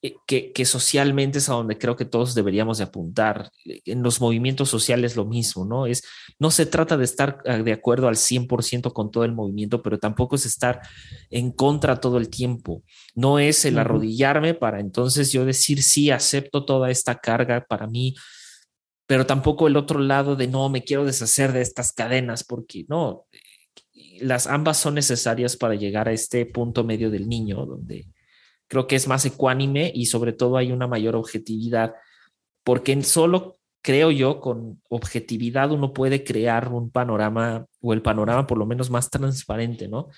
Eh, 0.03 0.14
Que, 0.26 0.53
que 0.53 0.64
socialmente 0.64 1.38
es 1.38 1.48
a 1.48 1.55
donde 1.55 1.76
creo 1.76 1.94
que 1.94 2.07
todos 2.07 2.34
deberíamos 2.34 2.78
de 2.78 2.84
apuntar. 2.84 3.51
En 3.84 4.03
los 4.03 4.20
movimientos 4.20 4.68
sociales 4.70 5.16
lo 5.16 5.26
mismo, 5.26 5.64
¿no? 5.64 5.86
Es, 5.86 6.03
no 6.38 6.51
se 6.51 6.64
trata 6.66 6.96
de 6.96 7.05
estar 7.05 7.38
eh, 7.44 7.62
de 7.62 7.72
acuerdo 7.72 8.09
al 8.09 8.16
100% 8.16 8.92
con 8.92 9.11
todo 9.11 9.24
el 9.24 9.32
movimiento, 9.32 9.82
pero 9.82 9.98
tampoco 9.98 10.36
es 10.36 10.46
estar 10.46 10.80
en 11.30 11.53
contra 11.53 12.01
todo 12.01 12.16
el 12.16 12.30
tiempo. 12.30 12.82
No 13.14 13.38
es 13.38 13.64
el 13.66 13.78
arrodillarme 13.78 14.55
para 14.55 14.80
entonces 14.80 15.32
yo 15.32 15.44
decir, 15.44 15.82
sí, 15.82 16.11
acepto 16.11 16.64
toda 16.64 16.90
esta 16.90 17.16
carga 17.16 17.66
para 17.68 17.86
mí, 17.86 18.14
pero 19.07 19.26
tampoco 19.26 19.66
el 19.66 19.76
otro 19.76 19.98
lado 19.98 20.36
de 20.36 20.46
no, 20.46 20.68
me 20.70 20.82
quiero 20.82 21.05
deshacer 21.05 21.53
de 21.53 21.61
estas 21.61 21.92
cadenas, 21.92 22.44
porque 22.44 22.84
no, 22.88 23.26
las 24.20 24.46
ambas 24.46 24.78
son 24.78 24.94
necesarias 24.94 25.57
para 25.57 25.74
llegar 25.74 26.09
a 26.09 26.12
este 26.12 26.46
punto 26.46 26.84
medio 26.84 27.11
del 27.11 27.28
niño, 27.28 27.66
donde 27.66 28.07
creo 28.70 28.86
que 28.86 28.94
es 28.96 29.08
más 29.08 29.26
ecuánime 29.26 29.90
y 29.92 30.06
sobre 30.06 30.32
todo 30.32 30.56
hay 30.56 30.70
una 30.70 30.86
mayor 30.86 31.16
objetividad, 31.16 31.94
porque 32.64 32.92
en 32.92 33.02
solo 33.02 33.58
creo 33.82 34.10
yo 34.12 34.40
con 34.40 34.80
objetividad 34.88 35.72
uno 35.72 35.92
puede 35.92 36.22
crear 36.22 36.68
un 36.68 36.90
panorama 36.90 37.66
o 37.80 37.92
el 37.92 38.00
panorama 38.00 38.46
por 38.46 38.58
lo 38.58 38.66
menos 38.66 38.90
más 38.90 39.10
transparente, 39.10 39.88
¿no? 39.88 40.08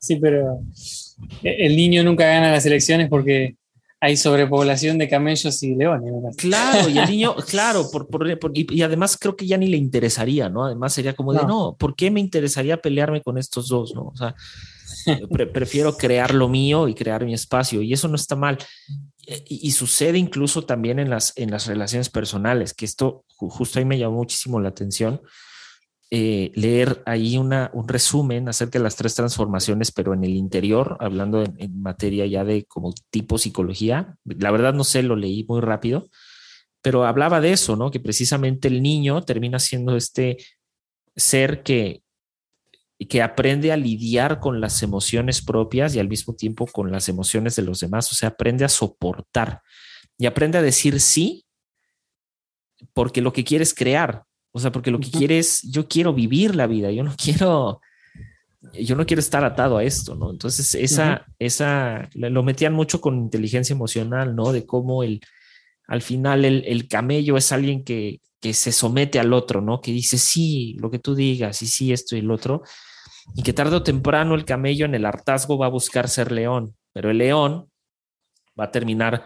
Sí, 0.00 0.16
pero 0.16 0.58
el 1.44 1.76
niño 1.76 2.02
nunca 2.02 2.26
gana 2.26 2.50
las 2.50 2.66
elecciones 2.66 3.08
porque 3.08 3.54
hay 4.00 4.16
sobrepoblación 4.16 4.98
de 4.98 5.08
camellos 5.08 5.62
y 5.62 5.76
leones. 5.76 6.10
parece. 6.22 6.38
Claro, 6.48 6.88
y 6.88 6.98
el 6.98 7.08
niño, 7.08 7.36
claro, 7.48 7.88
por, 7.92 8.08
por- 8.08 8.36
por- 8.40 8.50
y, 8.58 8.66
y 8.74 8.82
además 8.82 9.16
creo 9.16 9.36
que 9.36 9.46
ya 9.46 9.56
ni 9.56 9.68
le 9.68 9.76
interesaría, 9.76 10.48
¿no? 10.48 10.64
Además 10.64 10.92
sería 10.92 11.12
como 11.14 11.32
de, 11.32 11.42
No. 11.42 11.46
no, 11.46 11.76
¿por 11.78 11.94
qué 11.94 12.10
me 12.10 12.18
interesaría 12.18 12.78
pelearme 12.78 13.22
con 13.22 13.38
estos 13.38 13.68
dos, 13.68 13.94
¿no? 13.94 14.06
O 14.08 14.16
sea, 14.16 14.34
pre- 15.32 15.46
prefiero 15.46 15.96
crear 15.96 16.34
lo 16.34 16.48
mío 16.48 16.88
y 16.88 16.94
crear 16.94 17.24
mi 17.24 17.34
espacio, 17.34 17.82
y 17.82 17.92
eso 17.92 18.08
no 18.08 18.16
está 18.16 18.36
mal. 18.36 18.58
y, 19.26 19.70
sucede 19.72 20.18
incluso 20.18 20.64
también 20.64 20.98
en 20.98 21.10
las, 21.10 21.32
en 21.36 21.50
las 21.50 21.66
relaciones 21.66 22.08
personales, 22.08 22.74
que 22.74 22.84
esto 22.84 23.24
justo 23.36 23.78
ahí 23.78 23.84
me 23.84 23.98
llamó 23.98 24.16
muchísimo 24.16 24.60
la 24.60 24.68
atención. 24.70 25.20
Eh, 26.14 26.52
leer 26.54 27.02
ahí 27.06 27.38
una, 27.38 27.70
un 27.72 27.88
resumen 27.88 28.46
acerca 28.46 28.78
de 28.78 28.82
las 28.82 28.96
tres 28.96 29.14
transformaciones, 29.14 29.92
pero 29.92 30.12
en 30.12 30.24
el 30.24 30.34
interior, 30.34 30.98
hablando 31.00 31.42
en, 31.42 31.80
materia 31.80 32.26
ya 32.26 32.44
de 32.44 32.66
como 32.66 32.92
tipo 33.08 33.38
psicología. 33.38 34.18
La 34.24 34.50
verdad 34.50 34.74
no 34.74 34.84
sé, 34.84 35.02
lo 35.02 35.16
leí 35.16 35.44
muy 35.48 35.62
rápido, 35.62 36.10
pero 36.82 37.06
hablaba 37.06 37.40
de 37.40 37.52
eso, 37.52 37.76
¿no? 37.76 37.90
Que 37.90 37.98
precisamente 37.98 38.68
el 38.68 38.82
niño 38.82 39.22
termina 39.22 39.58
siendo 39.58 39.96
este 39.96 40.36
ser 41.16 41.62
que, 41.62 42.02
que 43.06 43.22
aprende 43.22 43.72
a 43.72 43.76
lidiar 43.76 44.38
con 44.38 44.60
las 44.60 44.82
emociones 44.82 45.42
propias 45.42 45.94
y 45.94 45.98
al 45.98 46.08
mismo 46.08 46.34
tiempo 46.34 46.66
con 46.66 46.92
las 46.92 47.08
emociones 47.08 47.56
de 47.56 47.62
los 47.62 47.80
demás, 47.80 48.10
o 48.12 48.14
sea, 48.14 48.30
aprende 48.30 48.64
a 48.64 48.68
soportar 48.68 49.62
y 50.18 50.26
aprende 50.26 50.58
a 50.58 50.62
decir 50.62 51.00
sí 51.00 51.44
porque 52.92 53.22
lo 53.22 53.32
que 53.32 53.44
quiere 53.44 53.62
es 53.62 53.74
crear, 53.74 54.24
o 54.52 54.60
sea, 54.60 54.72
porque 54.72 54.90
lo 54.90 55.00
que 55.00 55.10
quiere 55.10 55.38
es, 55.38 55.62
yo 55.62 55.88
quiero 55.88 56.12
vivir 56.12 56.54
la 56.54 56.66
vida, 56.66 56.90
yo 56.90 57.04
no 57.04 57.14
quiero, 57.16 57.80
yo 58.74 58.96
no 58.96 59.06
quiero 59.06 59.20
estar 59.20 59.44
atado 59.44 59.78
a 59.78 59.84
esto, 59.84 60.14
¿no? 60.14 60.30
Entonces, 60.30 60.74
esa, 60.74 61.26
esa, 61.38 62.08
lo 62.14 62.42
metían 62.42 62.74
mucho 62.74 63.00
con 63.00 63.16
inteligencia 63.16 63.74
emocional, 63.74 64.36
¿no? 64.36 64.52
De 64.52 64.66
cómo 64.66 65.02
el, 65.02 65.20
al 65.86 66.02
final 66.02 66.44
el, 66.44 66.64
el 66.66 66.88
camello 66.88 67.36
es 67.36 67.52
alguien 67.52 67.84
que, 67.84 68.20
que 68.40 68.52
se 68.54 68.72
somete 68.72 69.20
al 69.20 69.32
otro, 69.32 69.60
¿no? 69.60 69.80
Que 69.80 69.92
dice, 69.92 70.18
sí, 70.18 70.76
lo 70.80 70.90
que 70.90 70.98
tú 70.98 71.14
digas, 71.14 71.62
y 71.62 71.66
sí, 71.66 71.92
esto 71.92 72.16
y 72.16 72.18
el 72.18 72.30
otro 72.30 72.62
y 73.34 73.42
que 73.42 73.52
tarde 73.52 73.76
o 73.76 73.82
temprano 73.82 74.34
el 74.34 74.44
camello 74.44 74.84
en 74.84 74.94
el 74.94 75.06
hartazgo 75.06 75.58
va 75.58 75.66
a 75.66 75.70
buscar 75.70 76.08
ser 76.08 76.32
león, 76.32 76.76
pero 76.92 77.10
el 77.10 77.18
león 77.18 77.70
va 78.58 78.64
a 78.64 78.70
terminar 78.70 79.24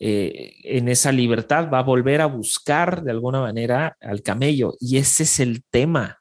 eh, 0.00 0.54
en 0.64 0.88
esa 0.88 1.12
libertad, 1.12 1.70
va 1.72 1.78
a 1.78 1.84
volver 1.84 2.20
a 2.20 2.26
buscar 2.26 3.02
de 3.02 3.10
alguna 3.10 3.40
manera 3.40 3.96
al 4.00 4.22
camello 4.22 4.74
y 4.80 4.98
ese 4.98 5.22
es 5.22 5.40
el 5.40 5.62
tema. 5.70 6.20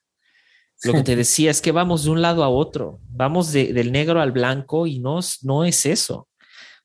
Lo 0.84 0.94
que 0.94 1.04
te 1.04 1.16
decía 1.16 1.52
es 1.52 1.62
que 1.62 1.72
vamos 1.72 2.04
de 2.04 2.12
un 2.12 2.22
lado 2.22 2.44
a 2.44 2.50
otro, 2.50 3.00
vamos 3.10 3.52
del 3.52 3.92
negro 3.92 4.22
al 4.22 4.32
blanco 4.32 4.86
y 4.86 5.00
no, 5.00 5.20
no 5.42 5.66
es 5.66 5.86
eso. 5.86 6.28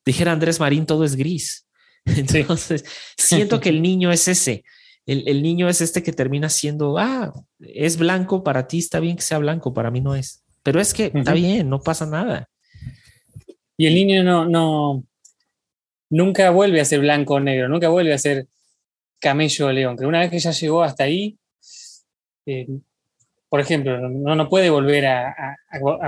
Dijera 0.04 0.32
Andrés 0.32 0.60
Marín, 0.60 0.86
todo 0.86 1.04
es 1.04 1.16
gris. 1.16 1.66
Entonces, 2.04 2.84
siento 3.16 3.60
que 3.60 3.68
el 3.68 3.82
niño 3.82 4.10
es 4.10 4.28
ese 4.28 4.64
el, 5.08 5.42
niño 5.42 5.70
es 5.70 5.80
este 5.80 6.02
que 6.02 6.12
termina 6.12 6.50
siendo, 6.50 6.98
ah, 6.98 7.32
es 7.60 7.96
blanco 7.96 8.44
para 8.44 8.68
ti, 8.68 8.78
está 8.78 9.00
bien 9.00 9.16
que 9.16 9.22
sea 9.22 9.38
blanco, 9.38 9.72
para 9.72 9.90
mí 9.90 10.02
no 10.02 10.14
es. 10.14 10.44
Pero 10.62 10.80
es 10.80 10.92
que 10.92 11.10
está 11.14 11.32
bien, 11.32 11.70
no 11.70 11.80
pasa 11.80 12.04
nada. 12.04 12.46
Y 13.78 13.86
el 13.86 13.94
niño 13.94 14.22
no, 14.22 14.44
no, 14.44 15.02
nunca 16.10 16.50
vuelve 16.50 16.82
a 16.82 16.84
ser 16.84 17.00
blanco 17.00 17.34
o 17.34 17.40
negro, 17.40 17.70
nunca 17.70 17.88
vuelve 17.88 18.12
a 18.12 18.18
ser 18.18 18.48
camello 19.18 19.66
o 19.66 19.72
león, 19.72 19.96
que 19.96 20.04
una 20.04 20.20
vez 20.20 20.30
que 20.30 20.38
ya 20.38 20.50
llegó 20.50 20.82
hasta 20.82 21.04
ahí, 21.04 21.38
eh, 22.44 22.66
por 23.48 23.60
ejemplo, 23.60 23.98
no, 24.10 24.34
no 24.34 24.48
puede 24.50 24.68
volver 24.68 25.06
a, 25.06 25.56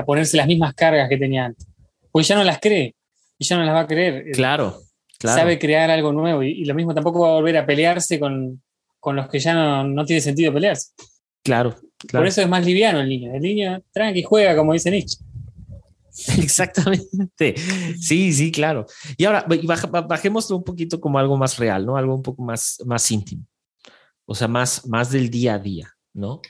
ponerse 0.04 0.36
las 0.36 0.46
mismas 0.46 0.74
cargas 0.74 1.08
que 1.08 1.16
tenía 1.16 1.46
antes, 1.46 1.66
pues 2.12 2.28
ya 2.28 2.36
no 2.36 2.44
las 2.44 2.60
cree 2.60 2.94
y 3.38 3.44
ya 3.46 3.56
no 3.56 3.64
las 3.64 3.74
va 3.74 3.80
a 3.80 3.86
creer. 3.86 4.24
Claro, 4.32 4.76
claro. 5.18 5.38
Sabe 5.38 5.58
crear 5.58 5.90
algo 5.90 6.12
nuevo 6.12 6.42
y, 6.42 6.66
lo 6.66 6.74
mismo 6.74 6.94
tampoco 6.94 7.20
va 7.20 7.30
a 7.30 7.34
volver 7.36 7.56
a 7.56 7.64
pelearse 7.64 8.20
con, 8.20 8.60
con 9.00 9.16
los 9.16 9.28
que 9.28 9.38
ya 9.38 9.54
no, 9.54 9.84
no 9.84 10.04
tiene 10.04 10.20
sentido 10.20 10.52
pelearse. 10.52 10.92
Claro, 11.42 11.74
Por 12.12 12.26
eso 12.26 12.42
es 12.42 12.48
más 12.48 12.64
liviano 12.64 13.00
el 13.00 13.08
niño. 13.08 13.34
El 13.34 13.40
niño 13.40 13.82
tranqui 13.92 14.22
juega, 14.22 14.54
como 14.54 14.74
dice 14.74 14.90
Nietzsche. 14.90 15.18
Exactamente. 16.38 17.54
Sí, 17.98 18.32
sí, 18.32 18.52
claro. 18.52 18.86
Y 19.16 19.24
ahora 19.24 19.46
bajémoslo 20.06 20.56
un 20.56 20.64
poquito 20.64 21.00
como 21.00 21.18
algo 21.18 21.36
más 21.36 21.58
real, 21.58 21.86
¿no? 21.86 21.96
Algo 21.96 22.14
un 22.14 22.22
poco 22.22 22.42
más, 22.42 22.78
más 22.84 23.10
íntimo. 23.10 23.46
O 24.26 24.34
sea, 24.34 24.48
más, 24.48 24.86
más 24.86 25.10
del 25.10 25.30
día 25.30 25.54
a 25.54 25.58
día, 25.58 25.88
¿no? 26.12 26.40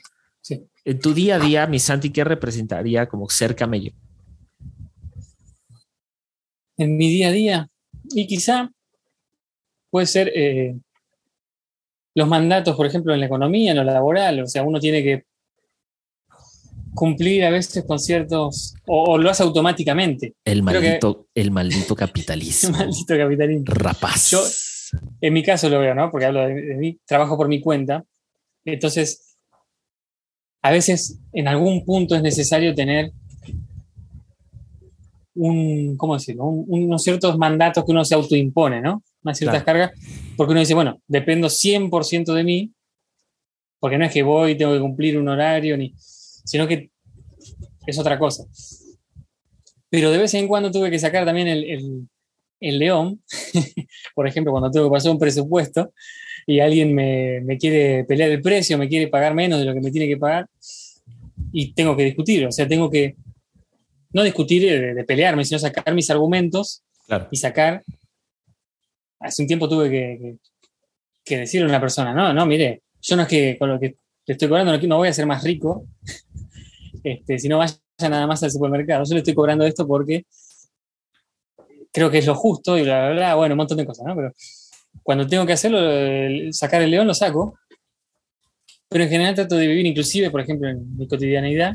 Sí. 0.42 0.66
En 0.84 0.98
tu 0.98 1.14
día 1.14 1.36
a 1.36 1.38
día, 1.38 1.66
mi 1.66 1.78
Santi, 1.78 2.10
¿qué 2.10 2.24
representaría 2.24 3.06
como 3.08 3.28
ser 3.28 3.54
camello? 3.54 3.92
En 6.76 6.96
mi 6.96 7.10
día 7.10 7.28
a 7.28 7.32
día, 7.32 7.70
y 8.14 8.26
quizá 8.26 8.70
puede 9.90 10.06
ser 10.06 10.32
eh, 10.34 10.78
los 12.14 12.28
mandatos, 12.28 12.76
por 12.76 12.86
ejemplo, 12.86 13.14
en 13.14 13.20
la 13.20 13.26
economía, 13.26 13.70
en 13.70 13.78
lo 13.78 13.84
laboral, 13.84 14.40
o 14.40 14.46
sea, 14.46 14.62
uno 14.62 14.80
tiene 14.80 15.02
que 15.02 15.24
cumplir 16.94 17.44
a 17.44 17.50
veces 17.50 17.84
con 17.84 17.98
ciertos, 17.98 18.74
o, 18.86 19.16
lo 19.16 19.30
hace 19.30 19.42
automáticamente. 19.42 20.34
El 20.44 20.62
maldito, 20.62 21.28
el 21.34 21.50
maldito 21.50 21.94
capitalismo. 21.94 22.70
el 22.80 22.86
maldito 22.86 23.16
capitalismo. 23.16 23.64
Rapaz. 23.66 24.30
Yo, 24.30 24.42
en 25.20 25.32
mi 25.32 25.42
caso 25.42 25.68
lo 25.68 25.78
veo, 25.78 25.94
¿no? 25.94 26.10
Porque 26.10 26.26
hablo 26.26 26.46
de, 26.46 26.76
mí, 26.76 26.98
trabajo 27.06 27.36
por 27.36 27.48
mi 27.48 27.60
cuenta. 27.60 28.04
Entonces, 28.64 29.36
a 30.62 30.70
veces 30.70 31.18
en 31.32 31.48
algún 31.48 31.84
punto 31.84 32.16
es 32.16 32.22
necesario 32.22 32.74
tener 32.74 33.12
un, 35.34 35.96
¿cómo 35.96 36.14
decirlo? 36.14 36.44
unos 36.44 37.02
ciertos 37.02 37.38
mandatos 37.38 37.84
que 37.84 37.92
uno 37.92 38.04
se 38.04 38.14
autoimpone, 38.14 38.80
¿no? 38.82 39.02
Unas 39.22 39.38
ciertas 39.38 39.62
cargas 39.64 39.92
porque 40.40 40.52
uno 40.52 40.60
dice, 40.60 40.72
bueno, 40.72 41.02
dependo 41.06 41.48
100% 41.48 42.32
de 42.32 42.44
mí, 42.44 42.72
porque 43.78 43.98
no 43.98 44.06
es 44.06 44.10
que 44.10 44.22
voy, 44.22 44.56
tengo 44.56 44.72
que 44.72 44.80
cumplir 44.80 45.18
un 45.18 45.28
horario, 45.28 45.76
ni, 45.76 45.92
sino 45.98 46.66
que 46.66 46.90
es 47.86 47.98
otra 47.98 48.18
cosa. 48.18 48.44
Pero 49.90 50.10
de 50.10 50.16
vez 50.16 50.32
en 50.32 50.48
cuando 50.48 50.70
tuve 50.70 50.90
que 50.90 50.98
sacar 50.98 51.26
también 51.26 51.48
el, 51.48 52.78
león, 52.78 53.20
por 54.14 54.26
ejemplo, 54.26 54.50
cuando 54.50 54.70
tengo 54.70 54.86
que 54.86 54.92
pasar 54.92 55.12
un 55.12 55.18
presupuesto 55.18 55.92
y 56.46 56.60
alguien 56.60 56.94
me, 56.94 57.58
quiere 57.58 58.04
pelear 58.04 58.30
el 58.30 58.40
precio, 58.40 58.78
me 58.78 58.88
quiere 58.88 59.08
pagar 59.08 59.34
menos 59.34 59.58
de 59.58 59.66
lo 59.66 59.74
que 59.74 59.80
me 59.82 59.90
tiene 59.90 60.08
que 60.08 60.16
pagar, 60.16 60.48
y 61.52 61.74
tengo 61.74 61.94
que 61.94 62.04
discutir, 62.04 62.46
o 62.46 62.52
sea, 62.52 62.66
tengo 62.66 62.88
que 62.88 63.14
no 64.14 64.22
discutir 64.22 64.94
de, 64.94 65.04
pelearme, 65.04 65.44
sino 65.44 65.58
sacar 65.58 65.92
mis 65.94 66.08
argumentos 66.08 66.82
y 67.30 67.36
sacar 67.36 67.82
hace 69.20 69.42
un 69.42 69.48
tiempo 69.48 69.68
tuve 69.68 69.90
que, 71.24 71.36
decirle 71.36 71.66
a 71.66 71.68
una 71.68 71.80
persona, 71.80 72.12
no, 72.12 72.32
no, 72.32 72.44
mire, 72.44 72.82
yo 73.00 73.14
no 73.14 73.22
es 73.22 73.28
que 73.28 73.56
con 73.58 73.68
lo 73.68 73.78
que 73.78 73.94
le 74.26 74.32
estoy 74.32 74.48
cobrando 74.48 74.76
no, 74.76 74.96
voy 74.96 75.08
a 75.08 75.12
ser 75.12 75.26
más 75.26 75.44
rico, 75.44 75.86
este, 77.04 77.38
si 77.38 77.48
no 77.48 77.58
vaya 77.58 77.76
nada 78.00 78.26
más 78.26 78.42
al 78.42 78.50
supermercado, 78.50 79.04
yo 79.04 79.14
le 79.14 79.20
estoy 79.20 79.34
cobrando 79.34 79.64
esto 79.64 79.86
porque 79.86 80.24
creo 81.92 82.10
que 82.10 82.18
es 82.18 82.26
lo 82.26 82.34
justo 82.34 82.76
y 82.76 82.82
bla, 82.82 83.06
bla, 83.06 83.14
bla, 83.14 83.34
bueno, 83.36 83.54
un 83.54 83.58
montón 83.58 83.78
de 83.78 83.86
cosas, 83.86 84.06
¿no? 84.06 84.16
Pero 84.16 84.32
cuando 85.02 85.26
tengo 85.26 85.46
que 85.46 85.52
hacerlo, 85.52 85.78
sacar 86.52 86.82
el 86.82 86.90
león, 86.90 87.06
lo 87.06 87.14
saco, 87.14 87.58
pero 88.88 89.04
en 89.04 89.10
general 89.10 89.34
trato 89.34 89.56
de 89.56 89.68
vivir 89.68 89.86
inclusive, 89.86 90.30
por 90.30 90.40
ejemplo, 90.40 90.68
en 90.68 90.96
mi 90.96 91.06
cotidianeidad, 91.06 91.74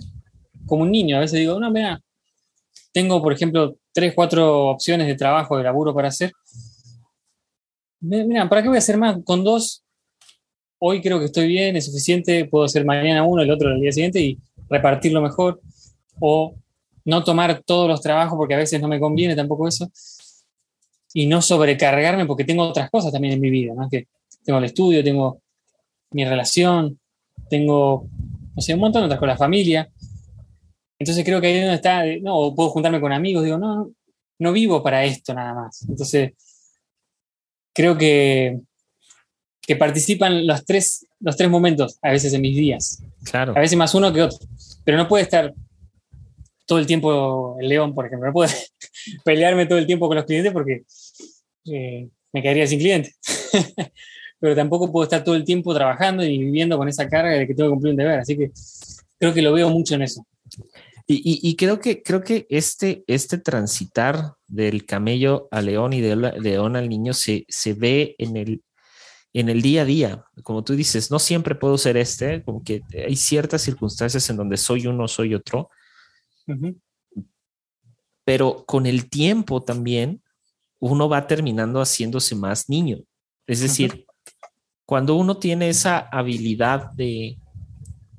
como 0.66 0.84
un 0.84 0.92
niño. 0.92 1.18
A 1.18 1.22
veces 1.22 1.40
digo, 1.40 1.60
no, 1.60 1.72
mira, 1.72 2.02
tengo, 2.92 3.22
por 3.22 3.34
ejemplo, 3.34 3.78
tres, 3.94 4.14
cuatro 4.14 4.68
opciones 4.68 5.08
de 5.08 5.16
trabajo, 5.16 5.58
de 5.58 5.64
laburo 5.64 5.94
para 5.94 6.10
hacer, 6.10 6.34
Mira, 8.08 8.48
¿para 8.48 8.62
qué 8.62 8.68
voy 8.68 8.78
a 8.78 8.80
hacer 8.80 8.98
más? 8.98 9.18
Con 9.24 9.44
dos, 9.44 9.84
hoy 10.78 11.02
creo 11.02 11.18
que 11.18 11.26
estoy 11.26 11.48
bien, 11.48 11.76
es 11.76 11.86
suficiente, 11.88 12.46
puedo 12.46 12.66
hacer 12.66 12.86
mañana 12.86 13.24
uno, 13.24 13.42
el 13.42 13.50
otro 13.50 13.72
el 13.72 13.82
día 13.82 13.92
siguiente 13.92 14.22
y 14.22 14.38
repartirlo 14.70 15.22
mejor. 15.22 15.60
O 16.20 16.56
no 17.04 17.24
tomar 17.24 17.64
todos 17.66 17.88
los 17.88 18.02
trabajos 18.02 18.38
porque 18.38 18.54
a 18.54 18.58
veces 18.58 18.80
no 18.80 18.88
me 18.88 19.00
conviene 19.00 19.36
tampoco 19.36 19.68
eso. 19.68 19.90
Y 21.14 21.26
no 21.26 21.42
sobrecargarme 21.42 22.28
porque 22.28 22.44
tengo 22.44 22.64
otras 22.64 22.92
cosas 22.92 23.12
también 23.12 23.34
en 23.34 23.42
mi 23.42 23.50
vida, 23.50 23.74
¿no? 23.76 23.90
Que 23.90 24.08
tengo 24.44 24.60
el 24.60 24.66
estudio, 24.66 25.04
tengo 25.04 25.42
mi 26.12 26.26
relación, 26.26 27.00
tengo, 27.50 28.08
no 28.56 28.62
sé, 28.62 28.76
un 28.76 28.82
montón 28.82 29.02
de 29.02 29.06
otras 29.06 29.20
con 29.20 29.30
la 29.30 29.38
familia. 29.38 29.90
Entonces 31.00 31.26
creo 31.26 31.42
que 31.42 31.48
ahí 31.48 31.60
donde 31.60 31.76
está, 31.76 32.04
no, 32.22 32.54
puedo 32.56 32.70
juntarme 32.70 33.02
con 33.02 33.12
amigos, 33.12 33.44
digo, 33.44 33.58
no, 33.58 33.90
no 34.38 34.52
vivo 34.52 34.84
para 34.84 35.04
esto 35.06 35.34
nada 35.34 35.56
más. 35.56 35.82
Entonces, 35.90 36.34
creo 37.76 37.98
que, 37.98 38.62
que 39.62 39.76
participan 39.76 40.48
los 40.48 40.66
tres, 40.66 41.06
los 41.20 41.36
tres 41.36 41.50
momentos 41.50 42.00
a 42.02 42.12
veces 42.12 42.34
en 42.34 42.42
mis 42.42 42.56
días. 42.56 43.04
Claro. 43.26 43.54
A 43.56 43.60
veces 43.60 43.78
más 43.78 43.94
uno 43.94 44.12
que 44.12 44.24
otro. 44.24 44.40
Pero 44.84 44.98
no 44.98 45.08
puede 45.08 45.24
estar 45.24 45.54
todo 46.66 46.80
el 46.80 46.88
tiempo 46.88 47.58
el 47.60 47.68
león, 47.68 47.94
por 47.94 48.06
ejemplo. 48.08 48.28
No 48.28 48.34
puedo 48.34 48.50
pelearme 49.26 49.66
todo 49.66 49.78
el 49.78 49.86
tiempo 49.86 50.08
con 50.08 50.16
los 50.16 50.26
clientes 50.26 50.54
porque 50.54 50.84
eh, 51.66 52.08
me 52.34 52.42
caería 52.42 52.66
sin 52.66 52.80
clientes. 52.80 53.16
Pero 54.40 54.56
tampoco 54.56 54.92
puedo 54.92 55.04
estar 55.04 55.24
todo 55.24 55.36
el 55.36 55.44
tiempo 55.44 55.74
trabajando 55.74 56.24
y 56.24 56.38
viviendo 56.38 56.78
con 56.78 56.88
esa 56.88 57.08
carga 57.08 57.32
de 57.32 57.48
que 57.48 57.54
tengo 57.54 57.70
que 57.70 57.74
cumplir 57.74 57.92
un 57.92 57.98
deber. 57.98 58.20
Así 58.20 58.38
que 58.38 58.52
creo 59.20 59.34
que 59.34 59.42
lo 59.42 59.54
veo 59.54 59.70
mucho 59.70 59.96
en 59.96 60.04
eso. 60.04 60.26
Y, 61.08 61.56
creo 61.56 61.80
que 61.80 62.02
creo 62.02 62.24
que 62.24 62.48
este, 62.50 63.04
este 63.06 63.38
transitar 63.38 64.34
del 64.48 64.86
camello 64.86 65.48
al 65.52 65.66
león 65.66 65.94
y 65.94 66.02
del 66.02 66.22
león 66.40 66.76
al 66.76 66.90
niño 66.90 67.14
se, 67.14 67.46
se 67.50 67.74
ve 67.74 68.16
en 68.18 68.38
el, 68.38 68.64
en 69.34 69.50
el 69.50 69.62
día 69.62 69.82
a 69.82 69.86
día. 69.86 70.26
Como 70.44 70.64
tú 70.64 70.76
dices, 70.76 71.12
no 71.12 71.20
siempre 71.20 71.56
puedo 71.56 71.78
ser 71.78 71.98
este, 71.98 72.44
como 72.44 72.64
que 72.64 72.82
hay 72.94 73.16
ciertas 73.16 73.62
circunstancias 73.62 74.30
en 74.30 74.38
donde 74.38 74.58
soy 74.58 74.88
uno, 74.88 75.08
soy 75.08 75.36
otro. 75.36 75.70
Pero 78.24 78.66
con 78.66 78.86
el 78.86 79.10
tiempo 79.10 79.64
también 79.64 80.22
uno 80.80 81.10
va 81.10 81.28
terminando 81.28 81.82
haciéndose 81.82 82.36
más 82.36 82.70
niño. 82.70 83.00
Es 83.48 83.60
decir, 83.60 84.06
cuando 84.86 85.16
uno 85.16 85.38
tiene 85.38 85.70
esa 85.70 86.00
habilidad 86.00 86.92
de, 86.92 87.38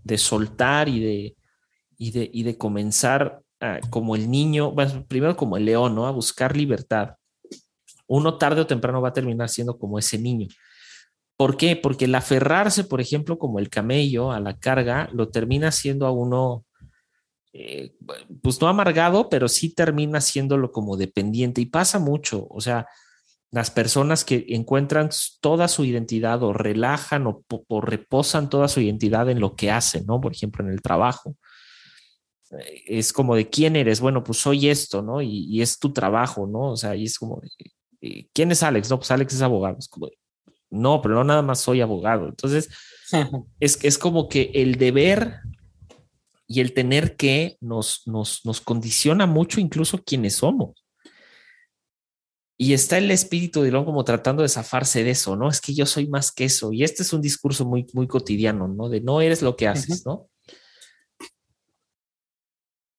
de 0.03 0.19
soltar 0.19 0.89
y 0.89 1.01
de, 1.01 1.37
y 1.99 2.11
de, 2.11 2.31
y 2.33 2.43
de 2.43 2.59
comenzar 2.59 3.43
como 3.91 4.17
el 4.17 4.31
niño, 4.31 4.75
primero 5.09 5.37
como 5.37 5.57
el 5.57 5.65
león, 5.65 5.95
¿no? 5.95 6.07
A 6.07 6.11
buscar 6.11 6.57
libertad, 6.57 7.17
uno 8.07 8.39
tarde 8.39 8.61
o 8.61 8.67
temprano 8.67 9.01
va 9.01 9.09
a 9.09 9.13
terminar 9.13 9.49
siendo 9.49 9.79
como 9.79 9.99
ese 9.99 10.19
niño. 10.19 10.49
¿Por 11.37 11.57
qué? 11.57 11.77
Porque 11.77 12.07
el 12.07 12.15
aferrarse, 12.15 12.85
por 12.85 13.01
ejemplo, 13.01 13.39
como 13.39 13.59
el 13.59 13.69
camello 13.69 14.33
a 14.33 14.41
la 14.41 14.59
carga, 14.59 15.09
lo 15.13 15.29
termina 15.29 15.71
siendo 15.71 16.07
a 16.07 16.11
uno, 16.11 16.65
eh, 17.53 17.95
pues 18.43 18.61
no 18.61 18.69
amargado, 18.69 19.29
pero 19.29 19.49
sí 19.49 19.75
termina 19.75 20.21
siéndolo 20.21 20.73
como 20.73 20.97
dependiente 20.97 21.61
y 21.61 21.67
pasa 21.67 21.99
mucho. 21.99 22.47
O 22.49 22.61
sea, 22.61 22.87
las 23.51 23.71
personas 23.71 24.25
que 24.25 24.47
encuentran 24.49 25.11
toda 25.41 25.69
su 25.69 25.85
identidad 25.85 26.43
o 26.43 26.53
relajan 26.53 27.27
o, 27.27 27.81
reposan 27.81 28.49
toda 28.49 28.69
su 28.69 28.81
identidad 28.81 29.29
en 29.29 29.41
lo 29.41 29.57
que 29.57 29.71
hacen, 29.71 30.07
¿no? 30.07 30.21
Por 30.21 30.33
ejemplo, 30.33 30.65
en 30.65 30.71
el 30.71 30.81
trabajo. 30.81 31.37
Eh, 32.53 32.83
es 32.87 33.13
como 33.13 33.35
de 33.35 33.49
quién 33.49 33.77
eres, 33.77 34.01
bueno, 34.01 34.23
pues 34.23 34.39
soy 34.39 34.69
esto, 34.69 35.03
¿no? 35.03 35.23
Y, 35.23 35.61
es 35.61 35.79
tu 35.79 35.93
trabajo, 35.93 36.47
¿no? 36.47 36.73
O 36.73 36.77
sea, 36.77 36.95
y 36.97 37.05
es 37.05 37.19
como, 37.19 37.41
¿quién 38.33 38.53
es 38.53 38.63
Alex? 38.63 38.91
No, 38.91 38.99
pues 38.99 39.11
Alex 39.11 39.35
es 39.35 39.43
abogado. 39.43 39.77
Es 39.79 39.89
como, 39.89 40.09
no, 40.71 41.01
pero 41.03 41.15
no 41.15 41.25
nada 41.25 41.43
más 41.43 41.61
soy 41.61 41.81
abogado. 41.81 42.29
Entonces, 42.29 42.69
es, 43.61 43.83
es 43.83 43.99
como 43.99 44.29
que 44.29 44.51
el 44.55 44.77
deber 44.77 45.41
y 46.49 46.61
el 46.61 46.73
tener 46.73 47.17
que 47.17 47.57
nos, 47.61 48.03
nos, 48.07 48.45
nos 48.45 48.61
condiciona 48.61 49.27
mucho 49.27 49.61
incluso 49.61 50.03
quienes 50.03 50.37
somos. 50.37 50.85
Y 52.59 52.73
está 52.73 52.97
el 52.97 53.11
espíritu 53.11 53.63
de 53.63 53.71
León 53.71 53.85
como 53.85 54.03
tratando 54.05 54.43
de 54.43 54.49
zafarse 54.49 55.05
de 55.05 55.11
eso, 55.11 55.37
¿no? 55.37 55.49
Es 55.49 55.61
que 55.61 55.75
yo 55.75 55.85
soy 55.85 56.09
más 56.09 56.33
que 56.33 56.45
eso. 56.45 56.73
Y 56.73 56.85
este 56.85 57.03
es 57.03 57.13
un 57.13 57.21
discurso 57.21 57.67
muy, 57.67 57.87
muy 57.93 58.07
cotidiano, 58.07 58.67
¿no? 58.67 58.89
De 58.89 59.03
no 59.03 59.21
eres 59.21 59.43
lo 59.43 59.57
que 59.57 59.69
haces, 59.69 60.07
¿no? 60.07 60.29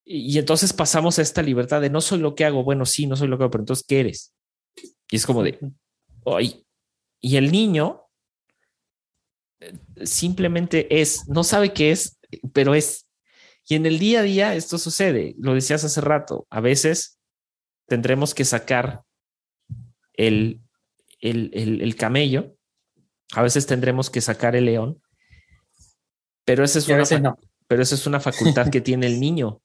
Y, 0.10 0.40
entonces 0.40 0.72
pasamos 0.72 1.20
a 1.20 1.22
esta 1.22 1.42
libertad 1.42 1.82
de 1.82 1.90
no 1.90 2.00
soy 2.00 2.20
lo 2.20 2.34
que 2.34 2.46
hago. 2.46 2.64
Bueno, 2.64 2.86
sí, 2.86 3.08
no 3.08 3.18
soy 3.18 3.28
lo 3.28 3.38
que 3.38 3.44
hago, 3.44 3.52
pero 3.52 3.64
entonces, 3.64 3.86
¿qué 3.86 4.00
eres? 4.00 4.34
Y 5.12 5.18
es 5.18 5.26
como 5.26 5.44
de, 5.44 5.60
ay, 6.26 6.66
y 7.20 7.36
el 7.36 7.52
niño 7.52 8.04
eh, 9.60 9.74
simplemente 10.06 11.02
es, 11.02 11.28
no 11.28 11.44
sabe 11.44 11.74
qué 11.74 11.92
es, 11.92 12.20
pero 12.54 12.74
es. 12.74 13.08
Y 13.68 13.76
en 13.76 13.86
el 13.86 14.00
día 14.00 14.22
a 14.22 14.24
día 14.24 14.56
esto 14.56 14.78
sucede, 14.78 15.36
lo 15.40 15.54
decías 15.54 15.84
hace 15.84 16.00
rato, 16.00 16.48
a 16.50 16.62
veces 16.62 17.20
tendremos 17.86 18.34
que 18.34 18.46
sacar 18.46 19.04
el, 20.14 20.62
el, 21.20 21.96
camello, 21.98 22.56
a 23.34 23.42
veces 23.42 23.68
tendremos 23.68 24.10
que 24.10 24.22
sacar 24.22 24.56
el 24.56 24.66
león, 24.66 25.02
pero 26.46 26.64
esa 26.64 26.80
es, 26.80 26.88
una, 26.88 27.36
pero 27.68 27.84
esa 27.84 27.96
es 27.96 28.08
una 28.08 28.22
facultad 28.22 28.70
que 28.70 28.80
tiene 28.80 29.08
el 29.08 29.20
niño, 29.20 29.62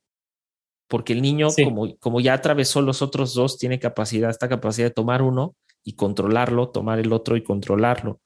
porque 0.93 1.14
el 1.14 1.22
niño, 1.22 1.49
como, 1.64 1.97
como 2.01 2.20
ya 2.20 2.34
atravesó 2.34 2.82
los 2.82 3.01
otros 3.01 3.32
dos, 3.32 3.57
tiene 3.57 3.78
capacidad, 3.78 4.28
esta 4.28 4.47
capacidad 4.47 4.88
de 4.88 4.95
tomar 4.95 5.22
uno 5.22 5.57
y 5.82 5.95
controlarlo, 5.95 6.68
tomar 6.68 6.99
el 6.99 7.14
otro 7.14 7.34
y 7.38 7.43
controlarlo 7.43 8.20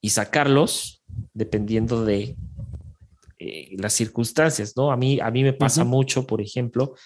y 0.00 0.10
sacarlos 0.10 1.04
dependiendo 1.32 2.04
de 2.04 2.34
eh, 3.38 3.76
las 3.78 3.92
circunstancias, 3.92 4.76
¿no? 4.76 4.90
A 4.90 4.96
mí, 4.96 5.20
a 5.20 5.30
mí 5.30 5.44
me 5.44 5.52
pasa 5.52 5.84
mucho, 5.84 6.26
por 6.26 6.40
ejemplo, 6.40 6.96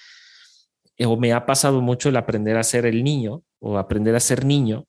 eh, 0.97 1.05
o 1.05 1.19
me 1.19 1.35
ha 1.35 1.45
pasado 1.45 1.83
mucho 1.83 2.09
el 2.09 2.17
aprender 2.17 2.57
a 2.57 2.63
ser 2.63 2.87
el 2.87 3.05
niño 3.05 3.43
o 3.59 3.77
aprender 3.77 4.17
a 4.17 4.21
ser 4.21 4.47
niño 4.47 4.87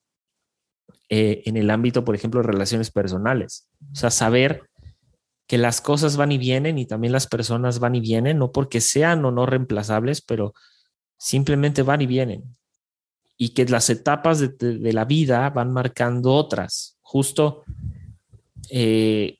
eh, 1.09 1.41
en 1.43 1.57
el 1.57 1.69
ámbito, 1.69 2.05
por 2.05 2.15
ejemplo, 2.15 2.39
de 2.39 2.47
relaciones 2.47 2.89
personales. 2.89 3.67
O 3.91 3.95
sea, 3.95 4.11
saber 4.11 4.68
que 5.49 5.57
las 5.57 5.81
cosas 5.81 6.15
van 6.15 6.31
y 6.31 6.37
vienen 6.37 6.77
y 6.77 6.85
también 6.85 7.11
las 7.11 7.25
personas 7.25 7.79
van 7.79 7.95
y 7.95 8.01
vienen, 8.01 8.37
no 8.37 8.51
porque 8.51 8.81
sean 8.81 9.25
o 9.25 9.31
no 9.31 9.47
reemplazables, 9.47 10.21
pero 10.21 10.53
simplemente 11.17 11.81
van 11.81 12.01
y 12.01 12.05
vienen 12.05 12.43
y 13.35 13.49
que 13.49 13.65
las 13.65 13.89
etapas 13.89 14.39
de, 14.59 14.93
la 14.93 15.05
vida 15.05 15.49
van 15.49 15.73
marcando 15.73 16.33
otras. 16.35 16.99
Justo 17.01 17.63
eh, 18.69 19.39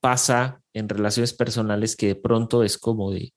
pasa 0.00 0.62
en 0.72 0.88
relaciones 0.88 1.34
personales 1.34 1.96
que 1.96 2.06
de 2.06 2.14
pronto 2.14 2.62
es 2.62 2.78
como 2.78 3.10
de, 3.10 3.34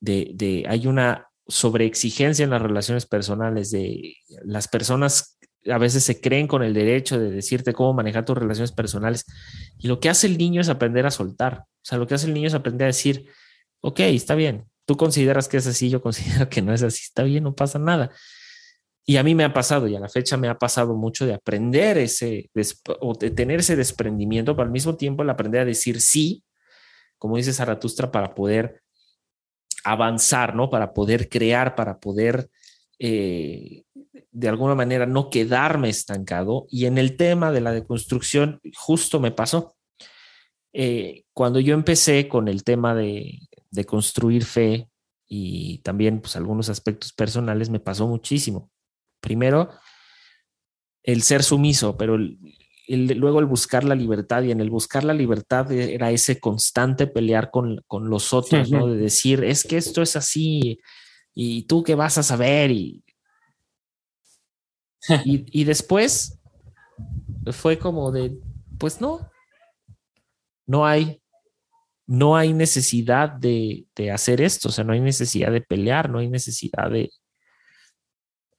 de, 0.00 0.66
hay 0.68 0.86
una 0.88 1.28
sobreexigencia 1.46 2.44
en 2.44 2.50
las 2.50 2.60
relaciones 2.60 3.06
personales 3.06 3.70
de 3.70 4.14
las 4.44 4.68
personas 4.68 5.37
a 5.66 5.78
veces 5.78 6.04
se 6.04 6.20
creen 6.20 6.46
con 6.46 6.62
el 6.62 6.74
derecho 6.74 7.18
de 7.18 7.30
decirte 7.30 7.72
cómo 7.72 7.92
manejar 7.92 8.24
tus 8.24 8.38
relaciones 8.38 8.72
personales 8.72 9.24
y 9.78 9.88
lo 9.88 10.00
que 10.00 10.08
hace 10.08 10.26
el 10.26 10.38
niño 10.38 10.60
es 10.60 10.68
aprender 10.68 11.06
a 11.06 11.10
soltar. 11.10 11.64
O 11.66 11.84
sea, 11.84 11.98
lo 11.98 12.06
que 12.06 12.14
hace 12.14 12.26
el 12.26 12.34
niño 12.34 12.48
es 12.48 12.54
aprender 12.54 12.84
a 12.84 12.88
decir, 12.88 13.26
ok, 13.80 14.00
está 14.00 14.34
bien, 14.34 14.66
tú 14.86 14.96
consideras 14.96 15.48
que 15.48 15.58
es 15.58 15.66
así, 15.66 15.90
yo 15.90 16.00
considero 16.02 16.48
que 16.48 16.62
no 16.62 16.72
es 16.72 16.82
así, 16.82 17.02
está 17.04 17.22
bien, 17.22 17.44
no 17.44 17.54
pasa 17.54 17.78
nada. 17.78 18.10
Y 19.04 19.16
a 19.16 19.22
mí 19.22 19.34
me 19.34 19.44
ha 19.44 19.54
pasado, 19.54 19.88
y 19.88 19.96
a 19.96 20.00
la 20.00 20.08
fecha 20.10 20.36
me 20.36 20.48
ha 20.48 20.58
pasado 20.58 20.94
mucho 20.94 21.24
de 21.24 21.32
aprender 21.32 21.96
ese, 21.96 22.50
o 23.00 23.14
de 23.14 23.30
tener 23.30 23.60
ese 23.60 23.74
desprendimiento, 23.74 24.54
pero 24.54 24.66
al 24.66 24.72
mismo 24.72 24.96
tiempo 24.96 25.22
el 25.22 25.30
aprender 25.30 25.62
a 25.62 25.64
decir 25.64 26.02
sí, 26.02 26.44
como 27.16 27.38
dice 27.38 27.54
Zaratustra, 27.54 28.10
para 28.10 28.34
poder 28.34 28.82
avanzar, 29.82 30.54
¿no? 30.54 30.68
Para 30.68 30.92
poder 30.92 31.30
crear, 31.30 31.74
para 31.74 31.98
poder 31.98 32.50
eh, 32.98 33.84
de 34.30 34.48
alguna 34.48 34.74
manera 34.74 35.06
no 35.06 35.30
quedarme 35.30 35.88
estancado. 35.88 36.66
Y 36.70 36.86
en 36.86 36.98
el 36.98 37.16
tema 37.16 37.52
de 37.52 37.60
la 37.60 37.72
deconstrucción, 37.72 38.60
justo 38.76 39.20
me 39.20 39.30
pasó. 39.30 39.76
Eh, 40.72 41.24
cuando 41.32 41.60
yo 41.60 41.74
empecé 41.74 42.28
con 42.28 42.48
el 42.48 42.64
tema 42.64 42.94
de, 42.94 43.40
de 43.70 43.84
construir 43.84 44.44
fe 44.44 44.88
y 45.26 45.78
también 45.78 46.20
pues 46.20 46.36
algunos 46.36 46.68
aspectos 46.68 47.12
personales, 47.12 47.70
me 47.70 47.80
pasó 47.80 48.06
muchísimo 48.06 48.70
primero 49.20 49.70
el 51.02 51.22
ser 51.22 51.42
sumiso, 51.42 51.96
pero 51.96 52.18
luego 52.88 53.40
el 53.40 53.46
buscar 53.46 53.84
la 53.84 53.94
libertad 53.94 54.42
y 54.42 54.50
en 54.50 54.60
el 54.60 54.70
buscar 54.70 55.04
la 55.04 55.14
libertad 55.14 55.70
era 55.72 56.10
ese 56.10 56.38
constante 56.40 57.06
pelear 57.06 57.50
con, 57.50 57.82
los 57.90 58.32
otros, 58.32 58.70
¿no? 58.70 58.88
De 58.88 58.96
decir, 58.96 59.44
es 59.44 59.64
que 59.64 59.76
esto 59.76 60.02
es 60.02 60.16
así 60.16 60.80
y 61.34 61.62
tú 61.64 61.82
qué 61.82 61.94
vas 61.94 62.18
a 62.18 62.22
saber 62.22 62.70
y, 62.70 63.02
y, 65.24 65.64
después 65.64 66.38
fue 67.52 67.78
como 67.78 68.10
de, 68.12 68.38
pues 68.78 69.00
no, 69.00 69.30
no 70.66 70.86
hay, 70.86 71.22
no 72.06 72.36
hay 72.36 72.52
necesidad 72.52 73.30
de, 73.30 73.86
de 73.94 74.10
hacer 74.10 74.40
esto, 74.40 74.68
o 74.68 74.72
sea, 74.72 74.84
no 74.84 74.92
hay 74.92 75.00
necesidad 75.00 75.52
de 75.52 75.60
pelear, 75.60 76.10
no 76.10 76.18
hay 76.18 76.28
necesidad 76.28 76.90
de, 76.90 77.10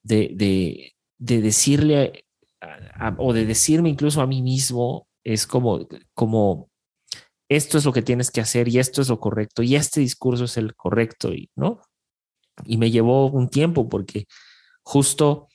de, 0.03 0.94
decirle 1.18 2.26
o 3.18 3.34
de 3.34 3.45
decirme 3.45 3.90
incluso 3.90 4.22
a 4.22 4.28
mí 4.28 4.41
mismo, 4.41 5.07
es 5.24 5.45
como, 5.45 5.88
como, 6.14 6.70
esto 7.49 7.78
es 7.78 7.86
lo 7.86 7.94
que 7.94 8.02
tienes 8.02 8.32
que 8.32 8.41
hacer 8.41 8.68
y 8.68 8.80
esto 8.80 9.02
es 9.02 9.10
lo 9.10 9.20
correcto 9.20 9.64
y 9.64 9.76
este 9.76 10.02
discurso 10.02 10.45
es 10.45 10.57
el 10.57 10.76
correcto, 10.76 11.34
y, 11.34 11.49
¿no? 11.56 11.82
Y 12.66 12.78
me 12.78 12.91
llevó 12.91 13.28
un 13.28 13.49
tiempo 13.49 13.88
porque 13.88 14.26
justo 14.84 15.49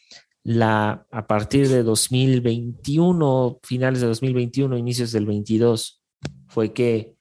la, 0.44 1.06
a 1.10 1.26
partir 1.26 1.68
de 1.68 1.82
2021, 1.82 3.58
finales 3.62 4.00
de 4.00 4.06
2021, 4.06 4.76
inicios 4.76 5.10
del 5.10 5.26
22, 5.26 6.02
fue 6.48 6.72
que 6.72 7.14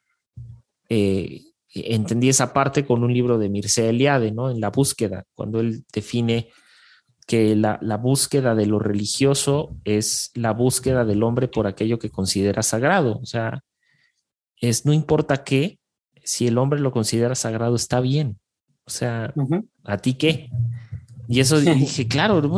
eh, 0.90 1.42
entendí 1.74 2.30
esa 2.30 2.54
parte 2.54 2.86
con 2.86 3.04
un 3.04 3.14
libro 3.14 3.40
de 3.40 3.50
Mircea 3.50 3.90
Eliade, 3.90 4.32
¿no? 4.32 4.52
En 4.52 4.60
la 4.60 4.70
búsqueda, 4.70 5.24
cuando 5.34 5.62
él 5.62 5.86
define 5.92 6.50
que 7.26 7.56
la, 7.56 7.80
búsqueda 7.98 8.56
de 8.56 8.66
lo 8.66 8.80
religioso 8.80 9.78
es 9.86 10.32
la 10.36 10.52
búsqueda 10.52 11.06
del 11.06 11.24
hombre 11.24 11.48
por 11.48 11.68
aquello 11.68 11.98
que 11.98 12.10
considera 12.10 12.62
sagrado. 12.62 13.20
O 13.22 13.26
sea, 13.26 13.62
es 14.58 14.86
no 14.86 14.92
importa 14.92 15.46
qué, 15.46 15.80
si 16.24 16.48
el 16.48 16.58
hombre 16.58 16.82
lo 16.82 16.92
considera 16.92 17.36
sagrado, 17.36 17.76
está 17.76 18.02
bien. 18.02 18.40
O 18.86 18.90
sea, 18.90 19.34
¿a 19.86 19.98
ti 19.98 20.16
qué? 20.16 20.50
Y 21.28 21.40
eso 21.40 21.60
dije, 21.62 22.08
claro, 22.08 22.42
no 22.42 22.50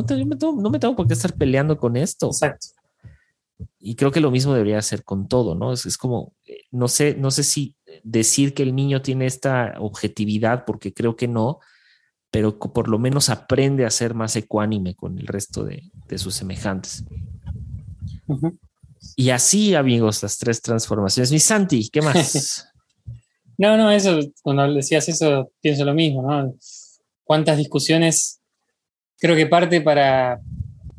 me, 0.70 0.78
tengo, 0.80 0.96
por 0.96 1.08
qué 1.08 1.14
estar 1.14 1.34
peleando 1.34 1.78
con 1.78 1.96
esto. 1.98 2.28
Exacto. 2.28 2.68
Y 3.80 3.96
creo 3.96 4.12
que 4.12 4.20
lo 4.20 4.32
mismo 4.32 4.54
debería 4.54 4.82
ser 4.82 5.04
con 5.04 5.28
todo, 5.28 5.56
¿no? 5.56 5.72
Es, 5.72 5.86
es 5.86 5.98
como, 5.98 6.34
eh, 6.46 6.62
no 6.72 6.88
sé, 6.88 7.16
no 7.16 7.32
sé 7.32 7.44
si 7.44 7.76
decir 8.04 8.54
que 8.54 8.64
el 8.64 8.76
niño 8.76 9.02
tiene 9.02 9.26
esta 9.26 9.76
objetividad, 9.80 10.66
porque 10.66 10.94
creo 10.94 11.16
que 11.16 11.28
no, 11.28 11.60
pero 12.36 12.60
por 12.60 12.90
lo 12.90 13.00
menos 13.00 13.30
aprende 13.30 13.86
a 13.86 13.90
ser 13.90 14.14
más 14.14 14.36
ecuánime 14.36 14.94
con 14.94 15.18
el 15.18 15.26
resto 15.26 15.64
de, 15.64 15.90
sus 16.18 16.36
semejantes. 16.36 17.06
Y 19.16 19.30
así, 19.30 19.74
amigos, 19.74 20.22
las 20.22 20.38
tres 20.38 20.62
transformaciones. 20.62 21.32
Mi 21.32 21.40
Santi, 21.40 21.90
¿qué 21.90 22.02
más? 22.02 22.68
no, 23.58 23.78
no, 23.78 23.90
eso, 23.90 24.20
cuando 24.42 24.74
decías 24.74 25.08
eso, 25.08 25.50
pienso 25.62 25.86
lo 25.86 25.94
mismo, 25.94 26.24
¿no? 26.24 26.54
Cuántas 27.24 27.58
discusiones, 27.58 28.42
creo 29.20 29.36
que 29.36 29.48
parte 29.48 29.82
para, 29.82 30.40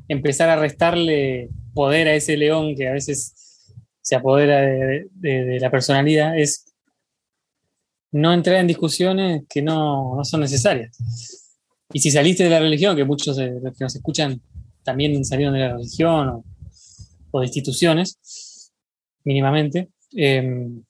empezar 0.08 0.48
a 0.48 0.56
restarle 0.56 1.50
poder 1.74 2.08
a 2.08 2.14
ese 2.14 2.36
león 2.36 2.74
que 2.76 2.88
a 2.88 2.92
veces 2.92 3.74
se 4.00 4.14
apodera 4.14 4.60
de, 4.60 5.58
la 5.60 5.70
personalidad, 5.70 6.38
es 6.38 6.72
no 8.12 8.32
entrar 8.32 8.56
en 8.56 8.68
discusiones 8.68 9.42
que 9.48 9.62
no, 9.62 10.20
son 10.22 10.40
necesarias. 10.40 10.96
Y 11.92 11.98
si 11.98 12.10
saliste 12.10 12.44
de 12.44 12.50
la 12.50 12.60
religión, 12.60 12.96
que 12.96 13.04
muchos 13.04 13.36
de 13.36 13.60
los 13.60 13.76
que 13.76 13.84
nos 13.84 13.96
escuchan 13.96 14.40
también 14.84 15.24
salieron 15.24 15.54
de 15.54 15.60
la 15.60 15.72
religión 15.72 16.44
o, 17.30 17.40
de 17.40 17.46
instituciones, 17.46 18.72
mínimamente, 19.24 19.90
em, 20.12 20.82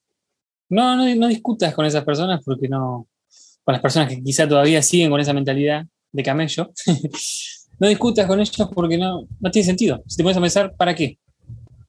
no, 0.69 1.15
no, 1.15 1.29
discutas 1.29 1.75
con 1.75 1.87
esas 1.87 2.05
personas 2.05 2.43
porque 2.45 2.69
no, 2.69 3.09
con 3.65 3.73
las 3.73 3.81
personas 3.81 4.11
que 4.11 4.23
quizá 4.23 4.47
todavía 4.47 4.83
siguen 4.83 5.11
con 5.11 5.21
esa 5.21 5.33
mentalidad 5.33 5.87
de 6.17 6.23
camello, 6.23 6.73
no 7.79 7.89
discutas 7.89 8.27
con 8.27 8.41
ellos 8.41 8.69
porque 8.75 8.99
no, 8.99 9.29
no 9.39 9.51
tiene 9.51 9.67
sentido. 9.67 10.03
Si 10.07 10.17
te 10.17 10.23
pones 10.23 10.37
a 10.37 10.41
pensar, 10.41 10.75
¿para 10.77 10.95
qué? 10.95 11.19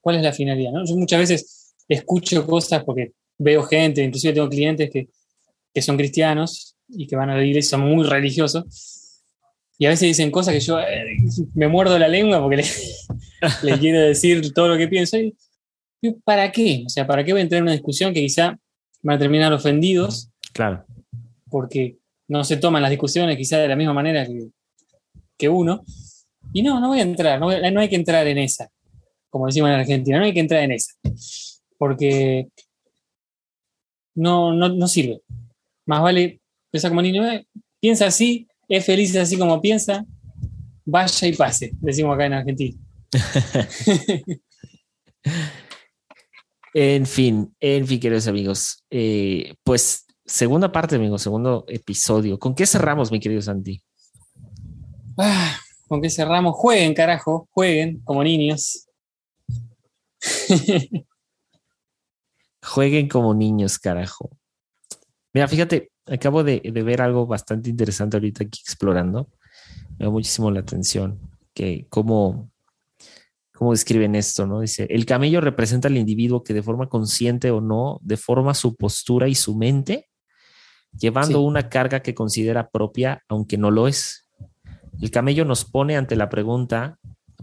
¿Cuál 0.01 0.17
es 0.17 0.23
la 0.23 0.33
finalidad? 0.33 0.71
Yo 0.85 0.95
muchas 0.95 1.19
veces 1.19 1.75
escucho 1.87 2.45
cosas 2.45 2.83
porque 2.83 3.13
veo 3.37 3.63
gente, 3.63 4.03
inclusive 4.03 4.33
tengo 4.33 4.49
clientes 4.49 4.89
que 4.91 5.07
que 5.77 5.83
son 5.83 5.95
cristianos 5.95 6.75
y 6.89 7.05
que 7.05 7.15
van 7.15 7.29
a 7.29 7.37
la 7.37 7.43
iglesia, 7.43 7.77
son 7.77 7.81
muy 7.81 8.03
religiosos. 8.03 9.21
Y 9.77 9.85
a 9.85 9.89
veces 9.89 10.07
dicen 10.07 10.31
cosas 10.31 10.55
que 10.55 10.59
yo 10.59 10.79
eh, 10.79 11.17
me 11.53 11.67
muerdo 11.67 11.99
la 11.99 12.07
lengua 12.07 12.41
porque 12.41 12.63
le, 13.61 13.77
quiero 13.79 13.99
decir 13.99 14.53
todo 14.55 14.69
lo 14.69 14.77
que 14.79 14.87
pienso. 14.87 15.19
Y, 15.19 15.35
¿Para 16.23 16.51
qué? 16.51 16.81
O 16.83 16.89
sea, 16.89 17.05
¿para 17.05 17.23
qué 17.23 17.31
voy 17.31 17.41
a 17.41 17.43
entrar 17.43 17.59
en 17.59 17.65
una 17.65 17.73
discusión 17.73 18.11
que 18.11 18.21
quizá 18.21 18.57
van 19.03 19.17
a 19.17 19.19
terminar 19.19 19.53
ofendidos? 19.53 20.31
Claro. 20.51 20.83
Porque 21.47 21.97
no 22.27 22.43
se 22.43 22.57
toman 22.57 22.81
las 22.81 22.91
discusiones 22.91 23.37
quizá 23.37 23.57
de 23.57 23.67
la 23.67 23.75
misma 23.75 23.93
manera 23.93 24.27
que, 25.37 25.49
uno. 25.49 25.83
Y 26.53 26.61
no, 26.61 26.79
no 26.79 26.89
voy 26.89 26.99
a 26.99 27.03
entrar, 27.03 27.39
no, 27.39 27.47
no, 27.71 27.79
hay 27.79 27.89
que 27.89 27.95
entrar 27.95 28.25
en 28.27 28.37
esa, 28.37 28.69
como 29.29 29.47
decimos 29.47 29.69
en 29.69 29.75
Argentina, 29.75 30.17
no 30.17 30.25
hay 30.25 30.33
que 30.33 30.39
entrar 30.39 30.63
en 30.63 30.71
esa, 30.71 30.93
porque 31.77 32.47
no, 34.15 34.53
no, 34.53 34.69
no 34.69 34.87
sirve 34.87 35.21
más 35.87 36.01
vale 36.01 36.41
pensar 36.69 36.91
como 36.91 37.01
niño, 37.01 37.25
eh, 37.25 37.47
piensa 37.79 38.05
así, 38.07 38.47
es 38.67 38.85
feliz 38.85 39.15
así 39.15 39.37
como 39.37 39.59
piensa, 39.61 40.05
vaya 40.85 41.27
y 41.27 41.33
pase, 41.33 41.71
decimos 41.79 42.13
acá 42.13 42.25
en 42.27 42.33
Argentina. 42.33 42.77
en 46.73 47.05
fin, 47.05 47.55
en 47.59 47.87
fin, 47.87 47.99
queridos 47.99 48.27
amigos, 48.27 48.83
eh, 48.91 49.55
pues 49.63 50.05
segunda 50.27 50.71
parte, 50.71 50.97
amigos, 50.97 51.21
segundo 51.23 51.65
episodio. 51.67 52.37
¿Con 52.37 52.53
qué 52.53 52.67
cerramos, 52.67 53.11
mi 53.11 53.19
querido 53.19 53.41
Santi? 53.41 53.81
Ah, 55.17 55.57
¿Con 55.87 56.01
qué 56.01 56.09
cerramos? 56.09 56.55
Jueguen, 56.55 56.93
carajo, 56.93 57.47
jueguen 57.51 58.01
como 58.03 58.23
niños. 58.23 58.87
jueguen 62.61 63.07
como 63.07 63.33
niños, 63.33 63.79
carajo. 63.79 64.29
Mira, 65.33 65.47
fíjate, 65.47 65.91
acabo 66.05 66.43
de, 66.43 66.59
ver 66.73 67.01
algo 67.01 67.25
bastante 67.25 67.69
interesante 67.69 68.17
ahorita 68.17 68.43
aquí 68.43 68.59
explorando. 68.61 69.29
Me 69.97 70.05
da 70.05 70.11
muchísimo 70.11 70.51
la 70.51 70.59
atención 70.59 71.19
que 71.53 71.87
cómo, 71.89 72.51
cómo 73.53 73.71
describen 73.71 74.15
esto, 74.15 74.45
¿no? 74.45 74.59
Dice, 74.59 74.87
el 74.89 75.05
camello 75.05 75.39
representa 75.39 75.87
al 75.87 75.97
individuo 75.97 76.43
que 76.43 76.53
de 76.53 76.63
forma 76.63 76.89
consciente 76.89 77.49
o 77.49 77.61
no, 77.61 77.99
deforma 78.03 78.53
su 78.53 78.75
postura 78.75 79.27
y 79.29 79.35
su 79.35 79.55
mente, 79.55 80.06
llevando 80.91 81.41
una 81.41 81.69
carga 81.69 82.01
que 82.01 82.13
considera 82.13 82.69
propia, 82.69 83.23
aunque 83.27 83.57
no 83.57 83.71
lo 83.71 83.87
es. 83.87 84.29
El 85.01 85.11
camello 85.11 85.45
nos 85.45 85.65
pone 85.65 85.97
ante 85.97 86.15
la 86.15 86.29
pregunta 86.29 86.97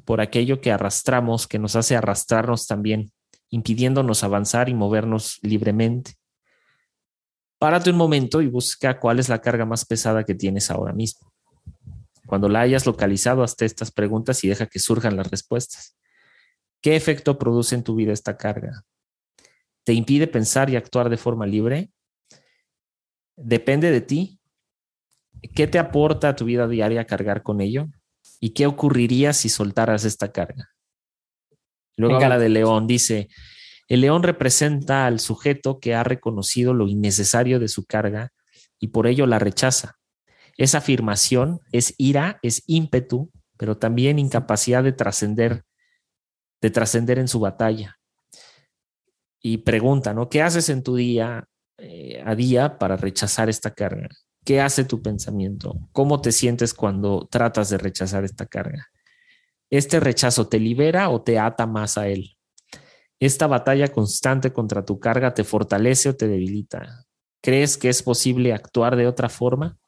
por 0.05 0.21
aquello 0.21 0.61
que 0.61 0.73
arrastramos, 0.73 1.47
que 1.47 1.59
nos 1.59 1.77
hace 1.77 1.97
arrastrarnos 1.97 2.67
también, 2.67 3.13
impidiéndonos 3.51 4.25
avanzar 4.25 4.69
y 4.69 4.75
movernos 4.75 5.39
libremente. 5.43 6.15
Párate 7.59 7.91
un 7.91 7.97
momento 7.97 8.43
y 8.43 8.49
busca 8.49 8.99
cuál 8.99 9.19
es 9.19 9.29
la 9.29 9.41
carga 9.41 9.65
más 9.65 9.85
pesada 9.85 10.25
que 10.25 10.35
tienes 10.35 10.71
ahora 10.71 10.93
mismo. 10.93 11.33
Cuando 12.27 12.49
la 12.49 12.61
hayas 12.61 12.87
localizado, 12.87 13.43
hasta 13.43 13.65
estas 13.65 13.91
preguntas 13.91 14.43
y 14.45 14.49
deja 14.49 14.67
que 14.67 14.79
surjan 14.79 15.17
las 15.17 15.31
respuestas. 15.31 15.97
¿Qué 16.81 16.97
efecto 16.97 17.39
produce 17.39 17.75
en 17.75 17.85
tu 17.85 17.95
vida 17.95 18.13
esta 18.13 18.37
carga? 18.37 18.85
¿Te 19.85 19.93
impide 19.93 20.27
pensar 20.27 20.69
y 20.71 20.77
actuar 20.77 21.09
de 21.09 21.17
forma 21.17 21.47
libre? 21.47 21.91
¿Depende 23.37 23.91
de 23.91 24.01
ti? 24.01 24.41
¿Qué 25.55 25.67
te 25.67 25.79
aporta 25.79 26.31
a 26.31 26.37
tu 26.37 26.45
vida 26.45 26.69
diaria 26.69 27.07
cargar 27.07 27.43
con 27.43 27.61
ello? 27.61 27.89
¿Y 28.41 28.51
qué 28.51 28.67
ocurriría 28.67 29.33
si 29.33 29.49
soltaras 29.49 30.05
esta 30.05 30.33
carga? 30.33 30.71
Luego 31.97 32.17
habla 32.17 32.39
de 32.39 32.49
León, 32.49 32.87
dice, 32.87 33.29
el 33.89 34.01
león 34.01 34.23
representa 34.23 35.07
al 35.07 35.21
sujeto 35.21 35.79
que 35.79 35.95
ha 35.95 36.03
reconocido 36.03 36.75
lo 36.75 36.89
innecesario 36.89 37.61
de 37.61 37.69
su 37.69 37.85
carga 37.85 38.33
y 38.81 38.89
por 38.89 39.07
ello 39.07 39.27
la 39.27 39.39
rechaza. 39.39 39.99
Esa 40.57 40.79
afirmación 40.79 41.61
es 41.73 41.95
ira, 41.99 42.39
es 42.43 42.63
ímpetu, 42.67 43.31
pero 43.57 43.77
también 43.77 44.19
incapacidad 44.19 44.83
de 44.83 44.93
trascender, 44.93 45.65
de 46.61 46.71
trascender 46.71 47.19
en 47.19 47.29
su 47.29 47.41
batalla. 47.41 47.99
Y 49.41 49.59
pregunta, 49.59 50.15
¿no? 50.15 50.29
¿Qué 50.29 50.43
haces 50.43 50.71
en 50.71 50.83
tu 50.83 50.97
día 50.97 51.47
eh, 51.79 52.23
a 52.25 52.35
día 52.35 52.79
para 52.79 52.97
rechazar 52.97 53.49
esta 53.49 53.73
carga? 53.73 54.09
¿Qué 54.45 54.61
hace 54.61 54.85
tu 54.85 55.03
pensamiento? 55.03 55.89
¿Cómo 55.93 56.21
te 56.21 56.33
sientes 56.33 56.75
cuando 56.75 57.27
tratas 57.31 57.71
de 57.71 57.79
rechazar 57.79 58.25
esta 58.25 58.47
carga? 58.47 58.89
¿Este 59.71 60.01
rechazo 60.01 60.49
te 60.49 60.61
libera 60.61 61.09
o 61.09 61.23
te 61.23 61.39
ata 61.39 61.67
más 61.67 61.97
a 61.99 62.09
él? 62.09 62.37
¿Esta 63.19 63.47
batalla 63.47 63.89
constante 63.89 64.53
contra 64.53 64.85
tu 64.85 65.01
carga 65.01 65.33
te 65.33 65.45
fortalece 65.45 66.11
o 66.11 66.17
te 66.17 66.29
debilita? 66.29 67.07
¿Crees 67.41 67.77
que 67.77 67.89
es 67.89 68.03
posible 68.03 68.53
actuar 68.53 68.97
de 68.97 69.07
otra 69.07 69.29
forma? 69.29 69.79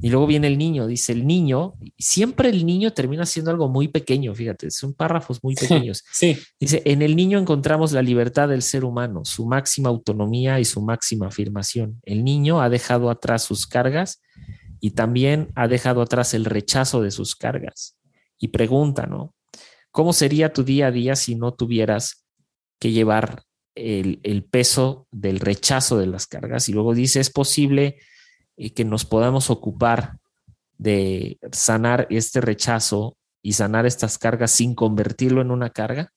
Y 0.00 0.10
luego 0.10 0.26
viene 0.26 0.46
el 0.46 0.58
niño, 0.58 0.86
dice 0.86 1.12
el 1.12 1.26
niño, 1.26 1.74
siempre 1.98 2.50
el 2.50 2.64
niño 2.64 2.92
termina 2.92 3.26
siendo 3.26 3.50
algo 3.50 3.68
muy 3.68 3.88
pequeño, 3.88 4.34
fíjate, 4.34 4.70
son 4.70 4.94
párrafos 4.94 5.42
muy 5.42 5.54
pequeños. 5.54 6.04
Sí. 6.12 6.38
Dice, 6.60 6.82
en 6.84 7.02
el 7.02 7.16
niño 7.16 7.38
encontramos 7.38 7.92
la 7.92 8.02
libertad 8.02 8.48
del 8.48 8.62
ser 8.62 8.84
humano, 8.84 9.24
su 9.24 9.46
máxima 9.46 9.88
autonomía 9.88 10.60
y 10.60 10.64
su 10.64 10.80
máxima 10.82 11.28
afirmación. 11.28 12.00
El 12.04 12.22
niño 12.22 12.60
ha 12.60 12.68
dejado 12.68 13.10
atrás 13.10 13.42
sus 13.42 13.66
cargas 13.66 14.20
y 14.80 14.92
también 14.92 15.48
ha 15.56 15.66
dejado 15.66 16.02
atrás 16.02 16.34
el 16.34 16.44
rechazo 16.44 17.02
de 17.02 17.10
sus 17.10 17.34
cargas. 17.34 17.96
Y 18.38 18.48
pregunta, 18.48 19.06
¿no? 19.06 19.34
¿Cómo 19.90 20.12
sería 20.12 20.52
tu 20.52 20.62
día 20.62 20.88
a 20.88 20.90
día 20.92 21.16
si 21.16 21.34
no 21.34 21.54
tuvieras 21.54 22.24
que 22.78 22.92
llevar 22.92 23.42
el, 23.78 24.44
peso 24.50 25.06
del 25.10 25.40
rechazo 25.40 25.98
de 25.98 26.06
las 26.06 26.26
cargas. 26.26 26.68
Y 26.68 26.72
luego 26.72 26.94
dice, 26.94 27.20
es 27.20 27.30
posible 27.30 27.98
que 28.74 28.84
nos 28.84 29.04
podamos 29.04 29.50
ocupar 29.50 30.18
de 30.78 31.38
sanar 31.52 32.06
este 32.10 32.40
rechazo 32.40 33.16
y 33.42 33.52
sanar 33.52 33.86
estas 33.86 34.18
cargas 34.18 34.50
sin 34.50 34.74
convertirlo 34.74 35.40
en 35.40 35.50
una 35.50 35.70
carga. 35.70 36.12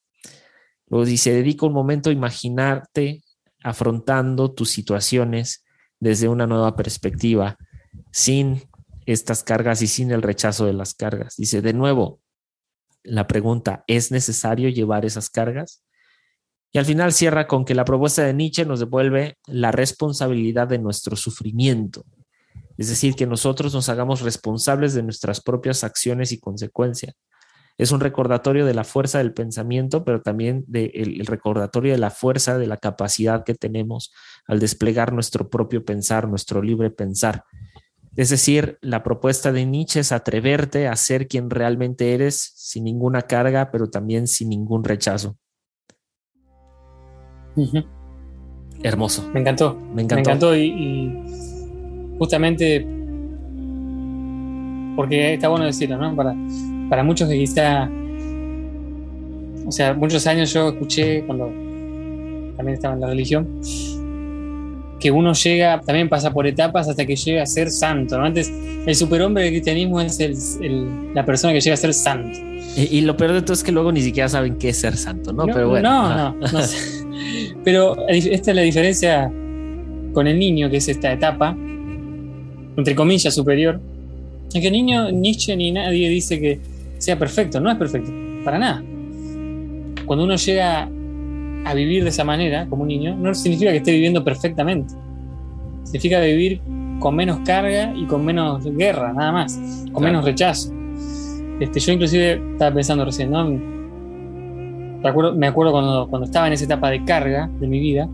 Luego 0.88 1.06
dice, 1.06 1.32
dedica 1.32 1.66
un 1.66 1.74
momento 1.74 2.10
a 2.10 2.14
imaginarte 2.14 3.24
afrontando 3.64 4.52
tus 4.52 4.72
situaciones 4.72 5.64
desde 6.00 6.28
una 6.28 6.48
nueva 6.48 6.76
perspectiva, 6.76 7.58
sin 8.12 8.64
estas 9.06 9.44
cargas 9.44 9.82
y 9.82 9.88
sin 9.88 10.12
el 10.12 10.22
rechazo 10.22 10.66
de 10.66 10.74
las 10.74 10.94
cargas. 10.94 11.36
Dice, 11.38 11.62
de 11.62 11.74
nuevo, 11.74 12.20
la 13.04 13.28
pregunta, 13.28 13.84
¿es 13.88 14.12
necesario 14.12 14.70
llevar 14.70 15.06
esas 15.06 15.30
cargas? 15.30 15.84
Y 16.72 16.80
al 16.80 16.86
final 16.86 17.12
cierra 17.12 17.48
con 17.48 17.66
que 17.66 17.76
la 17.76 17.86
propuesta 17.86 18.24
de 18.24 18.34
Nietzsche 18.34 18.66
nos 18.66 18.80
devuelve 18.80 19.38
la 19.48 19.72
responsabilidad 19.72 20.68
de 20.68 20.80
nuestro 20.80 21.16
sufrimiento. 21.16 22.06
Es 22.78 22.90
decir, 22.90 23.16
que 23.16 23.28
nosotros 23.28 23.74
nos 23.74 23.90
hagamos 23.90 24.22
responsables 24.22 24.94
de 24.94 25.04
nuestras 25.04 25.42
propias 25.42 25.84
acciones 25.84 26.32
y 26.32 26.40
consecuencias. 26.40 27.16
Es 27.78 27.92
un 27.92 28.00
recordatorio 28.00 28.66
de 28.66 28.74
la 28.74 28.84
fuerza 28.84 29.18
del 29.18 29.34
pensamiento, 29.34 30.04
pero 30.04 30.22
también 30.22 30.64
del 30.68 30.92
el 30.94 31.26
recordatorio 31.26 31.94
de 31.94 31.98
la 31.98 32.12
fuerza, 32.12 32.58
de 32.58 32.68
la 32.68 32.78
capacidad 32.78 33.44
que 33.44 33.56
tenemos 33.56 34.14
al 34.46 34.60
desplegar 34.60 35.14
nuestro 35.14 35.50
propio 35.50 35.84
pensar, 35.84 36.28
nuestro 36.28 36.62
libre 36.62 36.92
pensar. 36.92 37.44
Es 38.16 38.30
decir, 38.30 38.78
la 38.82 39.04
propuesta 39.04 39.52
de 39.52 39.66
Nietzsche 39.66 40.02
es 40.02 40.12
atreverte 40.12 40.88
a 40.88 40.96
ser 40.96 41.28
quien 41.28 41.50
realmente 41.50 42.14
eres 42.14 42.52
sin 42.56 42.84
ninguna 42.84 43.22
carga, 43.24 43.72
pero 43.72 43.90
también 43.90 44.28
sin 44.28 44.50
ningún 44.50 44.84
rechazo. 44.84 45.38
Hermoso. 48.84 49.30
Me 49.34 49.40
encantó. 49.40 49.76
Me 49.76 50.02
encantó. 50.02 50.56
y, 50.56 51.24
justamente 52.22 52.86
porque 54.96 55.34
está 55.34 55.48
bueno 55.48 55.66
decirlo, 55.66 55.98
¿no? 55.98 56.16
Para, 56.16 56.36
para 56.88 57.04
muchos 57.04 57.28
que 57.28 57.36
quizá, 57.36 57.90
o 59.66 59.72
sea, 59.72 59.96
muchos 59.96 60.28
años 60.28 60.54
yo 60.54 60.70
escuché 60.70 61.24
cuando 61.24 61.48
también 62.56 62.76
estaba 62.76 62.94
en 62.94 63.02
la 63.02 63.08
religión, 63.08 63.48
que 65.00 65.10
uno 65.10 65.34
llega, 65.34 65.82
también 65.82 66.10
pasa 66.10 66.32
por 66.32 66.46
etapas 66.46 66.88
hasta 66.88 67.08
que 67.08 67.16
llega 67.16 67.42
a 67.42 67.48
ser 67.48 67.72
santo. 67.72 68.20
¿no? 68.20 68.26
Antes, 68.26 68.54
el 68.86 68.94
superhombre 68.94 69.46
del 69.46 69.54
cristianismo 69.54 70.00
es 70.00 70.20
el, 70.20 71.16
la 71.16 71.26
persona 71.26 71.54
que 71.54 71.62
llega 71.62 71.74
a 71.74 71.78
ser 71.78 71.96
santo. 71.96 72.38
Y, 72.76 73.02
lo 73.02 73.18
peor 73.18 73.34
de 73.34 73.42
todo 73.42 73.54
es 73.54 73.64
que 73.64 73.72
luego 73.72 73.92
ni 73.92 74.04
siquiera 74.04 74.30
saben 74.30 74.60
qué 74.60 74.70
es 74.70 74.78
ser 74.78 74.96
santo, 74.96 75.34
¿no? 75.34 75.48
Pero 75.48 75.70
bueno. 75.70 75.90
No, 75.90 76.36
no, 76.36 76.48
no 76.52 76.60
Pero 77.64 77.96
esta 78.08 78.52
es 78.52 78.56
la 78.56 78.62
diferencia 78.62 79.34
con 80.14 80.28
el 80.28 80.38
niño, 80.38 80.70
que 80.70 80.78
es 80.78 80.88
esta 80.88 81.12
etapa, 81.12 81.58
entre 82.78 82.96
comillas, 82.96 83.34
superior. 83.34 83.80
Es 84.54 84.62
que 84.62 84.72
niño, 84.72 85.12
Nietzsche 85.12 85.56
ni 85.56 85.72
nadie 85.72 86.10
dice 86.10 86.40
que 86.40 86.60
sea 86.98 87.18
perfecto, 87.18 87.60
no 87.60 87.72
es 87.72 87.78
perfecto, 87.78 88.12
para 88.44 88.60
nada. 88.60 88.84
Cuando 90.06 90.26
uno 90.26 90.36
llega 90.36 90.90
a 91.64 91.74
vivir 91.74 92.04
de 92.04 92.10
esa 92.10 92.24
manera, 92.24 92.68
como 92.68 92.84
un 92.84 92.90
niño, 92.90 93.16
no 93.16 93.34
significa 93.34 93.72
que 93.72 93.78
esté 93.78 93.92
viviendo 93.92 94.24
perfectamente. 94.24 94.94
Significa 95.84 96.20
vivir 96.20 96.62
con 97.00 97.16
menos 97.16 97.40
carga 97.46 97.94
y 97.96 98.06
con 98.06 98.26
menos 98.26 98.64
guerra, 98.76 99.14
nada 99.14 99.32
más, 99.32 99.60
con 99.92 100.04
menos 100.04 100.26
rechazo. 100.26 100.74
Este, 101.60 101.80
yo 101.80 101.94
inclusive 101.94 102.42
estaba 102.54 102.74
pensando 102.74 103.06
recién, 103.06 103.32
¿no? 103.32 103.46
Me 103.46 105.10
acuerdo, 105.10 105.34
me 105.34 105.48
acuerdo 105.48 105.72
cuando, 105.72 106.08
cuando 106.08 106.26
estaba 106.26 106.48
en 106.48 106.54
esa 106.54 106.66
etapa 106.66 106.90
de 106.90 107.04
carga 107.04 107.50
de 107.60 107.68
mi 107.68 107.80
vida, 107.80 108.08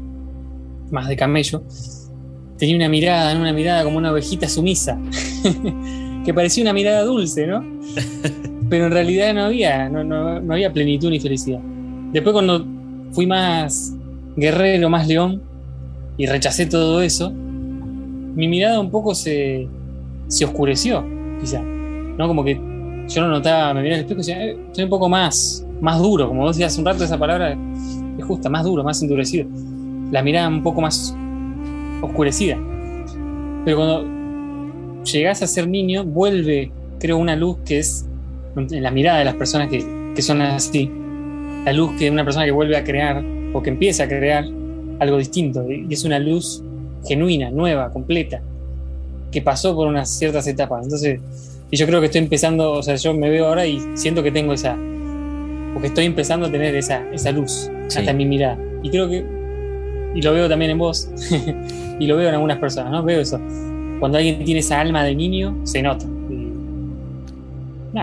más 0.91 1.07
de 1.07 1.15
camello, 1.15 1.63
tenía 2.57 2.75
una 2.75 2.89
mirada, 2.89 3.37
una 3.37 3.53
mirada 3.53 3.83
como 3.83 3.97
una 3.97 4.11
ovejita 4.11 4.47
sumisa, 4.47 4.99
que 6.25 6.33
parecía 6.33 6.63
una 6.63 6.73
mirada 6.73 7.03
dulce, 7.03 7.47
¿no? 7.47 7.63
Pero 8.69 8.87
en 8.87 8.91
realidad 8.91 9.33
no 9.33 9.43
había, 9.43 9.87
no, 9.89 10.03
no, 10.03 10.39
no 10.41 10.53
había 10.53 10.73
plenitud 10.73 11.09
ni 11.09 11.19
felicidad. 11.19 11.59
Después 12.11 12.33
cuando 12.33 12.65
fui 13.11 13.25
más 13.25 13.93
guerrero, 14.35 14.89
más 14.89 15.07
león, 15.07 15.41
y 16.17 16.25
rechacé 16.25 16.65
todo 16.65 17.01
eso, 17.01 17.31
mi 17.31 18.47
mirada 18.47 18.79
un 18.79 18.91
poco 18.91 19.15
se, 19.15 19.67
se 20.27 20.45
oscureció, 20.45 21.05
quizá. 21.39 21.61
¿No? 21.61 22.27
Como 22.27 22.43
que 22.43 22.55
yo 22.55 23.21
no 23.21 23.29
notaba, 23.29 23.73
me 23.73 23.81
miraba 23.81 23.99
al 23.99 24.01
espejo 24.01 24.21
y 24.21 24.23
decía, 24.25 24.43
eh, 24.43 24.57
estoy 24.67 24.83
un 24.83 24.89
poco 24.89 25.07
más, 25.07 25.65
más 25.79 25.99
duro, 25.99 26.27
como 26.27 26.41
vos 26.41 26.55
decías 26.55 26.73
hace 26.73 26.81
un 26.81 26.85
rato, 26.87 27.03
esa 27.03 27.17
palabra 27.17 27.55
es 28.17 28.25
justa, 28.25 28.49
más 28.49 28.63
duro, 28.65 28.83
más 28.83 29.01
endurecido. 29.01 29.47
La 30.11 30.23
mirada 30.23 30.47
un 30.47 30.63
poco 30.63 30.81
más 30.81 31.15
oscurecida. 32.01 32.57
Pero 33.65 33.77
cuando 33.77 35.03
llegás 35.03 35.41
a 35.41 35.47
ser 35.47 35.67
niño, 35.67 36.03
vuelve, 36.03 36.71
creo, 36.99 37.17
una 37.17 37.35
luz 37.35 37.57
que 37.65 37.79
es 37.79 38.05
en 38.55 38.83
la 38.83 38.91
mirada 38.91 39.19
de 39.19 39.25
las 39.25 39.35
personas 39.35 39.69
que, 39.69 39.85
que 40.15 40.21
son 40.21 40.41
así, 40.41 40.91
la 41.65 41.73
luz 41.73 41.91
que 41.97 42.09
una 42.09 42.23
persona 42.23 42.45
que 42.45 42.51
vuelve 42.51 42.77
a 42.77 42.83
crear 42.83 43.23
o 43.53 43.61
que 43.61 43.69
empieza 43.69 44.03
a 44.03 44.07
crear 44.07 44.45
algo 44.99 45.17
distinto. 45.17 45.69
Y 45.69 45.87
es 45.91 46.03
una 46.05 46.19
luz 46.19 46.63
genuina, 47.05 47.51
nueva, 47.51 47.91
completa, 47.91 48.41
que 49.31 49.41
pasó 49.41 49.75
por 49.75 49.87
unas 49.87 50.09
ciertas 50.09 50.47
etapas. 50.47 50.83
Entonces, 50.83 51.19
y 51.69 51.77
yo 51.77 51.85
creo 51.85 51.99
que 51.99 52.05
estoy 52.07 52.21
empezando, 52.21 52.71
o 52.71 52.83
sea, 52.83 52.95
yo 52.95 53.13
me 53.13 53.29
veo 53.29 53.47
ahora 53.47 53.65
y 53.65 53.81
siento 53.95 54.23
que 54.23 54.31
tengo 54.31 54.53
esa, 54.53 54.77
porque 55.73 55.87
estoy 55.87 56.05
empezando 56.05 56.47
a 56.47 56.51
tener 56.51 56.75
esa, 56.75 57.03
esa 57.11 57.31
luz 57.31 57.69
hasta 57.87 58.11
en 58.11 58.17
mi 58.17 58.25
mirada. 58.25 58.57
Y 58.83 58.89
creo 58.89 59.09
que, 59.09 59.25
y 60.15 60.21
lo 60.21 60.33
veo 60.33 60.47
también 60.47 60.71
en 60.71 60.77
vos, 60.77 61.09
y 61.99 62.07
lo 62.07 62.17
veo 62.17 62.29
en 62.29 62.35
algunas 62.35 62.57
personas, 62.57 62.91
¿no? 62.91 63.03
Veo 63.03 63.21
eso. 63.21 63.39
Cuando 63.99 64.17
alguien 64.17 64.43
tiene 64.43 64.59
esa 64.59 64.79
alma 64.79 65.03
de 65.03 65.15
niño, 65.15 65.55
se 65.63 65.81
nota. 65.81 66.05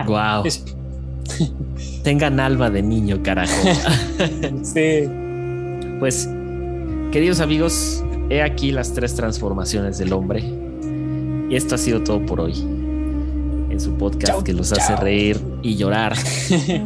wow. 0.05 0.43
Tengan 2.03 2.39
alma 2.39 2.69
de 2.69 2.81
niño, 2.81 3.21
carajo. 3.23 3.53
sí. 4.63 5.09
Pues, 5.99 6.29
queridos 7.11 7.39
amigos, 7.39 8.03
he 8.29 8.41
aquí 8.41 8.71
las 8.71 8.93
tres 8.93 9.15
transformaciones 9.15 9.97
del 9.97 10.13
hombre. 10.13 10.43
Y 11.49 11.55
esto 11.55 11.75
ha 11.75 11.77
sido 11.77 12.01
todo 12.01 12.25
por 12.25 12.41
hoy. 12.41 12.53
En 13.69 13.79
su 13.79 13.93
podcast 13.97 14.43
que 14.43 14.53
los 14.53 14.71
hace 14.71 14.95
reír 14.95 15.39
y 15.61 15.75
llorar. 15.75 16.15
sí. 16.17 16.81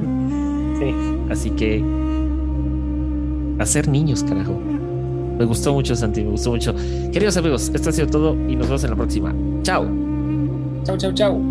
Así 1.30 1.49
que, 1.52 1.84
hacer 3.60 3.88
niños, 3.88 4.23
carajo. 4.23 4.60
Me 5.39 5.45
gustó 5.45 5.73
mucho, 5.73 5.95
Santi, 5.95 6.21
me 6.21 6.31
gustó 6.31 6.51
mucho. 6.51 6.75
Queridos 7.13 7.37
amigos, 7.37 7.71
esto 7.73 7.89
ha 7.89 7.93
sido 7.93 8.07
todo 8.07 8.33
y 8.49 8.57
nos 8.57 8.67
vemos 8.67 8.83
en 8.83 8.89
la 8.89 8.95
próxima. 8.97 9.33
Chao. 9.63 9.87
Chao, 10.83 10.97
chao, 10.97 11.13
chao. 11.13 11.41